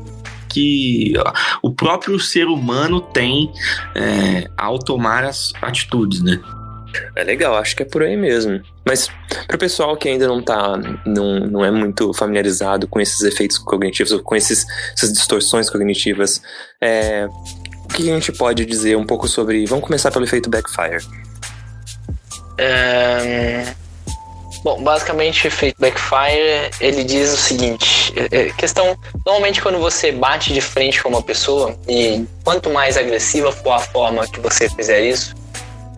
que 0.47 1.13
o 1.61 1.73
próprio 1.73 2.19
ser 2.19 2.47
humano 2.47 2.99
tem 2.99 3.49
é, 3.95 4.49
ao 4.57 4.77
tomar 4.77 5.23
as 5.23 5.53
atitudes, 5.61 6.21
né? 6.21 6.41
É 7.15 7.23
legal, 7.23 7.55
acho 7.55 7.75
que 7.75 7.83
é 7.83 7.85
por 7.85 8.03
aí 8.03 8.15
mesmo. 8.15 8.61
Mas 8.85 9.09
para 9.47 9.55
o 9.55 9.59
pessoal 9.59 9.95
que 9.95 10.09
ainda 10.09 10.27
não 10.27 10.41
tá, 10.41 10.77
não, 11.05 11.39
não 11.39 11.65
é 11.65 11.71
muito 11.71 12.13
familiarizado 12.13 12.87
com 12.87 12.99
esses 12.99 13.21
efeitos 13.21 13.57
cognitivos, 13.57 14.11
ou 14.11 14.19
com 14.19 14.35
esses, 14.35 14.65
essas 14.95 15.11
distorções 15.11 15.69
cognitivas, 15.69 16.41
é, 16.81 17.27
o 17.85 17.87
que 17.87 18.09
a 18.09 18.13
gente 18.13 18.31
pode 18.31 18.65
dizer 18.65 18.97
um 18.97 19.05
pouco 19.05 19.27
sobre. 19.27 19.65
Vamos 19.65 19.85
começar 19.85 20.11
pelo 20.11 20.25
efeito 20.25 20.49
backfire. 20.49 21.05
É, 22.57 23.73
bom, 24.63 24.81
basicamente 24.83 25.45
o 25.45 25.47
efeito 25.47 25.79
backfire 25.79 26.69
ele 26.79 27.03
diz 27.03 27.33
o 27.33 27.37
seguinte: 27.37 28.13
é, 28.15 28.41
é, 28.41 28.49
questão 28.53 28.97
normalmente 29.25 29.61
quando 29.61 29.79
você 29.79 30.11
bate 30.11 30.53
de 30.53 30.61
frente 30.61 31.01
com 31.01 31.09
uma 31.09 31.23
pessoa 31.23 31.77
e 31.87 32.25
quanto 32.43 32.69
mais 32.69 32.97
agressiva 32.97 33.51
for 33.51 33.71
a 33.71 33.79
forma 33.79 34.27
que 34.27 34.39
você 34.39 34.69
fizer 34.69 35.01
isso, 35.01 35.33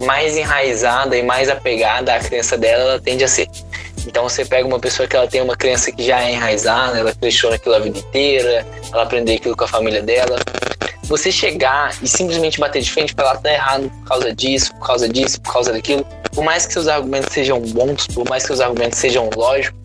mais 0.02 0.38
enraizada 0.38 1.16
e 1.16 1.24
mais 1.24 1.50
apegada 1.50 2.14
à 2.14 2.20
crença 2.20 2.58
dela 2.58 2.84
ela 2.84 3.00
tende 3.00 3.24
a 3.24 3.28
ser. 3.28 3.48
Então 4.06 4.24
você 4.24 4.44
pega 4.44 4.68
uma 4.68 4.80
pessoa 4.80 5.08
que 5.08 5.16
ela 5.16 5.28
tem 5.28 5.41
uma 5.41 5.56
crença 5.56 5.91
que 5.91 6.04
já 6.04 6.22
é 6.22 6.34
enraizada, 6.34 7.00
ela 7.00 7.14
cresceu 7.14 7.50
naquilo 7.50 7.76
a 7.76 7.80
vida 7.80 7.98
inteira, 8.00 8.66
ela 8.91 9.04
aprendeu 9.04 9.36
aquilo 9.36 9.56
com 9.56 9.64
a 9.64 9.68
família 9.68 10.02
dela. 10.02 10.38
Você 11.04 11.32
chegar 11.32 11.94
e 12.02 12.08
simplesmente 12.08 12.60
bater 12.60 12.82
de 12.82 12.91
frente 12.91 13.14
para 13.14 13.30
ela 13.30 13.38
tá 13.38 13.52
errado 13.52 13.89
por 13.89 14.08
causa 14.08 14.34
disso, 14.34 14.74
por 14.76 14.88
causa 14.88 15.10
disso, 15.10 15.41
por 15.41 15.54
causa 15.54 15.72
daquilo, 15.72 16.06
por 16.34 16.44
mais 16.44 16.66
que 16.66 16.74
seus 16.74 16.88
argumentos 16.88 17.34
sejam 17.34 17.60
bons, 17.60 18.08
por 18.08 18.28
mais 18.30 18.44
que 18.44 18.48
seus 18.48 18.62
argumentos 18.62 19.00
sejam 19.00 19.30
lógicos, 19.36 19.80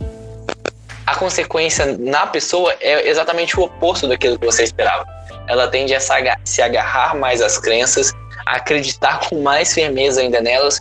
a 1.07 1.15
consequência 1.15 1.97
na 1.99 2.27
pessoa 2.27 2.75
é 2.81 3.09
exatamente 3.09 3.59
o 3.59 3.63
oposto 3.63 4.07
daquilo 4.07 4.39
que 4.39 4.45
você 4.45 4.63
esperava. 4.63 5.07
Ela 5.49 5.67
tende 5.67 5.95
a 5.95 6.01
se 6.45 6.61
agarrar 6.61 7.17
mais 7.17 7.41
às 7.41 7.57
crenças 7.57 8.13
acreditar 8.57 9.29
com 9.29 9.43
mais 9.43 9.73
firmeza 9.73 10.21
ainda 10.21 10.41
nelas, 10.41 10.81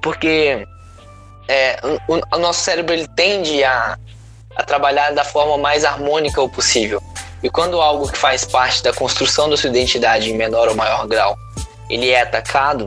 porque 0.00 0.66
é, 1.48 1.78
o, 2.08 2.36
o, 2.36 2.38
nosso 2.38 2.62
cérebro 2.62 2.94
ele 2.94 3.08
tende 3.08 3.62
a, 3.64 3.98
a 4.56 4.62
trabalhar 4.62 5.12
da 5.12 5.24
forma 5.24 5.58
mais 5.58 5.84
harmônica 5.84 6.46
possível. 6.48 7.02
E 7.42 7.50
quando 7.50 7.80
algo 7.80 8.10
que 8.10 8.18
faz 8.18 8.44
parte 8.44 8.82
da 8.82 8.92
construção 8.92 9.48
da 9.48 9.56
sua 9.56 9.70
identidade 9.70 10.30
em 10.30 10.36
menor 10.36 10.68
ou 10.68 10.76
maior 10.76 11.06
grau, 11.06 11.36
ele 11.88 12.10
é 12.10 12.20
atacado, 12.20 12.86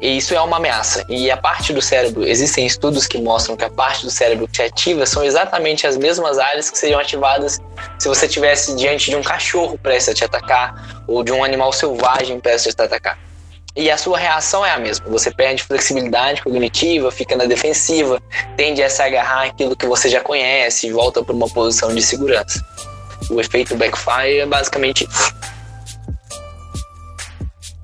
e 0.00 0.16
isso 0.16 0.34
é 0.34 0.40
uma 0.40 0.56
ameaça. 0.56 1.04
E 1.08 1.30
a 1.30 1.36
parte 1.36 1.72
do 1.72 1.82
cérebro, 1.82 2.26
existem 2.26 2.64
estudos 2.64 3.06
que 3.06 3.20
mostram 3.20 3.56
que 3.56 3.64
a 3.64 3.70
parte 3.70 4.04
do 4.04 4.10
cérebro 4.10 4.48
que 4.48 4.56
se 4.56 4.62
ativa 4.62 5.04
são 5.04 5.22
exatamente 5.22 5.86
as 5.86 5.96
mesmas 5.96 6.38
áreas 6.38 6.70
que 6.70 6.78
seriam 6.78 6.98
ativadas 6.98 7.60
se 7.98 8.08
você 8.08 8.26
estivesse 8.26 8.74
diante 8.76 9.10
de 9.10 9.16
um 9.16 9.22
cachorro 9.22 9.78
prestes 9.78 10.08
a 10.08 10.14
te 10.14 10.24
atacar 10.24 11.04
ou 11.06 11.22
de 11.22 11.32
um 11.32 11.44
animal 11.44 11.72
selvagem 11.72 12.40
prestes 12.40 12.72
a 12.72 12.76
te 12.76 12.82
atacar 12.82 13.29
e 13.76 13.90
a 13.90 13.96
sua 13.96 14.18
reação 14.18 14.64
é 14.64 14.70
a 14.70 14.78
mesma. 14.78 15.06
Você 15.08 15.30
perde 15.30 15.62
flexibilidade 15.62 16.42
cognitiva, 16.42 17.10
fica 17.10 17.36
na 17.36 17.44
defensiva, 17.44 18.20
tende 18.56 18.82
a 18.82 18.90
se 18.90 19.02
agarrar 19.02 19.44
aquilo 19.44 19.76
que 19.76 19.86
você 19.86 20.08
já 20.08 20.20
conhece 20.20 20.88
e 20.88 20.92
volta 20.92 21.22
para 21.22 21.34
uma 21.34 21.48
posição 21.48 21.94
de 21.94 22.02
segurança. 22.02 22.64
O 23.30 23.40
efeito 23.40 23.76
backfire 23.76 24.40
é 24.40 24.46
basicamente 24.46 25.06
isso. 25.08 25.34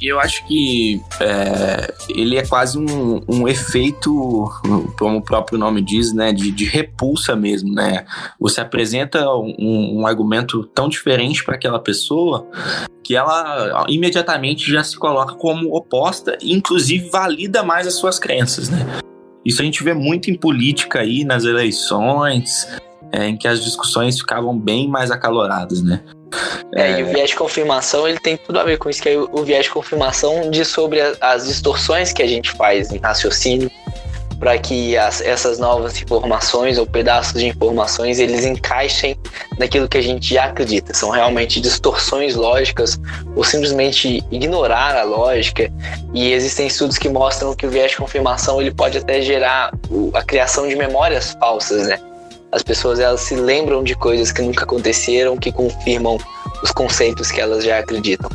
Eu 0.06 0.20
acho 0.20 0.46
que 0.46 1.02
é, 1.20 1.92
ele 2.08 2.36
é 2.36 2.46
quase 2.46 2.78
um, 2.78 3.20
um, 3.28 3.48
efeito, 3.48 4.48
como 4.96 5.18
o 5.18 5.22
próprio 5.22 5.58
nome 5.58 5.82
diz, 5.82 6.12
né, 6.12 6.32
de, 6.32 6.52
de 6.52 6.64
repulsa 6.64 7.34
mesmo, 7.34 7.74
né? 7.74 8.06
Você 8.38 8.60
apresenta 8.60 9.28
um, 9.34 10.00
um 10.00 10.06
argumento 10.06 10.64
tão 10.66 10.88
diferente 10.88 11.44
para 11.44 11.56
aquela 11.56 11.80
pessoa 11.80 12.46
que 13.02 13.16
ela 13.16 13.84
imediatamente 13.88 14.70
já 14.70 14.84
se 14.84 14.96
coloca 14.96 15.34
como 15.34 15.74
oposta 15.74 16.38
e 16.40 16.52
inclusive 16.52 17.08
valida 17.08 17.64
mais 17.64 17.86
as 17.86 17.94
suas 17.94 18.18
crenças, 18.18 18.68
né? 18.68 18.86
Isso 19.44 19.60
a 19.60 19.64
gente 19.64 19.82
vê 19.82 19.92
muito 19.92 20.30
em 20.30 20.36
política 20.36 21.00
aí, 21.00 21.24
nas 21.24 21.44
eleições, 21.44 22.68
é, 23.12 23.26
em 23.26 23.36
que 23.36 23.48
as 23.48 23.64
discussões 23.64 24.18
ficavam 24.18 24.56
bem 24.56 24.88
mais 24.88 25.10
acaloradas, 25.10 25.82
né? 25.82 26.02
É, 26.74 26.82
é, 26.82 27.00
e 27.00 27.02
o 27.02 27.06
viés 27.06 27.30
de 27.30 27.36
confirmação 27.36 28.06
ele 28.06 28.18
tem 28.18 28.36
tudo 28.36 28.58
a 28.58 28.64
ver 28.64 28.78
com 28.78 28.90
isso, 28.90 29.02
que 29.02 29.08
é 29.08 29.16
o 29.16 29.44
viés 29.44 29.64
de 29.64 29.70
confirmação 29.70 30.50
diz 30.50 30.68
sobre 30.68 31.00
as 31.20 31.46
distorções 31.46 32.12
que 32.12 32.22
a 32.22 32.26
gente 32.26 32.50
faz 32.52 32.90
em 32.90 32.98
raciocínio 32.98 33.70
para 34.38 34.58
que 34.58 34.96
as, 34.96 35.20
essas 35.20 35.58
novas 35.58 36.00
informações 36.00 36.78
ou 36.78 36.86
pedaços 36.86 37.40
de 37.40 37.46
informações 37.46 38.18
eles 38.18 38.44
encaixem 38.44 39.18
naquilo 39.58 39.88
que 39.88 39.96
a 39.96 40.02
gente 40.02 40.34
já 40.34 40.44
acredita. 40.44 40.92
São 40.92 41.10
realmente 41.10 41.60
distorções 41.60 42.34
lógicas 42.34 43.00
ou 43.34 43.42
simplesmente 43.42 44.22
ignorar 44.30 44.96
a 44.96 45.04
lógica. 45.04 45.72
E 46.12 46.32
existem 46.32 46.66
estudos 46.66 46.98
que 46.98 47.08
mostram 47.08 47.54
que 47.54 47.66
o 47.66 47.70
viés 47.70 47.92
de 47.92 47.96
confirmação 47.96 48.60
ele 48.60 48.72
pode 48.72 48.98
até 48.98 49.22
gerar 49.22 49.72
a 50.12 50.22
criação 50.22 50.68
de 50.68 50.76
memórias 50.76 51.36
falsas, 51.40 51.86
né? 51.86 51.98
As 52.52 52.62
pessoas 52.62 52.98
elas 52.98 53.20
se 53.20 53.34
lembram 53.34 53.82
de 53.82 53.94
coisas 53.94 54.32
que 54.32 54.42
nunca 54.42 54.64
aconteceram, 54.64 55.36
que 55.36 55.52
confirmam 55.52 56.18
os 56.62 56.70
conceitos 56.70 57.30
que 57.30 57.40
elas 57.40 57.64
já 57.64 57.78
acreditam. 57.78 58.30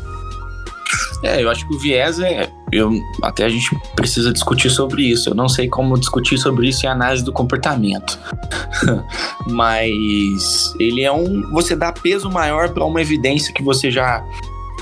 É, 1.24 1.44
eu 1.44 1.50
acho 1.50 1.68
que 1.68 1.76
o 1.76 1.80
viés 1.80 2.20
é. 2.20 2.50
Eu, 2.72 2.92
até 3.22 3.46
a 3.46 3.50
gente 3.50 3.70
precisa 3.96 4.34
discutir 4.34 4.70
sobre 4.70 5.04
isso. 5.04 5.30
Eu 5.30 5.36
não 5.36 5.48
sei 5.48 5.68
como 5.70 6.00
discutir 6.00 6.38
sobre 6.38 6.68
isso 6.68 6.86
em 6.86 6.90
análise 6.90 7.24
do 7.24 7.32
comportamento. 7.32 8.18
Mas 9.48 10.74
ele 10.80 11.04
é 11.04 11.12
um. 11.12 11.50
Você 11.52 11.76
dá 11.76 11.92
peso 11.92 12.30
maior 12.30 12.70
para 12.70 12.84
uma 12.84 13.02
evidência 13.02 13.54
que 13.54 13.62
você 13.62 13.92
já 13.92 14.26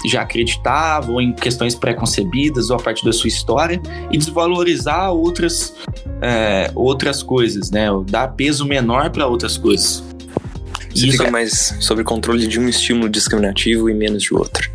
já 0.05 0.21
acreditava, 0.21 1.11
ou 1.11 1.21
em 1.21 1.33
questões 1.33 1.75
pré-concebidas, 1.75 2.69
ou 2.69 2.77
a 2.77 2.79
partir 2.79 3.05
da 3.05 3.13
sua 3.13 3.27
história, 3.27 3.81
e 4.11 4.17
desvalorizar 4.17 5.11
outras, 5.11 5.75
é, 6.21 6.71
outras 6.75 7.21
coisas, 7.23 7.71
né? 7.71 7.87
Dar 8.09 8.29
peso 8.29 8.65
menor 8.65 9.09
para 9.09 9.27
outras 9.27 9.57
coisas. 9.57 10.03
Você 10.93 11.07
Isso 11.07 11.11
fica 11.11 11.27
é... 11.27 11.31
mais 11.31 11.75
sobre 11.79 12.03
controle 12.03 12.47
de 12.47 12.59
um 12.59 12.67
estímulo 12.67 13.09
discriminativo 13.09 13.89
e 13.89 13.93
menos 13.93 14.23
de 14.23 14.33
outro. 14.33 14.69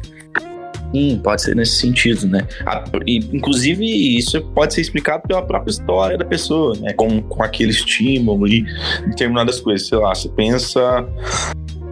Sim, 0.92 1.20
pode 1.24 1.42
ser 1.42 1.56
nesse 1.56 1.74
sentido, 1.78 2.28
né? 2.28 2.46
Inclusive, 3.32 3.84
isso 4.16 4.40
pode 4.54 4.74
ser 4.74 4.80
explicado 4.80 5.26
pela 5.26 5.42
própria 5.42 5.72
história 5.72 6.16
da 6.16 6.24
pessoa, 6.24 6.76
né? 6.78 6.92
Com, 6.92 7.20
com 7.20 7.42
aquele 7.42 7.70
estímulo 7.72 8.46
e 8.46 8.64
determinadas 9.08 9.60
coisas. 9.60 9.88
Sei 9.88 9.98
lá, 9.98 10.14
você 10.14 10.28
pensa 10.28 11.04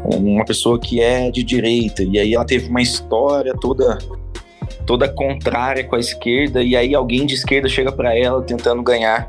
uma 0.04 0.44
pessoa 0.44 0.78
que 0.78 1.00
é 1.00 1.30
de 1.30 1.42
direita 1.42 2.02
e 2.02 2.18
aí 2.18 2.34
ela 2.34 2.44
teve 2.44 2.68
uma 2.68 2.82
história 2.82 3.54
toda 3.60 3.98
toda 4.86 5.08
contrária 5.08 5.84
com 5.84 5.94
a 5.94 6.00
esquerda 6.00 6.62
e 6.62 6.74
aí 6.74 6.94
alguém 6.94 7.24
de 7.24 7.34
esquerda 7.34 7.68
chega 7.68 7.92
para 7.92 8.16
ela 8.16 8.42
tentando 8.42 8.82
ganhar 8.82 9.26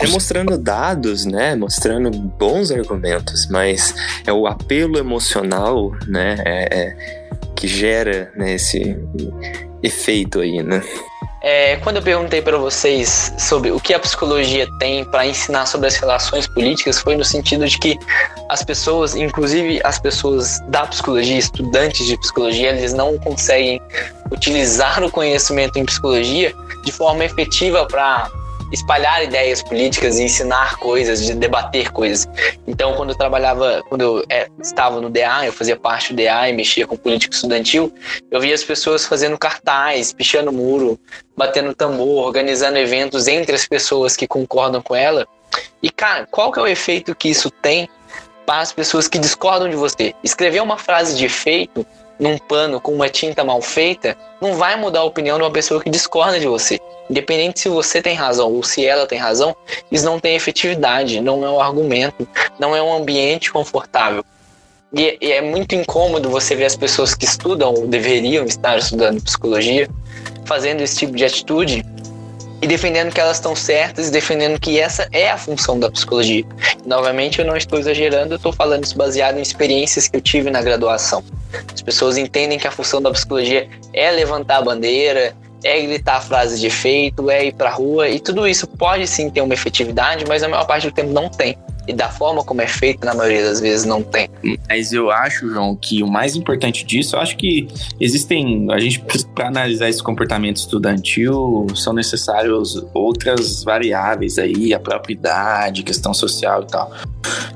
é 0.00 0.06
mostrando 0.08 0.58
dados, 0.58 1.24
né? 1.24 1.54
Mostrando 1.54 2.10
bons 2.10 2.72
argumentos, 2.72 3.46
mas 3.48 3.94
é 4.26 4.32
o 4.32 4.46
apelo 4.46 4.98
emocional, 4.98 5.92
né? 6.08 6.36
É, 6.44 6.78
é, 6.80 6.96
que 7.54 7.68
gera 7.68 8.32
né, 8.36 8.54
esse 8.54 8.96
efeito 9.82 10.40
aí, 10.40 10.62
né? 10.62 10.82
É, 11.40 11.76
quando 11.76 11.96
eu 11.96 12.02
perguntei 12.02 12.42
para 12.42 12.56
vocês 12.56 13.32
sobre 13.38 13.70
o 13.70 13.78
que 13.78 13.94
a 13.94 13.98
psicologia 13.98 14.66
tem 14.80 15.04
para 15.04 15.24
ensinar 15.24 15.66
sobre 15.66 15.86
as 15.86 15.94
relações 15.96 16.48
políticas, 16.48 16.98
foi 16.98 17.16
no 17.16 17.24
sentido 17.24 17.66
de 17.66 17.78
que 17.78 17.96
as 18.48 18.64
pessoas, 18.64 19.14
inclusive 19.14 19.80
as 19.84 19.98
pessoas 20.00 20.60
da 20.68 20.86
psicologia, 20.86 21.38
estudantes 21.38 22.06
de 22.06 22.18
psicologia, 22.18 22.70
eles 22.70 22.92
não 22.92 23.16
conseguem 23.18 23.80
utilizar 24.32 25.02
o 25.04 25.10
conhecimento 25.10 25.78
em 25.78 25.84
psicologia 25.84 26.52
de 26.84 26.90
forma 26.90 27.24
efetiva 27.24 27.86
para 27.86 28.28
espalhar 28.72 29.22
ideias 29.22 29.62
políticas 29.62 30.18
e 30.18 30.24
ensinar 30.24 30.76
coisas, 30.76 31.24
de 31.24 31.34
debater 31.34 31.90
coisas. 31.90 32.28
Então, 32.66 32.94
quando 32.94 33.10
eu 33.10 33.16
trabalhava, 33.16 33.82
quando 33.88 34.00
eu 34.00 34.24
é, 34.28 34.48
estava 34.60 35.00
no 35.00 35.08
DA, 35.08 35.46
eu 35.46 35.52
fazia 35.52 35.76
parte 35.76 36.12
do 36.12 36.16
DA 36.16 36.48
e 36.48 36.52
mexia 36.52 36.86
com 36.86 36.96
política 36.96 37.34
estudantil, 37.34 37.92
eu 38.30 38.40
via 38.40 38.54
as 38.54 38.64
pessoas 38.64 39.06
fazendo 39.06 39.38
cartaz, 39.38 40.12
pichando 40.12 40.52
muro, 40.52 40.98
batendo 41.36 41.74
tambor, 41.74 42.26
organizando 42.26 42.78
eventos 42.78 43.26
entre 43.26 43.54
as 43.54 43.66
pessoas 43.66 44.16
que 44.16 44.26
concordam 44.26 44.82
com 44.82 44.94
ela. 44.94 45.26
E, 45.82 45.90
cara, 45.90 46.26
qual 46.30 46.52
que 46.52 46.58
é 46.58 46.62
o 46.62 46.66
efeito 46.66 47.14
que 47.14 47.28
isso 47.28 47.50
tem 47.50 47.88
para 48.44 48.60
as 48.60 48.72
pessoas 48.72 49.08
que 49.08 49.18
discordam 49.18 49.68
de 49.68 49.76
você? 49.76 50.14
Escrever 50.22 50.60
uma 50.60 50.76
frase 50.76 51.16
de 51.16 51.24
efeito 51.24 51.86
num 52.18 52.36
pano 52.38 52.80
com 52.80 52.92
uma 52.92 53.08
tinta 53.08 53.44
mal 53.44 53.62
feita, 53.62 54.16
não 54.40 54.54
vai 54.54 54.76
mudar 54.76 55.00
a 55.00 55.04
opinião 55.04 55.36
de 55.36 55.44
uma 55.44 55.50
pessoa 55.50 55.82
que 55.82 55.90
discorda 55.90 56.38
de 56.38 56.46
você. 56.46 56.78
Independente 57.08 57.60
se 57.60 57.68
você 57.68 58.02
tem 58.02 58.14
razão 58.14 58.52
ou 58.52 58.62
se 58.62 58.84
ela 58.84 59.06
tem 59.06 59.18
razão, 59.18 59.56
isso 59.90 60.04
não 60.04 60.18
tem 60.20 60.34
efetividade, 60.34 61.20
não 61.20 61.44
é 61.44 61.50
um 61.50 61.60
argumento, 61.60 62.28
não 62.58 62.74
é 62.74 62.82
um 62.82 62.94
ambiente 62.94 63.52
confortável. 63.52 64.24
E, 64.92 65.18
e 65.20 65.32
é 65.32 65.40
muito 65.40 65.74
incômodo 65.74 66.30
você 66.30 66.54
ver 66.54 66.64
as 66.64 66.76
pessoas 66.76 67.14
que 67.14 67.24
estudam 67.24 67.74
ou 67.74 67.86
deveriam 67.86 68.44
estar 68.44 68.78
estudando 68.78 69.22
psicologia 69.22 69.88
fazendo 70.46 70.80
esse 70.80 70.96
tipo 70.96 71.14
de 71.14 71.24
atitude 71.26 71.84
e 72.60 72.66
defendendo 72.66 73.12
que 73.12 73.20
elas 73.20 73.36
estão 73.36 73.54
certas 73.54 74.08
e 74.08 74.10
defendendo 74.10 74.58
que 74.58 74.78
essa 74.78 75.08
é 75.12 75.30
a 75.30 75.36
função 75.36 75.78
da 75.78 75.90
psicologia. 75.90 76.44
Novamente, 76.84 77.38
eu 77.38 77.44
não 77.44 77.56
estou 77.56 77.78
exagerando, 77.78 78.34
eu 78.34 78.36
estou 78.36 78.52
falando 78.52 78.84
isso 78.84 78.96
baseado 78.96 79.38
em 79.38 79.42
experiências 79.42 80.08
que 80.08 80.16
eu 80.16 80.20
tive 80.20 80.50
na 80.50 80.60
graduação. 80.60 81.22
As 81.72 81.82
pessoas 81.82 82.16
entendem 82.16 82.58
que 82.58 82.66
a 82.66 82.70
função 82.70 83.00
da 83.00 83.10
psicologia 83.10 83.68
é 83.92 84.10
levantar 84.10 84.58
a 84.58 84.62
bandeira, 84.62 85.34
é 85.62 85.80
gritar 85.80 86.20
frases 86.20 86.60
de 86.60 86.66
efeito, 86.66 87.30
é 87.30 87.46
ir 87.46 87.52
pra 87.52 87.70
rua, 87.70 88.08
e 88.08 88.20
tudo 88.20 88.46
isso 88.46 88.66
pode 88.66 89.06
sim 89.06 89.30
ter 89.30 89.40
uma 89.40 89.54
efetividade, 89.54 90.24
mas 90.26 90.42
a 90.42 90.48
maior 90.48 90.64
parte 90.66 90.86
do 90.86 90.92
tempo 90.92 91.12
não 91.12 91.28
tem 91.28 91.56
e 91.88 91.92
da 91.94 92.10
forma 92.10 92.44
como 92.44 92.60
é 92.60 92.66
feito, 92.66 93.04
na 93.06 93.14
maioria 93.14 93.42
das 93.42 93.60
vezes, 93.60 93.86
não 93.86 94.02
tem. 94.02 94.28
Mas 94.68 94.92
eu 94.92 95.10
acho, 95.10 95.48
João, 95.48 95.74
que 95.74 96.02
o 96.02 96.06
mais 96.06 96.36
importante 96.36 96.84
disso, 96.84 97.16
eu 97.16 97.20
acho 97.20 97.34
que 97.36 97.66
existem, 97.98 98.70
a 98.70 98.78
gente, 98.78 99.02
para 99.34 99.48
analisar 99.48 99.88
esse 99.88 100.02
comportamento 100.02 100.58
estudantil, 100.58 101.66
são 101.74 101.94
necessários 101.94 102.84
outras 102.92 103.64
variáveis 103.64 104.38
aí, 104.38 104.74
a 104.74 104.78
própria 104.78 105.14
idade, 105.14 105.82
questão 105.82 106.12
social 106.12 106.62
e 106.62 106.66
tal. 106.66 106.92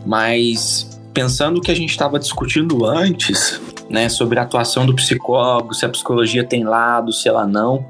Mas 0.07 0.99
pensando 1.12 1.59
o 1.59 1.61
que 1.61 1.70
a 1.70 1.76
gente 1.76 1.91
estava 1.91 2.18
discutindo 2.18 2.87
antes, 2.87 3.61
né, 3.91 4.09
sobre 4.09 4.39
a 4.39 4.43
atuação 4.43 4.87
do 4.87 4.95
psicólogo, 4.95 5.74
se 5.74 5.85
a 5.85 5.89
psicologia 5.91 6.43
tem 6.43 6.64
lado, 6.64 7.12
se 7.12 7.28
ela 7.28 7.47
não, 7.47 7.87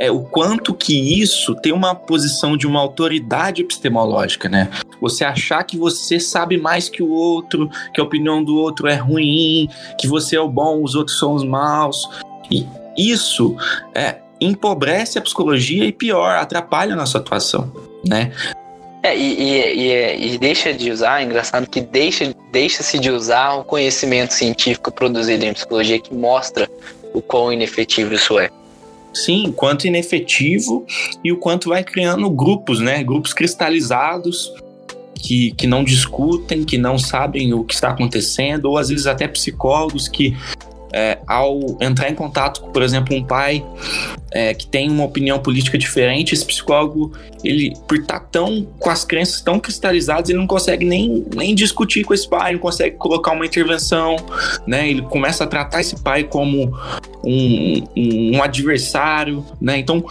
é, 0.00 0.10
o 0.10 0.20
quanto 0.20 0.72
que 0.72 1.20
isso 1.20 1.54
tem 1.54 1.74
uma 1.74 1.94
posição 1.94 2.56
de 2.56 2.66
uma 2.66 2.80
autoridade 2.80 3.60
epistemológica, 3.60 4.48
né? 4.48 4.70
Você 4.98 5.24
achar 5.24 5.62
que 5.62 5.76
você 5.76 6.18
sabe 6.18 6.56
mais 6.56 6.88
que 6.88 7.02
o 7.02 7.10
outro, 7.10 7.68
que 7.92 8.00
a 8.00 8.04
opinião 8.04 8.42
do 8.42 8.56
outro 8.56 8.88
é 8.88 8.94
ruim, 8.94 9.68
que 9.98 10.08
você 10.08 10.36
é 10.36 10.40
o 10.40 10.48
bom, 10.48 10.82
os 10.82 10.94
outros 10.94 11.18
são 11.18 11.34
os 11.34 11.44
maus. 11.44 12.08
E 12.50 12.66
isso 12.96 13.54
é, 13.94 14.16
empobrece 14.40 15.18
a 15.18 15.22
psicologia 15.22 15.84
e 15.84 15.92
pior, 15.92 16.34
atrapalha 16.36 16.94
a 16.94 16.96
nossa 16.96 17.18
atuação, 17.18 17.70
né? 18.02 18.32
É, 19.02 19.14
e, 19.14 19.82
e, 19.82 20.34
e, 20.34 20.38
deixa 20.38 20.72
de 20.72 20.90
usar, 20.90 21.20
é 21.20 21.24
engraçado 21.24 21.68
que 21.68 21.80
deixa, 21.80 22.34
deixa-se 22.50 22.98
de 22.98 23.10
usar 23.10 23.52
o 23.52 23.64
conhecimento 23.64 24.32
científico 24.32 24.90
produzido 24.90 25.44
em 25.44 25.52
psicologia 25.52 25.98
que 25.98 26.14
mostra 26.14 26.70
o 27.12 27.20
quão 27.20 27.52
inefetivo 27.52 28.14
isso 28.14 28.38
é. 28.38 28.50
Sim, 29.12 29.52
quanto 29.52 29.86
inefetivo 29.86 30.86
e 31.24 31.32
o 31.32 31.36
quanto 31.36 31.70
vai 31.70 31.82
criando 31.82 32.30
grupos, 32.30 32.80
né? 32.80 33.02
Grupos 33.02 33.32
cristalizados 33.32 34.52
que, 35.14 35.52
que 35.52 35.66
não 35.66 35.84
discutem, 35.84 36.64
que 36.64 36.78
não 36.78 36.98
sabem 36.98 37.52
o 37.52 37.64
que 37.64 37.74
está 37.74 37.90
acontecendo, 37.90 38.66
ou 38.66 38.78
às 38.78 38.88
vezes 38.88 39.06
até 39.06 39.26
psicólogos 39.28 40.08
que 40.08 40.36
é, 40.92 41.18
ao 41.26 41.60
entrar 41.80 42.10
em 42.10 42.14
contato 42.14 42.62
com, 42.62 42.70
por 42.70 42.82
exemplo, 42.82 43.14
um 43.14 43.24
pai 43.24 43.64
é, 44.30 44.54
que 44.54 44.66
tem 44.66 44.90
uma 44.90 45.04
opinião 45.04 45.38
política 45.38 45.76
diferente, 45.76 46.34
esse 46.34 46.44
psicólogo, 46.44 47.12
ele, 47.42 47.74
por 47.88 47.98
estar 47.98 48.20
tá 48.20 48.26
tão 48.30 48.66
com 48.78 48.90
as 48.90 49.04
crenças 49.04 49.40
tão 49.40 49.58
cristalizadas, 49.58 50.30
ele 50.30 50.38
não 50.38 50.46
consegue 50.46 50.84
nem, 50.84 51.24
nem 51.34 51.54
discutir 51.54 52.04
com 52.04 52.14
esse 52.14 52.28
pai, 52.28 52.52
não 52.52 52.60
consegue 52.60 52.96
colocar 52.96 53.32
uma 53.32 53.46
intervenção, 53.46 54.16
né? 54.66 54.88
Ele 54.88 55.02
começa 55.02 55.44
a 55.44 55.46
tratar 55.46 55.80
esse 55.80 56.00
pai 56.02 56.24
como 56.24 56.72
um, 57.24 57.86
um, 57.96 58.36
um 58.36 58.42
adversário, 58.42 59.44
né? 59.60 59.78
Então, 59.78 60.04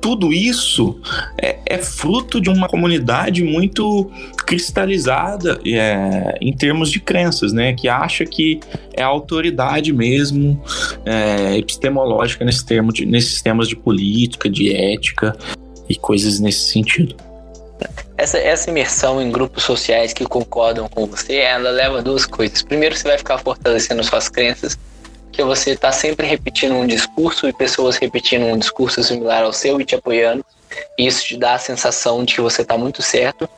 tudo 0.00 0.32
isso 0.32 0.98
é, 1.38 1.58
é, 1.66 1.78
fruto 1.78 2.40
de 2.40 2.50
uma 2.50 2.68
comunidade 2.68 3.42
muito 3.42 4.10
cristalizada 4.46 5.58
é, 5.64 6.38
em 6.40 6.52
termos 6.52 6.90
de 6.90 7.00
crenças, 7.00 7.52
né? 7.52 7.72
Que 7.72 7.88
acha 7.88 8.24
que 8.24 8.60
é 8.92 9.02
autoridade 9.02 9.92
mesmo 9.92 10.60
é, 11.04 11.56
epistemológica 11.56 12.44
nesse 12.44 12.64
termo 12.64 12.92
de, 12.92 13.06
nesses 13.06 13.42
de 13.68 13.76
política, 13.76 14.48
de 14.48 14.74
ética 14.74 15.36
e 15.88 15.96
coisas 15.96 16.40
nesse 16.40 16.70
sentido. 16.70 17.16
Essa, 18.16 18.38
essa 18.38 18.70
imersão 18.70 19.20
em 19.20 19.30
grupos 19.30 19.64
sociais 19.64 20.12
que 20.12 20.24
concordam 20.24 20.88
com 20.88 21.06
você, 21.06 21.36
ela 21.36 21.70
leva 21.70 21.98
a 21.98 22.00
duas 22.00 22.24
coisas. 22.24 22.62
Primeiro, 22.62 22.96
você 22.96 23.08
vai 23.08 23.18
ficar 23.18 23.38
fortalecendo 23.38 24.02
suas 24.04 24.28
crenças, 24.28 24.78
que 25.32 25.42
você 25.42 25.70
está 25.70 25.90
sempre 25.90 26.26
repetindo 26.26 26.74
um 26.74 26.86
discurso 26.86 27.48
e 27.48 27.52
pessoas 27.52 27.96
repetindo 27.96 28.44
um 28.44 28.56
discurso 28.56 29.02
similar 29.02 29.42
ao 29.42 29.52
seu 29.52 29.80
e 29.80 29.84
te 29.84 29.96
apoiando. 29.96 30.44
E 30.96 31.06
isso 31.06 31.24
te 31.24 31.36
dá 31.36 31.54
a 31.54 31.58
sensação 31.58 32.24
de 32.24 32.34
que 32.34 32.40
você 32.40 32.62
está 32.62 32.78
muito 32.78 33.02
certo. 33.02 33.48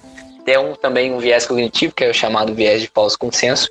Tem 0.45 0.57
um, 0.59 0.75
também 0.75 1.13
um 1.13 1.19
viés 1.19 1.45
cognitivo, 1.45 1.95
que 1.95 2.05
é 2.05 2.11
o 2.11 2.15
chamado 2.15 2.55
viés 2.55 2.81
de 2.81 2.91
falso 2.93 3.19
consenso. 3.19 3.69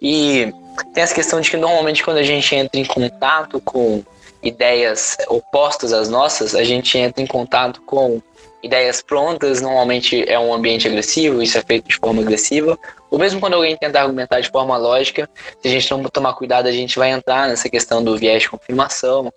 E 0.00 0.52
tem 0.94 1.02
essa 1.02 1.14
questão 1.14 1.40
de 1.40 1.50
que 1.50 1.56
normalmente 1.56 2.04
quando 2.04 2.18
a 2.18 2.22
gente 2.22 2.54
entra 2.54 2.78
em 2.78 2.84
contato 2.84 3.60
com 3.60 4.04
ideias 4.42 5.16
opostas 5.28 5.92
às 5.92 6.08
nossas, 6.08 6.54
a 6.54 6.64
gente 6.64 6.96
entra 6.96 7.22
em 7.22 7.26
contato 7.26 7.80
com 7.82 8.22
ideias 8.62 9.00
prontas, 9.00 9.60
normalmente 9.60 10.24
é 10.28 10.38
um 10.38 10.52
ambiente 10.52 10.88
agressivo, 10.88 11.42
isso 11.42 11.56
é 11.56 11.62
feito 11.62 11.88
de 11.88 11.96
forma 11.96 12.22
agressiva. 12.22 12.78
Ou 13.10 13.18
mesmo 13.18 13.40
quando 13.40 13.54
alguém 13.54 13.76
tenta 13.76 14.00
argumentar 14.00 14.40
de 14.40 14.50
forma 14.50 14.76
lógica, 14.76 15.28
se 15.62 15.68
a 15.68 15.70
gente 15.70 15.90
não 15.90 16.02
tomar 16.04 16.34
cuidado, 16.34 16.66
a 16.66 16.72
gente 16.72 16.98
vai 16.98 17.10
entrar 17.10 17.48
nessa 17.48 17.68
questão 17.68 18.02
do 18.02 18.16
viés 18.16 18.42
de 18.42 18.50
confirmação 18.50 19.32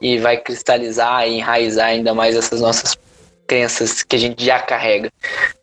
e 0.00 0.18
vai 0.18 0.36
cristalizar 0.36 1.26
e 1.26 1.38
enraizar 1.38 1.86
ainda 1.86 2.12
mais 2.12 2.36
essas 2.36 2.60
nossas 2.60 2.96
crenças 3.46 4.02
que 4.02 4.16
a 4.16 4.18
gente 4.18 4.44
já 4.44 4.60
carrega. 4.60 5.10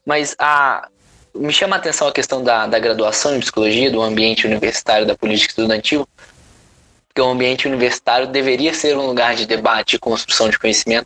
Mas 0.05 0.35
a, 0.39 0.87
me 1.35 1.53
chama 1.53 1.75
a 1.75 1.79
atenção 1.79 2.07
a 2.07 2.11
questão 2.11 2.43
da, 2.43 2.65
da 2.65 2.79
graduação 2.79 3.35
em 3.35 3.39
psicologia, 3.39 3.91
do 3.91 4.01
ambiente 4.01 4.47
universitário 4.47 5.05
da 5.05 5.15
política 5.15 5.51
estudantil, 5.51 6.07
porque 7.13 7.21
o 7.21 7.29
ambiente 7.29 7.67
universitário 7.67 8.25
deveria 8.25 8.73
ser 8.73 8.97
um 8.97 9.05
lugar 9.05 9.35
de 9.35 9.45
debate 9.45 9.95
e 9.95 9.99
construção 9.99 10.49
de 10.49 10.57
conhecimento. 10.57 11.05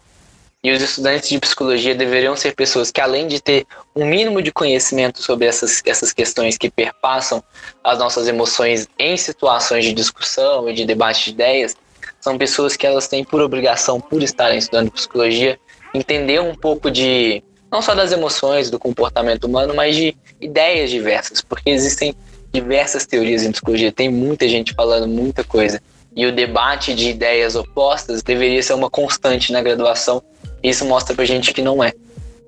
E 0.63 0.71
os 0.71 0.81
estudantes 0.81 1.27
de 1.27 1.37
psicologia 1.37 1.93
deveriam 1.93 2.35
ser 2.35 2.55
pessoas 2.55 2.89
que, 2.89 3.01
além 3.01 3.27
de 3.27 3.41
ter 3.41 3.67
um 3.93 4.05
mínimo 4.05 4.41
de 4.41 4.51
conhecimento 4.51 5.21
sobre 5.21 5.45
essas, 5.45 5.81
essas 5.85 6.13
questões 6.13 6.57
que 6.57 6.69
perpassam 6.69 7.43
as 7.83 7.99
nossas 7.99 8.27
emoções 8.27 8.87
em 8.97 9.17
situações 9.17 9.83
de 9.83 9.93
discussão 9.93 10.69
e 10.69 10.73
de 10.73 10.85
debate 10.85 11.25
de 11.25 11.31
ideias, 11.31 11.75
são 12.21 12.37
pessoas 12.37 12.77
que 12.77 12.87
elas 12.87 13.07
têm 13.09 13.25
por 13.25 13.41
obrigação, 13.41 13.99
por 13.99 14.23
estarem 14.23 14.59
estudando 14.59 14.89
psicologia, 14.91 15.59
entender 15.93 16.39
um 16.39 16.55
pouco 16.55 16.89
de 16.89 17.43
não 17.69 17.81
só 17.81 17.93
das 17.93 18.13
emoções, 18.13 18.71
do 18.71 18.79
comportamento 18.79 19.43
humano, 19.43 19.75
mas 19.75 19.93
de 19.95 20.15
ideias 20.39 20.89
diversas, 20.89 21.41
porque 21.41 21.69
existem 21.69 22.15
diversas 22.51 23.05
teorias 23.05 23.43
em 23.43 23.51
psicologia, 23.51 23.91
tem 23.91 24.09
muita 24.09 24.47
gente 24.47 24.73
falando 24.73 25.05
muita 25.05 25.43
coisa 25.43 25.81
e 26.17 26.25
o 26.25 26.31
debate 26.31 26.95
de 26.95 27.09
ideias 27.09 27.55
opostas 27.55 28.23
deveria 28.23 28.63
ser 28.63 28.73
uma 28.73 28.89
constante 28.89 29.53
na 29.53 29.61
graduação. 29.61 30.19
Isso 30.63 30.83
mostra 30.83 31.15
pra 31.15 31.23
gente 31.23 31.53
que 31.53 31.61
não 31.61 31.83
é. 31.83 31.93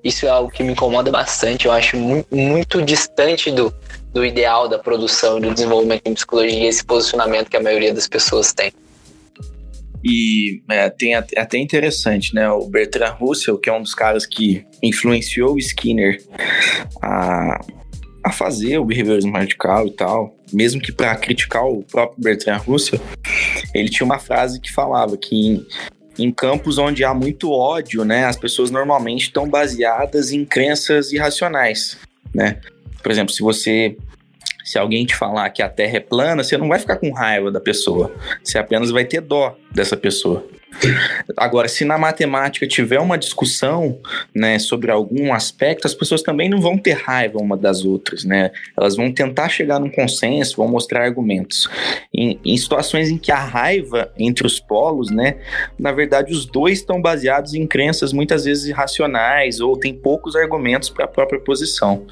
Isso 0.02 0.26
é 0.26 0.28
algo 0.28 0.50
que 0.50 0.64
me 0.64 0.72
incomoda 0.72 1.08
bastante, 1.08 1.66
eu 1.66 1.72
acho 1.72 1.96
muito, 1.96 2.34
muito 2.34 2.82
distante 2.82 3.48
do, 3.48 3.72
do 4.12 4.24
ideal 4.24 4.68
da 4.68 4.76
produção 4.76 5.38
e 5.38 5.42
do 5.42 5.54
desenvolvimento 5.54 6.02
em 6.06 6.14
psicologia, 6.14 6.68
esse 6.68 6.84
posicionamento 6.84 7.48
que 7.48 7.56
a 7.56 7.62
maioria 7.62 7.94
das 7.94 8.08
pessoas 8.08 8.52
tem. 8.52 8.72
E 10.02 10.62
é, 10.68 10.90
tem 10.90 11.14
até, 11.14 11.58
interessante, 11.58 12.34
né? 12.34 12.50
O 12.50 12.66
Bertrand 12.66 13.14
Russell, 13.20 13.58
que 13.58 13.68
é 13.68 13.72
um 13.72 13.82
dos 13.82 13.94
caras 13.94 14.26
que 14.26 14.64
influenciou 14.82 15.54
o 15.54 15.58
Skinner 15.58 16.20
a, 17.02 17.60
a 18.24 18.32
fazer 18.32 18.78
o 18.78 18.84
behaviorismo 18.84 19.32
radical 19.32 19.86
e 19.86 19.92
tal, 19.92 20.34
mesmo 20.52 20.80
que 20.80 20.92
para 20.92 21.14
criticar 21.16 21.64
o 21.64 21.82
próprio 21.82 22.22
Bertrand 22.22 22.58
Russell, 22.58 23.00
ele 23.74 23.88
tinha 23.88 24.04
uma 24.04 24.18
frase 24.18 24.60
que 24.60 24.72
falava 24.72 25.16
que 25.16 25.34
em, 25.36 25.66
em 26.18 26.32
campos 26.32 26.78
onde 26.78 27.04
há 27.04 27.14
muito 27.14 27.50
ódio, 27.50 28.04
né, 28.04 28.24
as 28.24 28.36
pessoas 28.36 28.70
normalmente 28.70 29.22
estão 29.22 29.48
baseadas 29.48 30.32
em 30.32 30.44
crenças 30.44 31.12
irracionais, 31.12 31.98
né? 32.34 32.60
Por 33.02 33.10
exemplo, 33.10 33.32
se 33.32 33.42
você 33.42 33.96
se 34.64 34.78
alguém 34.78 35.04
te 35.04 35.16
falar 35.16 35.50
que 35.50 35.62
a 35.62 35.68
Terra 35.68 35.96
é 35.96 36.00
plana, 36.00 36.44
você 36.44 36.56
não 36.56 36.68
vai 36.68 36.78
ficar 36.78 36.96
com 36.96 37.10
raiva 37.10 37.50
da 37.50 37.60
pessoa, 37.60 38.14
você 38.42 38.56
apenas 38.56 38.90
vai 38.90 39.04
ter 39.04 39.20
dó 39.20 39.56
dessa 39.72 39.96
pessoa. 39.96 40.46
Agora, 41.36 41.68
se 41.68 41.84
na 41.84 41.98
matemática 41.98 42.66
tiver 42.66 43.00
uma 43.00 43.18
discussão, 43.18 43.98
né, 44.34 44.58
sobre 44.58 44.90
algum 44.90 45.32
aspecto, 45.32 45.86
as 45.86 45.94
pessoas 45.94 46.22
também 46.22 46.48
não 46.48 46.60
vão 46.60 46.78
ter 46.78 46.92
raiva 46.92 47.38
uma 47.38 47.56
das 47.56 47.84
outras, 47.84 48.24
né? 48.24 48.50
Elas 48.76 48.96
vão 48.96 49.12
tentar 49.12 49.48
chegar 49.48 49.78
num 49.78 49.90
consenso, 49.90 50.56
vão 50.56 50.68
mostrar 50.68 51.04
argumentos. 51.04 51.68
Em, 52.14 52.38
em 52.44 52.56
situações 52.56 53.10
em 53.10 53.18
que 53.18 53.32
a 53.32 53.38
raiva 53.38 54.12
entre 54.18 54.46
os 54.46 54.58
polos, 54.58 55.10
né, 55.10 55.36
na 55.78 55.92
verdade 55.92 56.32
os 56.32 56.46
dois 56.46 56.78
estão 56.78 57.00
baseados 57.00 57.54
em 57.54 57.66
crenças 57.66 58.12
muitas 58.12 58.44
vezes 58.44 58.66
irracionais 58.66 59.60
ou 59.60 59.76
tem 59.76 59.94
poucos 59.94 60.36
argumentos 60.36 60.88
para 60.88 61.04
a 61.04 61.08
própria 61.08 61.40
posição. 61.40 62.06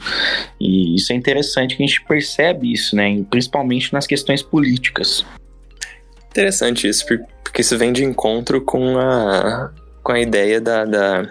E 0.60 0.94
isso 0.94 1.12
é 1.12 1.16
interessante 1.16 1.76
que 1.76 1.82
a 1.82 1.86
gente 1.86 2.04
percebe 2.04 2.72
isso, 2.72 2.94
né, 2.94 3.22
principalmente 3.30 3.92
nas 3.92 4.06
questões 4.06 4.42
políticas. 4.42 5.24
Interessante 6.30 6.88
isso, 6.88 7.04
porque 7.42 7.62
isso 7.62 7.76
vem 7.76 7.92
de 7.92 8.04
encontro 8.04 8.60
com 8.60 8.98
a, 8.98 9.70
com 10.02 10.12
a 10.12 10.20
ideia 10.20 10.60
da, 10.60 10.84
da 10.84 11.26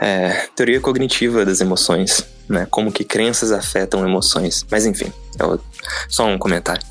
é, 0.00 0.46
teoria 0.54 0.80
cognitiva 0.80 1.44
das 1.44 1.60
emoções, 1.60 2.24
né? 2.48 2.66
Como 2.70 2.92
que 2.92 3.04
crenças 3.04 3.52
afetam 3.52 4.06
emoções. 4.06 4.64
Mas 4.70 4.86
enfim, 4.86 5.12
é 5.38 5.58
só 6.08 6.26
um 6.26 6.38
comentário. 6.38 6.82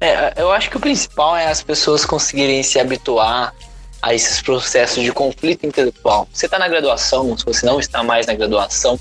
É, 0.00 0.40
eu 0.40 0.50
acho 0.50 0.70
que 0.70 0.76
o 0.76 0.80
principal 0.80 1.36
é 1.36 1.46
as 1.46 1.62
pessoas 1.62 2.04
conseguirem 2.06 2.62
se 2.62 2.78
habituar 2.78 3.54
a 4.00 4.14
esses 4.14 4.40
processos 4.40 5.02
de 5.02 5.12
conflito 5.12 5.66
intelectual. 5.66 6.26
Você 6.32 6.46
está 6.46 6.58
na 6.58 6.68
graduação, 6.68 7.36
se 7.36 7.44
você 7.44 7.66
não 7.66 7.78
está 7.78 8.02
mais 8.02 8.26
na 8.26 8.34
graduação, 8.34 8.98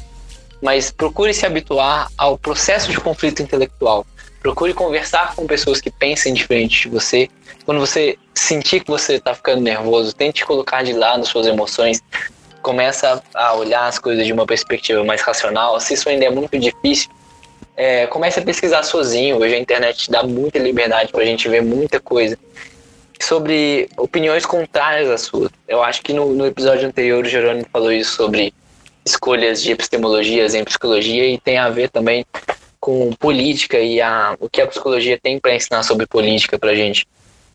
mas 0.61 0.91
procure 0.91 1.33
se 1.33 1.45
habituar 1.45 2.11
ao 2.17 2.37
processo 2.37 2.91
de 2.91 2.99
conflito 2.99 3.41
intelectual. 3.41 4.05
Procure 4.41 4.73
conversar 4.73 5.35
com 5.35 5.45
pessoas 5.45 5.81
que 5.81 5.91
pensem 5.91 6.33
diferente 6.33 6.83
de 6.83 6.89
você. 6.89 7.29
Quando 7.65 7.79
você 7.79 8.17
sentir 8.33 8.81
que 8.81 8.89
você 8.89 9.15
está 9.15 9.33
ficando 9.33 9.61
nervoso, 9.61 10.13
tente 10.13 10.45
colocar 10.45 10.83
de 10.83 10.93
lado 10.93 11.25
suas 11.25 11.45
emoções. 11.45 12.01
Começa 12.61 13.21
a 13.33 13.53
olhar 13.53 13.85
as 13.85 13.99
coisas 13.99 14.25
de 14.25 14.33
uma 14.33 14.45
perspectiva 14.45 15.03
mais 15.03 15.21
racional. 15.21 15.79
Se 15.79 15.93
isso 15.93 16.07
ainda 16.09 16.25
é 16.25 16.29
muito 16.29 16.57
difícil, 16.57 17.09
é, 17.75 18.07
comece 18.07 18.39
a 18.39 18.41
pesquisar 18.41 18.83
sozinho. 18.83 19.37
Hoje 19.37 19.55
a 19.55 19.59
internet 19.59 20.09
dá 20.09 20.23
muita 20.23 20.57
liberdade 20.59 21.11
para 21.11 21.21
a 21.21 21.25
gente 21.25 21.47
ver 21.47 21.61
muita 21.61 21.99
coisa 21.99 22.37
sobre 23.21 23.89
opiniões 23.97 24.45
contrárias 24.45 25.09
às 25.09 25.21
suas. 25.21 25.51
Eu 25.67 25.83
acho 25.83 26.01
que 26.01 26.13
no, 26.13 26.33
no 26.33 26.45
episódio 26.45 26.87
anterior 26.87 27.23
o 27.23 27.29
Jerônimo 27.29 27.65
falou 27.71 27.91
isso 27.91 28.15
sobre 28.15 28.53
escolhas 29.05 29.61
de 29.61 29.71
epistemologias 29.71 30.53
em 30.53 30.63
psicologia 30.63 31.25
e 31.25 31.37
tem 31.37 31.57
a 31.57 31.69
ver 31.69 31.89
também 31.89 32.25
com 32.89 33.11
política 33.19 33.77
e 33.77 34.01
a, 34.01 34.35
o 34.39 34.49
que 34.49 34.59
a 34.59 34.65
psicologia 34.65 35.19
tem 35.21 35.39
para 35.39 35.53
ensinar 35.53 35.83
sobre 35.83 36.07
política 36.07 36.57
para 36.57 36.73
gente. 36.73 37.07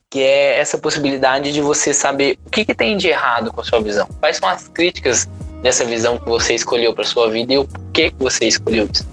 Que 0.08 0.20
é 0.20 0.60
essa 0.60 0.78
possibilidade 0.78 1.52
de 1.52 1.60
você 1.60 1.92
saber 1.92 2.38
o 2.46 2.50
que, 2.50 2.64
que 2.64 2.72
tem 2.72 2.96
de 2.96 3.08
errado 3.08 3.52
com 3.52 3.60
a 3.60 3.64
sua 3.64 3.80
visão. 3.80 4.08
Quais 4.20 4.36
são 4.36 4.48
as 4.48 4.68
críticas 4.68 5.28
dessa 5.60 5.84
visão 5.84 6.18
que 6.18 6.28
você 6.28 6.54
escolheu 6.54 6.94
para 6.94 7.02
sua 7.02 7.28
vida 7.28 7.52
e 7.52 7.58
o 7.58 7.64
porquê 7.64 8.12
que 8.12 8.16
você 8.20 8.46
escolheu 8.46 8.88
isso. 8.92 9.04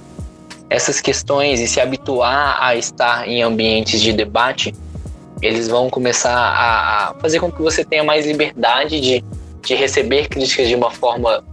Essas 0.70 1.02
questões 1.02 1.60
e 1.60 1.68
se 1.68 1.82
habituar 1.82 2.62
a 2.62 2.76
estar 2.76 3.28
em 3.28 3.42
ambientes 3.42 4.00
de 4.00 4.14
debate 4.14 4.76
eles 5.42 5.68
vão 5.68 5.90
começar 5.90 6.36
a, 6.36 7.16
fazer 7.20 7.40
com 7.40 7.52
que 7.52 7.64
você 7.64 7.84
tenha 7.84 8.04
mais 8.04 8.28
liberdade 8.28 9.00
de, 9.02 9.24
de 9.64 9.74
receber 9.74 10.28
críticas 10.28 10.68
de 10.68 10.76
uma 10.76 10.92
forma 10.92 11.44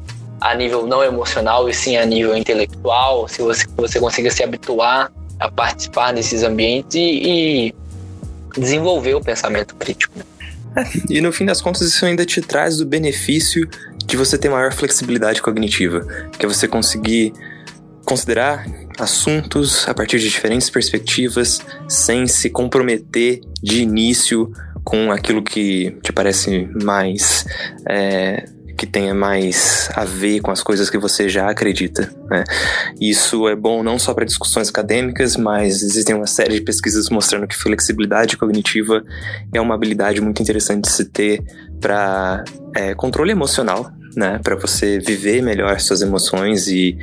a 0.40 0.54
nível 0.54 0.86
não 0.86 1.02
emocional 1.02 1.68
e 1.68 1.74
sim 1.74 1.96
a 1.96 2.06
nível 2.06 2.36
intelectual, 2.36 3.28
se 3.28 3.42
você, 3.42 3.66
você 3.76 3.98
consiga 3.98 4.30
se 4.30 4.42
habituar 4.42 5.12
a 5.38 5.50
participar 5.50 6.12
desses 6.12 6.42
ambientes 6.42 6.94
e, 6.96 7.70
e 7.70 7.74
desenvolver 8.56 9.14
o 9.14 9.20
pensamento 9.20 9.74
crítico. 9.76 10.18
É, 10.76 10.84
e 11.08 11.20
no 11.20 11.32
fim 11.32 11.44
das 11.44 11.60
contas, 11.60 11.82
isso 11.82 12.04
ainda 12.04 12.24
te 12.24 12.40
traz 12.40 12.80
o 12.80 12.86
benefício 12.86 13.68
de 14.04 14.16
você 14.16 14.38
ter 14.38 14.48
maior 14.48 14.72
flexibilidade 14.72 15.42
cognitiva, 15.42 16.06
que 16.38 16.44
é 16.44 16.48
você 16.48 16.66
conseguir 16.66 17.32
considerar 18.04 18.66
assuntos 18.98 19.86
a 19.86 19.92
partir 19.92 20.18
de 20.18 20.28
diferentes 20.28 20.70
perspectivas, 20.70 21.60
sem 21.86 22.26
se 22.26 22.48
comprometer 22.48 23.40
de 23.62 23.82
início 23.82 24.50
com 24.82 25.12
aquilo 25.12 25.42
que 25.42 25.94
te 26.02 26.12
parece 26.12 26.68
mais. 26.82 27.44
É, 27.86 28.44
que 28.78 28.86
tenha 28.86 29.12
mais 29.12 29.90
a 29.94 30.04
ver 30.04 30.40
com 30.40 30.52
as 30.52 30.62
coisas 30.62 30.88
que 30.88 30.96
você 30.96 31.28
já 31.28 31.50
acredita. 31.50 32.10
Né? 32.30 32.44
Isso 33.00 33.48
é 33.48 33.56
bom 33.56 33.82
não 33.82 33.98
só 33.98 34.14
para 34.14 34.24
discussões 34.24 34.68
acadêmicas, 34.68 35.36
mas 35.36 35.82
existem 35.82 36.14
uma 36.14 36.28
série 36.28 36.54
de 36.54 36.60
pesquisas 36.60 37.10
mostrando 37.10 37.48
que 37.48 37.56
flexibilidade 37.56 38.36
cognitiva 38.36 39.02
é 39.52 39.60
uma 39.60 39.74
habilidade 39.74 40.20
muito 40.20 40.40
interessante 40.40 40.84
de 40.84 40.92
se 40.92 41.06
ter 41.06 41.42
para 41.80 42.44
é, 42.74 42.94
controle 42.94 43.32
emocional 43.32 43.90
né, 44.16 44.40
para 44.42 44.56
você 44.56 44.98
viver 44.98 45.42
melhor 45.42 45.78
suas 45.80 46.00
emoções 46.00 46.66
e, 46.68 46.98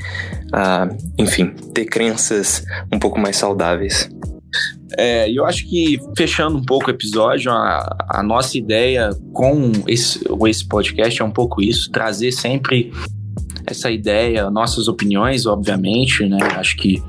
uh, 0.47 0.95
enfim, 1.17 1.47
ter 1.73 1.85
crenças 1.85 2.63
um 2.91 2.99
pouco 2.99 3.19
mais 3.19 3.37
saudáveis. 3.37 4.09
É, 4.97 5.29
eu 5.31 5.45
acho 5.45 5.67
que, 5.67 5.99
fechando 6.15 6.57
um 6.57 6.63
pouco 6.63 6.87
o 6.87 6.89
episódio, 6.91 7.51
a, 7.51 7.97
a 8.09 8.23
nossa 8.23 8.57
ideia 8.57 9.09
com 9.33 9.71
esse, 9.87 10.19
esse 10.47 10.67
podcast 10.67 11.21
é 11.21 11.25
um 11.25 11.31
pouco 11.31 11.61
isso: 11.61 11.89
trazer 11.91 12.31
sempre 12.31 12.91
essa 13.65 13.89
ideia, 13.89 14.49
nossas 14.49 14.87
opiniões, 14.87 15.45
obviamente, 15.45 16.25
né? 16.27 16.37
Acho 16.55 16.77
que 16.77 17.01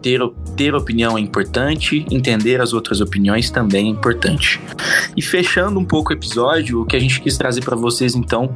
ter, 0.00 0.20
ter 0.56 0.74
opinião 0.74 1.18
é 1.18 1.20
importante, 1.20 2.04
entender 2.10 2.60
as 2.60 2.72
outras 2.72 3.00
opiniões 3.00 3.50
também 3.50 3.86
é 3.86 3.90
importante. 3.90 4.60
E 5.16 5.22
fechando 5.22 5.78
um 5.78 5.84
pouco 5.84 6.10
o 6.10 6.16
episódio, 6.16 6.82
o 6.82 6.86
que 6.86 6.96
a 6.96 7.00
gente 7.00 7.20
quis 7.20 7.36
trazer 7.36 7.62
para 7.62 7.76
vocês 7.76 8.14
então 8.14 8.54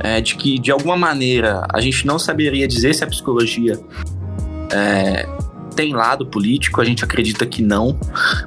é 0.00 0.20
de 0.20 0.36
que 0.36 0.58
de 0.58 0.70
alguma 0.70 0.96
maneira 0.96 1.66
a 1.72 1.80
gente 1.80 2.06
não 2.06 2.18
saberia 2.18 2.68
dizer 2.68 2.94
se 2.94 3.02
a 3.02 3.06
psicologia 3.06 3.80
é, 4.70 5.26
tem 5.74 5.94
lado 5.94 6.26
político, 6.26 6.80
a 6.80 6.84
gente 6.84 7.04
acredita 7.04 7.44
que 7.44 7.62
não, 7.62 7.98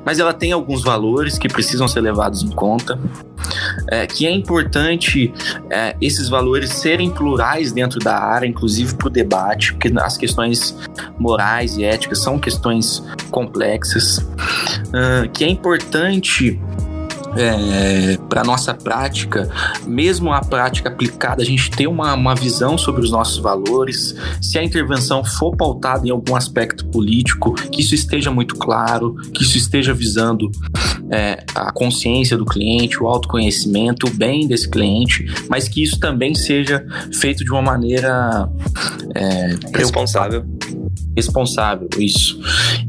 mas 0.06 0.20
ela 0.20 0.34
tem 0.34 0.52
alguns 0.52 0.84
valores 0.84 1.38
que 1.38 1.48
precisam 1.48 1.88
ser 1.88 2.02
levados 2.02 2.44
em 2.44 2.50
conta, 2.50 3.00
é, 3.90 4.08
que 4.08 4.26
é 4.26 4.32
importante 4.32 5.34
é, 5.70 5.96
esses 6.02 6.30
valores 6.30 6.72
serem 6.72 7.10
plurais 7.10 7.72
dentro 7.72 8.00
da 8.00 8.18
área, 8.18 8.48
inclusive 8.48 8.96
para 8.96 9.08
o 9.08 9.10
debate, 9.10 9.74
porque 9.74 9.92
as 9.98 10.18
questões 10.18 10.76
morais 11.20 11.78
e 11.78 11.84
éticas 11.84 12.22
são 12.22 12.40
questões 12.40 13.04
complexas, 13.30 14.18
uh, 14.18 15.30
que 15.34 15.44
é 15.44 15.50
importante 15.50 16.60
é, 17.38 18.18
para 18.30 18.44
nossa 18.44 18.74
prática, 18.74 19.50
mesmo 19.86 20.32
a 20.34 20.42
prática 20.42 20.90
aplicada, 20.90 21.42
a 21.42 21.46
gente 21.46 21.70
ter 21.72 21.88
uma, 21.88 22.14
uma 22.14 22.36
visão 22.36 22.78
sobre 22.78 23.02
os 23.02 23.12
nossos 23.12 23.38
valores. 23.38 24.16
Se 24.42 24.58
a 24.58 24.64
intervenção 24.64 25.24
for 25.24 25.56
pautada 25.56 26.08
em 26.08 26.12
algum 26.12 26.36
aspecto 26.36 26.86
político, 26.88 27.54
que 27.54 27.82
isso 27.82 27.96
esteja 27.96 28.32
muito 28.32 28.56
claro, 28.56 29.16
que 29.34 29.44
isso 29.44 29.58
esteja 29.58 29.94
visando 29.94 30.52
é, 31.12 31.44
a 31.56 31.72
consciência 31.72 32.38
do 32.38 32.46
cliente, 32.46 33.02
o 33.02 33.08
autoconhecimento, 33.08 34.08
o 34.08 34.10
bem 34.10 34.48
desse 34.48 34.70
cliente, 34.70 35.26
mas 35.50 35.68
que 35.68 35.84
isso 35.84 36.00
também 36.00 36.34
seja 36.34 36.86
feito 37.20 37.44
de 37.44 37.52
uma 37.52 37.62
maneira 37.62 38.50
é, 39.16 39.58
responsável 39.78 40.46
responsável, 41.18 41.90
isso. 41.98 42.40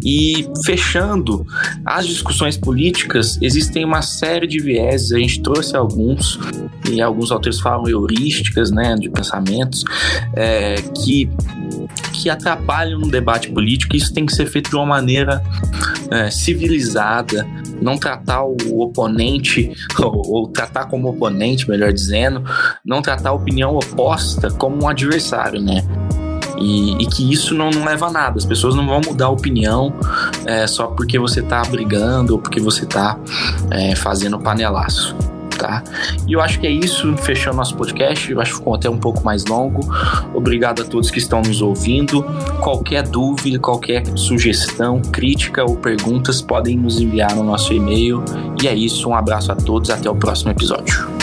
E 0.04 0.46
fechando 0.64 1.46
as 1.84 2.06
discussões 2.06 2.56
políticas, 2.56 3.38
existem 3.40 3.84
uma 3.84 4.02
série 4.02 4.46
de 4.46 4.60
vieses, 4.60 5.12
a 5.12 5.18
gente 5.18 5.42
trouxe 5.42 5.74
alguns, 5.74 6.38
e 6.90 7.00
alguns 7.00 7.32
autores 7.32 7.58
falam 7.58 7.88
heurísticas, 7.88 8.70
né, 8.70 8.94
de 8.96 9.08
pensamentos, 9.10 9.82
é, 10.36 10.76
que 11.02 11.28
que 12.12 12.28
atrapalham 12.28 12.98
no 12.98 13.08
debate 13.08 13.50
político. 13.50 13.96
Isso 13.96 14.12
tem 14.12 14.26
que 14.26 14.34
ser 14.34 14.46
feito 14.46 14.70
de 14.70 14.76
uma 14.76 14.84
maneira 14.84 15.42
é, 16.10 16.30
civilizada, 16.30 17.46
não 17.80 17.96
tratar 17.96 18.44
o 18.44 18.80
oponente, 18.80 19.72
ou, 19.98 20.22
ou, 20.30 20.48
tratar 20.48 20.86
como 20.86 21.08
oponente, 21.08 21.68
melhor 21.68 21.92
dizendo, 21.92 22.44
não 22.84 23.00
tratar 23.00 23.30
a 23.30 23.34
opinião 23.34 23.76
oposta 23.76 24.50
como 24.50 24.82
um 24.82 24.88
adversário, 24.88 25.60
né? 25.60 25.84
E, 26.60 26.92
e, 27.02 27.06
que 27.06 27.32
isso 27.32 27.54
não, 27.54 27.70
não 27.70 27.84
leva 27.84 28.06
a 28.06 28.10
nada. 28.10 28.38
As 28.38 28.44
pessoas 28.44 28.74
não 28.74 28.86
vão 28.86 29.00
mudar 29.04 29.26
a 29.26 29.30
opinião 29.30 29.92
é, 30.44 30.66
só 30.66 30.86
porque 30.88 31.18
você 31.18 31.42
tá 31.42 31.62
brigando 31.62 32.34
ou 32.34 32.38
porque 32.38 32.60
você 32.60 32.86
tá 32.86 33.18
é, 33.70 33.94
fazendo 33.94 34.38
panelaço. 34.38 35.16
Tá? 35.56 35.82
E 36.24 36.34
eu 36.34 36.40
acho 36.40 36.60
que 36.60 36.68
é 36.68 36.70
isso, 36.70 37.16
fechando 37.16 37.56
nosso 37.56 37.74
podcast. 37.74 38.30
Eu 38.30 38.40
acho 38.40 38.52
que 38.52 38.58
ficou 38.58 38.76
até 38.76 38.88
um 38.88 38.96
pouco 38.96 39.24
mais 39.24 39.44
longo. 39.44 39.80
Obrigado 40.32 40.82
a 40.82 40.84
todos 40.84 41.10
que 41.10 41.18
estão 41.18 41.42
nos 41.42 41.60
ouvindo. 41.60 42.22
Qualquer 42.60 43.02
dúvida, 43.02 43.58
qualquer 43.58 44.06
sugestão, 44.16 45.02
crítica 45.02 45.64
ou 45.64 45.76
perguntas 45.76 46.40
podem 46.40 46.76
nos 46.76 47.00
enviar 47.00 47.34
no 47.34 47.42
nosso 47.42 47.72
e-mail. 47.72 48.24
E 48.62 48.68
é 48.68 48.74
isso, 48.74 49.08
um 49.08 49.16
abraço 49.16 49.50
a 49.50 49.56
todos, 49.56 49.90
até 49.90 50.08
o 50.08 50.14
próximo 50.14 50.52
episódio. 50.52 51.17